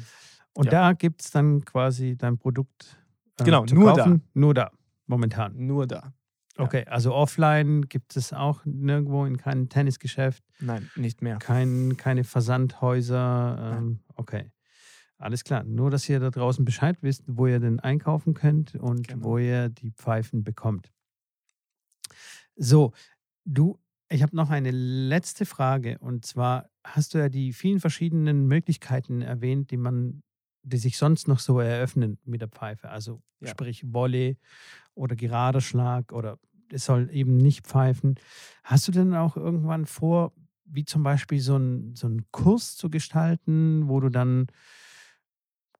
und 0.53 0.65
ja. 0.65 0.71
da 0.71 0.93
gibt 0.93 1.21
es 1.21 1.31
dann 1.31 1.65
quasi 1.65 2.15
dein 2.15 2.37
Produkt. 2.37 2.97
Äh, 3.39 3.43
genau, 3.45 3.65
nur 3.65 3.95
kaufen. 3.95 4.21
da. 4.33 4.39
Nur 4.39 4.53
da, 4.53 4.71
momentan. 5.07 5.65
Nur 5.65 5.87
da. 5.87 6.13
Okay, 6.57 6.85
also 6.87 7.13
offline 7.13 7.83
gibt 7.83 8.15
es 8.15 8.33
auch 8.33 8.65
nirgendwo 8.65 9.25
in 9.25 9.37
keinem 9.37 9.69
Tennisgeschäft. 9.69 10.43
Nein, 10.59 10.89
nicht 10.95 11.21
mehr. 11.21 11.37
Kein, 11.37 11.97
keine 11.97 12.23
Versandhäuser. 12.23 13.77
Ähm, 13.77 13.99
okay. 14.15 14.51
Alles 15.19 15.43
klar. 15.43 15.63
Nur, 15.63 15.89
dass 15.89 16.07
ihr 16.09 16.19
da 16.19 16.29
draußen 16.29 16.63
Bescheid 16.63 16.97
wisst, 17.01 17.23
wo 17.27 17.47
ihr 17.47 17.59
denn 17.59 17.79
einkaufen 17.79 18.33
könnt 18.33 18.75
und 18.75 19.07
genau. 19.07 19.23
wo 19.25 19.37
ihr 19.37 19.69
die 19.69 19.91
Pfeifen 19.91 20.43
bekommt. 20.43 20.91
So, 22.55 22.93
du 23.45 23.79
ich 24.09 24.23
habe 24.23 24.35
noch 24.35 24.49
eine 24.49 24.71
letzte 24.71 25.45
Frage 25.45 25.97
und 25.99 26.25
zwar 26.25 26.69
hast 26.83 27.13
du 27.13 27.17
ja 27.17 27.29
die 27.29 27.51
vielen 27.53 27.79
verschiedenen 27.79 28.47
Möglichkeiten 28.47 29.21
erwähnt, 29.21 29.71
die 29.71 29.77
man, 29.77 30.23
die 30.67 30.77
sich 30.77 30.97
sonst 30.97 31.27
noch 31.27 31.39
so 31.39 31.59
eröffnen 31.59 32.17
mit 32.25 32.41
der 32.41 32.49
Pfeife. 32.49 32.89
Also 32.89 33.21
ja. 33.39 33.49
sprich 33.49 33.83
Volley 33.93 34.37
oder 34.93 35.15
gerader 35.15 35.61
Schlag 35.61 36.11
oder 36.11 36.39
es 36.71 36.85
soll 36.85 37.09
eben 37.11 37.37
nicht 37.37 37.65
pfeifen. 37.65 38.15
Hast 38.63 38.87
du 38.87 38.91
denn 38.91 39.13
auch 39.13 39.37
irgendwann 39.37 39.85
vor, 39.85 40.33
wie 40.65 40.83
zum 40.83 41.03
Beispiel 41.03 41.39
so 41.39 41.55
einen 41.55 41.95
so 41.95 42.09
Kurs 42.31 42.75
zu 42.75 42.89
gestalten, 42.89 43.87
wo 43.87 43.99
du 43.99 44.09
dann 44.09 44.47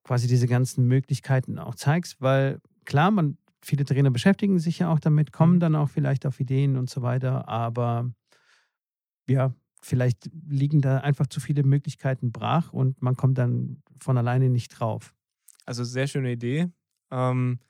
quasi 0.02 0.26
diese 0.26 0.46
ganzen 0.46 0.86
Möglichkeiten 0.86 1.58
auch 1.58 1.74
zeigst? 1.74 2.20
Weil 2.22 2.60
klar, 2.86 3.10
man 3.10 3.36
viele 3.60 3.84
Trainer 3.84 4.10
beschäftigen 4.10 4.58
sich 4.58 4.78
ja 4.78 4.90
auch 4.90 5.00
damit, 5.00 5.32
kommen 5.32 5.56
mhm. 5.56 5.60
dann 5.60 5.76
auch 5.76 5.90
vielleicht 5.90 6.24
auf 6.24 6.40
Ideen 6.40 6.76
und 6.76 6.88
so 6.88 7.02
weiter, 7.02 7.48
aber 7.48 8.10
ja, 9.28 9.52
vielleicht 9.80 10.30
liegen 10.46 10.80
da 10.80 10.98
einfach 10.98 11.26
zu 11.26 11.40
viele 11.40 11.62
Möglichkeiten 11.62 12.32
brach 12.32 12.72
und 12.72 13.00
man 13.02 13.16
kommt 13.16 13.38
dann 13.38 13.82
von 14.00 14.18
alleine 14.18 14.50
nicht 14.50 14.68
drauf. 14.68 15.14
Also 15.66 15.84
sehr 15.84 16.06
schöne 16.06 16.32
Idee. 16.32 16.70
Ähm, 17.10 17.60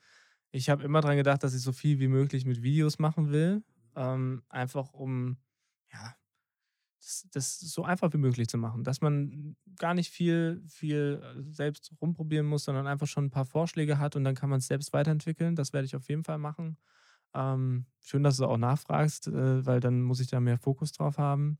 ich 0.50 0.70
habe 0.70 0.84
immer 0.84 1.00
daran 1.00 1.16
gedacht, 1.16 1.42
dass 1.42 1.54
ich 1.54 1.62
so 1.62 1.72
viel 1.72 1.98
wie 1.98 2.08
möglich 2.08 2.44
mit 2.44 2.62
Videos 2.62 2.98
machen 2.98 3.30
will. 3.30 3.62
Ähm, 3.96 4.42
einfach 4.48 4.92
um, 4.92 5.36
ja, 5.92 6.14
das, 7.00 7.26
das, 7.32 7.58
so 7.58 7.84
einfach 7.84 8.12
wie 8.12 8.18
möglich 8.18 8.48
zu 8.48 8.58
machen. 8.58 8.84
Dass 8.84 9.00
man 9.00 9.56
gar 9.78 9.94
nicht 9.94 10.10
viel, 10.10 10.62
viel 10.68 11.22
äh, 11.22 11.42
selbst 11.52 11.92
rumprobieren 12.00 12.46
muss, 12.46 12.64
sondern 12.64 12.86
einfach 12.86 13.06
schon 13.06 13.26
ein 13.26 13.30
paar 13.30 13.46
Vorschläge 13.46 13.98
hat 13.98 14.16
und 14.16 14.24
dann 14.24 14.34
kann 14.34 14.50
man 14.50 14.58
es 14.58 14.66
selbst 14.66 14.92
weiterentwickeln. 14.92 15.56
Das 15.56 15.72
werde 15.72 15.86
ich 15.86 15.96
auf 15.96 16.08
jeden 16.08 16.24
Fall 16.24 16.38
machen. 16.38 16.78
Ähm, 17.34 17.86
schön, 18.00 18.22
dass 18.22 18.38
du 18.38 18.46
auch 18.46 18.56
nachfragst, 18.56 19.28
äh, 19.28 19.66
weil 19.66 19.80
dann 19.80 20.02
muss 20.02 20.20
ich 20.20 20.28
da 20.28 20.40
mehr 20.40 20.58
Fokus 20.58 20.92
drauf 20.92 21.18
haben. 21.18 21.58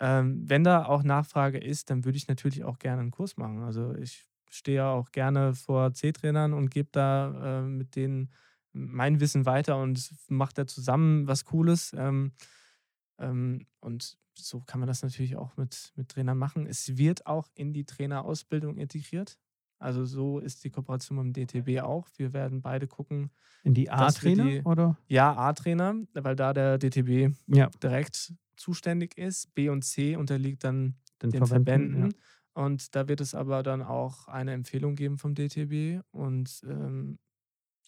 Ähm, 0.00 0.42
wenn 0.48 0.64
da 0.64 0.86
auch 0.86 1.02
Nachfrage 1.02 1.58
ist, 1.58 1.90
dann 1.90 2.04
würde 2.04 2.16
ich 2.16 2.26
natürlich 2.26 2.64
auch 2.64 2.78
gerne 2.78 3.02
einen 3.02 3.10
Kurs 3.10 3.36
machen. 3.36 3.62
Also 3.62 3.94
ich 3.94 4.26
stehe 4.50 4.78
ja 4.78 4.90
auch 4.90 5.12
gerne 5.12 5.54
vor 5.54 5.92
C-Trainern 5.92 6.54
und 6.54 6.70
gebe 6.70 6.88
da 6.90 7.60
äh, 7.60 7.62
mit 7.62 7.96
denen 7.96 8.30
mein 8.72 9.20
Wissen 9.20 9.46
weiter 9.46 9.76
und 9.76 10.10
mache 10.28 10.54
da 10.54 10.66
zusammen 10.66 11.26
was 11.28 11.44
Cooles. 11.44 11.94
Ähm, 11.96 12.32
ähm, 13.18 13.66
und 13.80 14.16
so 14.34 14.60
kann 14.60 14.80
man 14.80 14.86
das 14.86 15.02
natürlich 15.02 15.36
auch 15.36 15.56
mit, 15.56 15.92
mit 15.96 16.08
Trainern 16.08 16.38
machen. 16.38 16.66
Es 16.66 16.96
wird 16.96 17.26
auch 17.26 17.48
in 17.54 17.72
die 17.72 17.84
Trainerausbildung 17.84 18.78
integriert. 18.78 19.38
Also 19.78 20.04
so 20.04 20.38
ist 20.38 20.62
die 20.64 20.70
Kooperation 20.70 21.26
mit 21.26 21.36
dem 21.36 21.46
DTB 21.46 21.82
auch. 21.82 22.06
Wir 22.16 22.32
werden 22.32 22.60
beide 22.60 22.86
gucken. 22.86 23.30
In 23.64 23.74
die 23.74 23.90
A-Trainer 23.90 24.64
oder? 24.66 24.98
Ja, 25.08 25.34
A-Trainer, 25.36 25.94
weil 26.12 26.36
da 26.36 26.52
der 26.52 26.78
DTB 26.78 27.34
ja. 27.46 27.70
direkt 27.82 28.34
zuständig 28.60 29.16
ist. 29.16 29.54
B 29.54 29.68
und 29.68 29.82
C 29.82 30.16
unterliegt 30.16 30.64
dann 30.64 30.94
den, 31.22 31.30
den 31.30 31.46
Verbänden. 31.46 31.92
Verbänden. 31.92 32.10
Ja. 32.10 32.62
Und 32.62 32.94
da 32.94 33.08
wird 33.08 33.20
es 33.20 33.34
aber 33.34 33.62
dann 33.62 33.82
auch 33.82 34.28
eine 34.28 34.52
Empfehlung 34.52 34.96
geben 34.96 35.18
vom 35.18 35.34
DTB. 35.34 36.04
Und 36.10 36.62
ähm, 36.68 37.18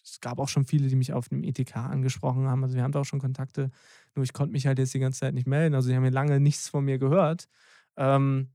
es 0.03 0.19
gab 0.19 0.39
auch 0.39 0.49
schon 0.49 0.65
viele, 0.65 0.87
die 0.87 0.95
mich 0.95 1.13
auf 1.13 1.29
dem 1.29 1.43
ETK 1.43 1.77
angesprochen 1.77 2.47
haben. 2.47 2.63
Also 2.63 2.75
wir 2.75 2.83
haben 2.83 2.91
da 2.91 3.01
auch 3.01 3.05
schon 3.05 3.19
Kontakte. 3.19 3.71
Nur 4.15 4.23
ich 4.23 4.33
konnte 4.33 4.51
mich 4.51 4.67
halt 4.67 4.79
jetzt 4.79 4.93
die 4.93 4.99
ganze 4.99 5.21
Zeit 5.21 5.33
nicht 5.33 5.47
melden. 5.47 5.75
Also 5.75 5.87
sie 5.87 5.95
haben 5.95 6.03
mir 6.03 6.09
lange 6.09 6.39
nichts 6.39 6.69
von 6.69 6.83
mir 6.83 6.97
gehört. 6.97 7.47
Ähm, 7.95 8.49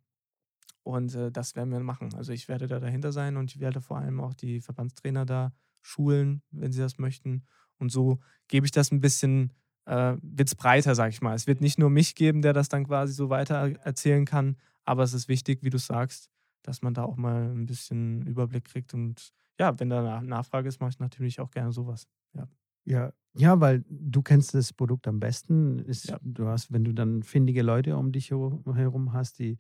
und 0.83 1.15
äh, 1.15 1.31
das 1.31 1.55
werden 1.55 1.71
wir 1.71 1.81
machen. 1.81 2.15
Also 2.15 2.33
ich 2.33 2.49
werde 2.49 2.67
da 2.67 2.81
dahinter 2.81 3.13
sein 3.13 3.37
und 3.37 3.55
ich 3.55 3.61
werde 3.61 3.81
vor 3.81 3.99
allem 3.99 4.21
auch 4.21 4.35
die 4.35 4.61
Verbandstrainer 4.61 5.27
da 5.27 5.53
schulen, 5.83 6.43
wenn 6.51 6.73
sie 6.73 6.81
das 6.81 6.99
möchten. 6.99 7.45
Und 7.79 7.93
so 7.93 8.19
gebe 8.49 8.67
ich 8.67 8.73
das 8.73 8.91
ein 8.91 9.01
bisschen, 9.01 9.53
äh, 9.89 10.17
wird 10.23 10.49
es 10.49 10.55
breiter, 10.55 10.95
sag 10.95 11.11
ich 11.11 11.23
mal. 11.23 11.35
Es 11.35 11.47
wird 11.47 11.61
nicht 11.61 11.79
nur 11.79 11.91
mich 11.91 12.15
geben, 12.15 12.43
der 12.43 12.53
das 12.53 12.69
dann 12.69 12.85
quasi 12.85 13.15
so 13.15 13.31
weiter 13.31 13.73
erzählen 13.83 14.25
kann, 14.25 14.57
aber 14.85 15.03
es 15.03 15.15
ist 15.15 15.29
wichtig, 15.29 15.63
wie 15.63 15.71
du 15.71 15.79
sagst, 15.79 16.31
dass 16.63 16.83
man 16.83 16.95
da 16.95 17.05
auch 17.05 17.17
mal 17.17 17.51
ein 17.51 17.67
bisschen 17.67 18.27
Überblick 18.27 18.65
kriegt 18.65 18.93
und 18.95 19.33
ja, 19.59 19.79
wenn 19.81 19.91
da 19.91 20.21
Nachfrage 20.21 20.69
ist, 20.69 20.81
mache 20.81 20.91
ich 20.91 20.99
natürlich 20.99 21.41
auch 21.41 21.51
gerne 21.51 21.73
sowas. 21.73 22.07
Ja. 22.35 22.49
Ja, 22.85 23.13
ja, 23.35 23.61
weil 23.61 23.85
du 23.89 24.23
kennst 24.23 24.55
das 24.55 24.73
Produkt 24.73 25.07
am 25.09 25.21
besten. 25.21 25.79
Ist, 25.81 26.09
ja. 26.09 26.19
Du 26.23 26.47
hast, 26.47 26.73
wenn 26.73 26.85
du 26.85 26.93
dann 26.93 27.23
findige 27.23 27.63
Leute 27.63 27.97
um 27.97 28.13
dich 28.13 28.31
herum 28.31 29.13
hast, 29.13 29.39
die 29.39 29.59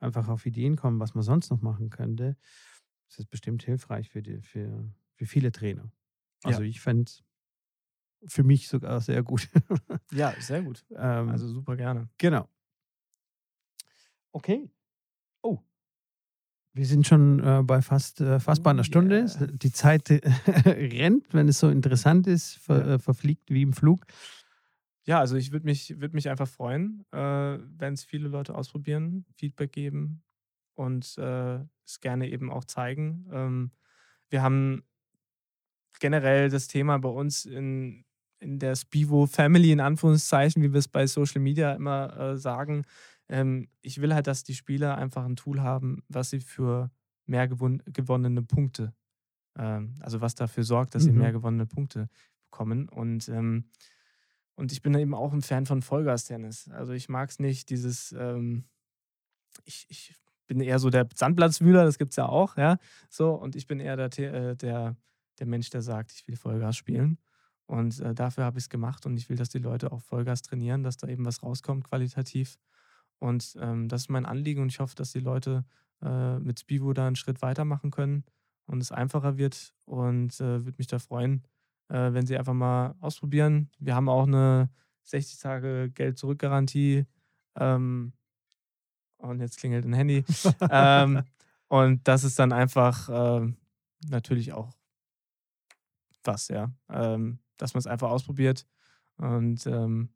einfach 0.00 0.28
auf 0.28 0.44
Ideen 0.46 0.76
kommen, 0.76 0.98
was 0.98 1.14
man 1.14 1.22
sonst 1.22 1.50
noch 1.50 1.62
machen 1.62 1.90
könnte, 1.90 2.36
ist 3.08 3.18
das 3.18 3.26
bestimmt 3.26 3.62
hilfreich 3.62 4.10
für, 4.10 4.22
die, 4.22 4.40
für, 4.40 4.90
für 5.14 5.26
viele 5.26 5.52
Trainer. 5.52 5.90
Also 6.42 6.62
ja. 6.62 6.68
ich 6.68 6.80
fände 6.80 7.04
es 7.04 7.22
für 8.26 8.42
mich 8.42 8.68
sogar 8.68 9.00
sehr 9.00 9.22
gut. 9.22 9.48
ja, 10.12 10.34
sehr 10.40 10.62
gut. 10.62 10.84
Ähm, 10.90 11.28
also 11.28 11.48
super 11.48 11.76
gerne. 11.76 12.08
Genau. 12.18 12.48
Okay. 14.32 14.70
Oh, 15.42 15.60
wir 16.76 16.86
sind 16.86 17.06
schon 17.06 17.38
äh, 17.38 17.62
bei 17.62 17.80
fast, 17.82 18.20
äh, 18.20 18.40
fast 18.40 18.64
bei 18.64 18.70
einer 18.70 18.82
Stunde. 18.82 19.26
Yeah. 19.40 19.46
Die 19.52 19.70
Zeit 19.70 20.10
äh, 20.10 20.20
rennt, 20.66 21.32
wenn 21.32 21.46
es 21.48 21.60
so 21.60 21.70
interessant 21.70 22.26
ist, 22.26 22.56
ver, 22.58 22.78
ja. 22.78 22.94
Äh, 22.94 22.98
verfliegt 22.98 23.48
wie 23.50 23.62
im 23.62 23.72
Flug. 23.72 24.04
Ja, 25.06 25.20
also 25.20 25.36
ich 25.36 25.52
würde 25.52 25.66
mich, 25.66 26.00
würd 26.00 26.14
mich 26.14 26.28
einfach 26.28 26.48
freuen, 26.48 27.04
äh, 27.12 27.16
wenn 27.18 27.94
es 27.94 28.02
viele 28.04 28.28
Leute 28.28 28.56
ausprobieren, 28.56 29.24
Feedback 29.36 29.70
geben 29.70 30.24
und 30.74 31.16
äh, 31.16 31.60
es 31.86 32.00
gerne 32.00 32.28
eben 32.28 32.50
auch 32.50 32.64
zeigen. 32.64 33.28
Ähm, 33.30 33.70
wir 34.30 34.42
haben 34.42 34.82
generell 36.00 36.48
das 36.48 36.66
Thema 36.66 36.98
bei 36.98 37.10
uns 37.10 37.44
in, 37.44 38.04
in 38.44 38.58
der 38.58 38.76
Spivo 38.76 39.26
Family, 39.26 39.72
in 39.72 39.80
Anführungszeichen, 39.80 40.62
wie 40.62 40.72
wir 40.72 40.78
es 40.78 40.88
bei 40.88 41.06
Social 41.06 41.40
Media 41.40 41.72
immer 41.72 42.36
sagen, 42.36 42.84
ähm, 43.28 43.68
ich 43.80 44.00
will 44.00 44.14
halt, 44.14 44.26
dass 44.26 44.44
die 44.44 44.54
Spieler 44.54 44.96
einfach 44.96 45.24
ein 45.24 45.36
Tool 45.36 45.62
haben, 45.62 46.02
was 46.08 46.30
sie 46.30 46.40
für 46.40 46.90
mehr 47.26 47.48
gewon 47.48 47.82
gewonnene 47.86 48.42
Punkte, 48.42 48.92
ähm, 49.56 49.94
also 50.00 50.20
was 50.20 50.34
dafür 50.34 50.64
sorgt, 50.64 50.94
dass 50.94 51.04
mhm. 51.04 51.06
sie 51.06 51.12
mehr 51.12 51.32
gewonnene 51.32 51.66
Punkte 51.66 52.08
bekommen. 52.50 52.88
Und, 52.88 53.28
ähm, 53.28 53.70
und 54.54 54.72
ich 54.72 54.82
bin 54.82 54.94
eben 54.94 55.14
auch 55.14 55.32
ein 55.32 55.42
Fan 55.42 55.66
von 55.66 55.82
Vollgas-Tennis. 55.82 56.70
Also 56.70 56.92
ich 56.92 57.08
mag 57.08 57.30
es 57.30 57.38
nicht, 57.38 57.70
dieses, 57.70 58.12
ähm, 58.12 58.64
ich, 59.64 59.86
ich 59.88 60.14
bin 60.46 60.60
eher 60.60 60.78
so 60.78 60.90
der 60.90 61.08
Sandplatzwühler, 61.14 61.84
das 61.84 61.98
gibt 61.98 62.12
es 62.12 62.16
ja 62.16 62.26
auch, 62.26 62.56
ja. 62.56 62.76
So, 63.08 63.32
und 63.32 63.56
ich 63.56 63.66
bin 63.66 63.80
eher 63.80 63.96
der, 63.96 64.34
äh, 64.34 64.56
der, 64.56 64.96
der 65.38 65.46
Mensch, 65.46 65.70
der 65.70 65.80
sagt, 65.80 66.12
ich 66.12 66.28
will 66.28 66.36
Vollgas 66.36 66.76
spielen. 66.76 67.18
Und 67.66 68.00
äh, 68.00 68.14
dafür 68.14 68.44
habe 68.44 68.58
ich 68.58 68.64
es 68.64 68.68
gemacht 68.68 69.06
und 69.06 69.16
ich 69.16 69.28
will, 69.28 69.36
dass 69.36 69.48
die 69.48 69.58
Leute 69.58 69.90
auch 69.90 70.02
Vollgas 70.02 70.42
trainieren, 70.42 70.82
dass 70.82 70.96
da 70.96 71.08
eben 71.08 71.24
was 71.24 71.42
rauskommt 71.42 71.84
qualitativ. 71.84 72.58
Und 73.18 73.56
ähm, 73.60 73.88
das 73.88 74.02
ist 74.02 74.10
mein 74.10 74.26
Anliegen 74.26 74.60
und 74.60 74.68
ich 74.68 74.80
hoffe, 74.80 74.94
dass 74.94 75.12
die 75.12 75.20
Leute 75.20 75.64
äh, 76.02 76.38
mit 76.38 76.60
Spivo 76.60 76.92
da 76.92 77.06
einen 77.06 77.16
Schritt 77.16 77.40
weitermachen 77.40 77.90
können 77.90 78.24
und 78.66 78.82
es 78.82 78.92
einfacher 78.92 79.38
wird 79.38 79.72
und 79.86 80.34
äh, 80.40 80.64
würde 80.64 80.76
mich 80.78 80.88
da 80.88 80.98
freuen, 80.98 81.42
äh, 81.88 82.12
wenn 82.12 82.26
sie 82.26 82.36
einfach 82.36 82.52
mal 82.52 82.94
ausprobieren. 83.00 83.70
Wir 83.78 83.94
haben 83.94 84.08
auch 84.08 84.26
eine 84.26 84.68
60 85.04 85.38
Tage 85.38 85.90
Geld-Zurück-Garantie. 85.90 87.06
Ähm, 87.56 88.12
und 89.18 89.40
jetzt 89.40 89.58
klingelt 89.58 89.84
ein 89.84 89.92
Handy. 89.94 90.24
ähm, 90.70 91.22
und 91.68 92.06
das 92.06 92.24
ist 92.24 92.38
dann 92.38 92.52
einfach 92.52 93.08
ähm, 93.10 93.56
natürlich 94.08 94.52
auch 94.52 94.70
was, 96.24 96.48
ja. 96.48 96.72
Ähm, 96.88 97.38
dass 97.56 97.74
man 97.74 97.80
es 97.80 97.86
einfach 97.86 98.10
ausprobiert. 98.10 98.66
Und 99.16 99.66
ähm, 99.66 100.10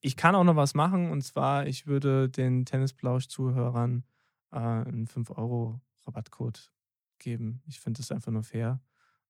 ich 0.00 0.16
kann 0.16 0.34
auch 0.34 0.44
noch 0.44 0.56
was 0.56 0.74
machen 0.74 1.10
und 1.10 1.22
zwar, 1.22 1.66
ich 1.66 1.86
würde 1.86 2.28
den 2.28 2.64
Tennisplausch-Zuhörern 2.64 4.04
äh, 4.52 4.56
einen 4.58 5.06
5-Euro-Rabattcode 5.06 6.72
geben. 7.18 7.62
Ich 7.66 7.80
finde 7.80 7.98
das 7.98 8.12
einfach 8.12 8.32
nur 8.32 8.44
fair. 8.44 8.80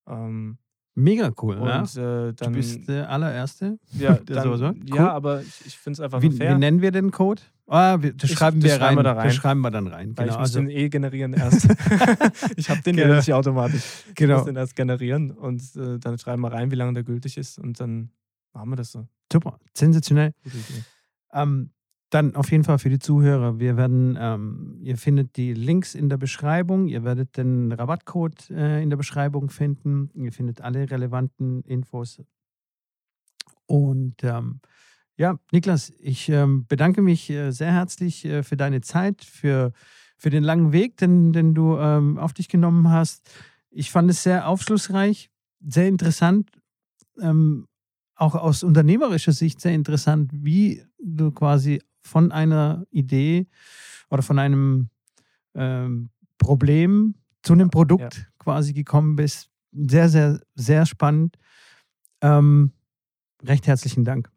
Ähm, 0.07 0.59
Mega 0.99 1.31
cool, 1.41 1.57
und, 1.59 1.69
ja? 1.69 1.83
Äh, 1.83 2.33
dann, 2.35 2.53
du 2.53 2.59
bist 2.59 2.89
der 2.89 3.09
allererste, 3.09 3.79
ja, 3.93 4.15
der 4.15 4.35
dann, 4.37 4.45
so 4.45 4.57
sagt. 4.57 4.79
Cool. 4.91 4.97
Ja, 4.97 5.13
aber 5.13 5.43
ich, 5.43 5.67
ich 5.67 5.79
finde 5.79 5.93
es 5.93 6.01
einfach 6.01 6.21
wie, 6.21 6.31
fair. 6.33 6.57
Wie 6.57 6.59
nennen 6.59 6.83
wir 6.83 6.91
den 6.91 7.13
Code? 7.13 7.41
Ah, 7.69 7.99
wir, 8.01 8.15
das, 8.15 8.31
ich, 8.31 8.37
schreiben, 8.37 8.61
das 8.61 8.73
wir 8.73 8.79
schreiben 8.79 8.97
wir 8.97 9.03
da 9.05 9.13
rein. 9.13 9.29
Das 9.29 9.35
schreiben 9.37 9.61
wir 9.61 9.71
dann 9.71 9.87
rein. 9.87 10.17
Weil 10.17 10.27
genau, 10.27 10.37
ich 10.37 10.41
muss 10.41 10.57
also. 10.57 10.61
den 10.61 10.71
eh 10.71 10.89
generieren 10.89 11.35
erst. 11.35 11.69
ich 12.57 12.69
habe 12.69 12.83
den 12.83 12.97
genau. 12.97 13.11
ja 13.11 13.17
nicht 13.17 13.33
automatisch. 13.33 13.85
Genau. 14.17 14.33
Ich 14.33 14.39
muss 14.39 14.47
den 14.47 14.57
erst 14.57 14.75
generieren 14.75 15.31
und 15.31 15.63
äh, 15.77 16.01
dann 16.01 16.19
schreiben 16.19 16.43
wir 16.43 16.53
rein, 16.53 16.73
wie 16.73 16.77
lange 16.77 16.95
der 16.95 17.05
gültig 17.05 17.39
ist 17.39 17.61
und 17.61 17.79
dann 17.79 18.11
machen 18.53 18.71
wir 18.71 18.77
das 18.77 18.91
so. 18.91 19.07
Super, 19.33 19.61
sensationell. 19.75 20.33
Ähm, 21.33 21.71
dann 22.11 22.35
auf 22.37 22.51
jeden 22.51 22.65
Fall 22.65 22.79
für 22.79 22.89
die 22.89 22.99
Zuhörer. 22.99 23.59
Wir 23.59 23.77
werden, 23.77 24.17
ähm, 24.19 24.79
ihr 24.83 24.97
findet 24.97 25.37
die 25.37 25.53
Links 25.53 25.95
in 25.95 26.09
der 26.09 26.17
Beschreibung. 26.17 26.89
Ihr 26.89 27.05
werdet 27.05 27.37
den 27.37 27.73
Rabattcode 27.73 28.51
äh, 28.51 28.83
in 28.83 28.91
der 28.91 28.97
Beschreibung 28.97 29.51
finden. 29.51 30.11
Ihr 30.15 30.33
findet 30.33 30.61
alle 30.63 30.91
relevanten 30.91 31.63
Infos. 31.65 32.23
Und 33.67 34.25
ähm, 34.25 34.61
ja, 35.17 35.39
Niklas, 35.53 35.93
ich 36.01 36.29
ähm, 36.31 36.65
bedanke 36.67 37.03
mich 37.03 37.29
äh, 37.29 37.51
sehr 37.51 37.73
herzlich 37.73 38.25
äh, 38.25 38.43
für 38.43 38.57
deine 38.57 38.81
Zeit, 38.81 39.23
für, 39.23 39.73
für 40.17 40.31
den 40.31 40.45
langen 40.45 40.73
Weg, 40.73 40.97
den, 40.97 41.33
den 41.33 41.55
du 41.55 41.77
ähm, 41.77 42.19
auf 42.19 42.33
dich 42.33 42.49
genommen 42.49 42.89
hast. 42.91 43.29
Ich 43.71 43.91
fand 43.91 44.11
es 44.11 44.23
sehr 44.23 44.49
aufschlussreich, 44.49 45.31
sehr 45.61 45.89
interessant. 45.89 46.51
Ähm, 47.21 47.67
auch 48.15 48.35
aus 48.35 48.63
unternehmerischer 48.63 49.33
Sicht 49.33 49.61
sehr 49.61 49.75
interessant, 49.75 50.31
wie 50.33 50.83
du 50.99 51.31
quasi 51.31 51.81
von 52.09 52.33
einer 52.33 52.87
Idee 52.91 53.47
oder 54.11 54.23
von 54.23 54.39
einem 54.39 54.91
ähm, 55.55 56.11
Problem 56.39 57.15
zu 57.43 57.53
einem 57.53 57.71
Produkt 57.71 58.17
ja. 58.17 58.25
quasi 58.39 58.73
gekommen 58.73 59.17
bist. 59.17 59.51
Sehr, 59.73 60.09
sehr, 60.09 60.41
sehr 60.55 60.87
spannend. 60.87 61.37
Ähm, 62.21 62.73
recht 63.45 63.67
herzlichen 63.67 64.05
Dank. 64.05 64.31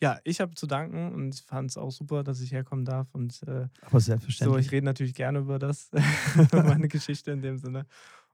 Ja, 0.00 0.18
ich 0.24 0.40
habe 0.40 0.54
zu 0.54 0.66
danken 0.66 1.12
und 1.12 1.36
fand 1.36 1.70
es 1.70 1.76
auch 1.76 1.92
super, 1.92 2.24
dass 2.24 2.40
ich 2.40 2.50
herkommen 2.50 2.84
darf. 2.84 3.14
Und, 3.14 3.40
äh, 3.44 3.68
Aber 3.82 4.00
selbstverständlich. 4.00 4.54
So, 4.54 4.58
ich 4.58 4.72
rede 4.72 4.84
natürlich 4.84 5.14
gerne 5.14 5.38
über 5.38 5.60
das, 5.60 5.90
meine 6.52 6.88
Geschichte 6.88 7.30
in 7.30 7.40
dem 7.40 7.58
Sinne. 7.58 7.86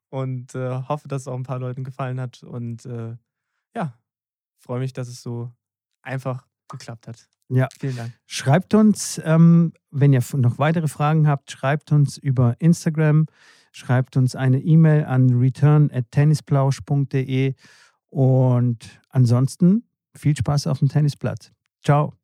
Und 0.08 0.54
äh, 0.54 0.82
hoffe, 0.88 1.08
dass 1.08 1.22
es 1.22 1.28
auch 1.28 1.36
ein 1.36 1.42
paar 1.42 1.58
Leuten 1.58 1.84
gefallen 1.84 2.20
hat. 2.20 2.42
Und 2.42 2.86
äh, 2.86 3.16
ja, 3.74 3.98
freue 4.56 4.80
mich, 4.80 4.94
dass 4.94 5.08
es 5.08 5.20
so 5.22 5.52
einfach 6.00 6.46
geklappt 6.68 7.06
hat. 7.06 7.28
Ja. 7.48 7.68
Vielen 7.78 7.96
Dank. 7.96 8.12
Schreibt 8.26 8.74
uns, 8.74 9.20
ähm, 9.24 9.72
wenn 9.90 10.12
ihr 10.12 10.22
noch 10.34 10.58
weitere 10.58 10.88
Fragen 10.88 11.26
habt, 11.26 11.50
schreibt 11.50 11.90
uns 11.92 12.18
über 12.18 12.56
Instagram, 12.58 13.24
schreibt 13.72 14.16
uns 14.16 14.36
eine 14.36 14.60
E-Mail 14.60 15.04
an 15.04 15.30
return@tennisplausch.de 15.30 17.54
und 18.10 19.00
ansonsten 19.08 19.84
viel 20.14 20.36
Spaß 20.36 20.66
auf 20.66 20.80
dem 20.80 20.88
Tennisplatz. 20.88 21.52
Ciao. 21.82 22.17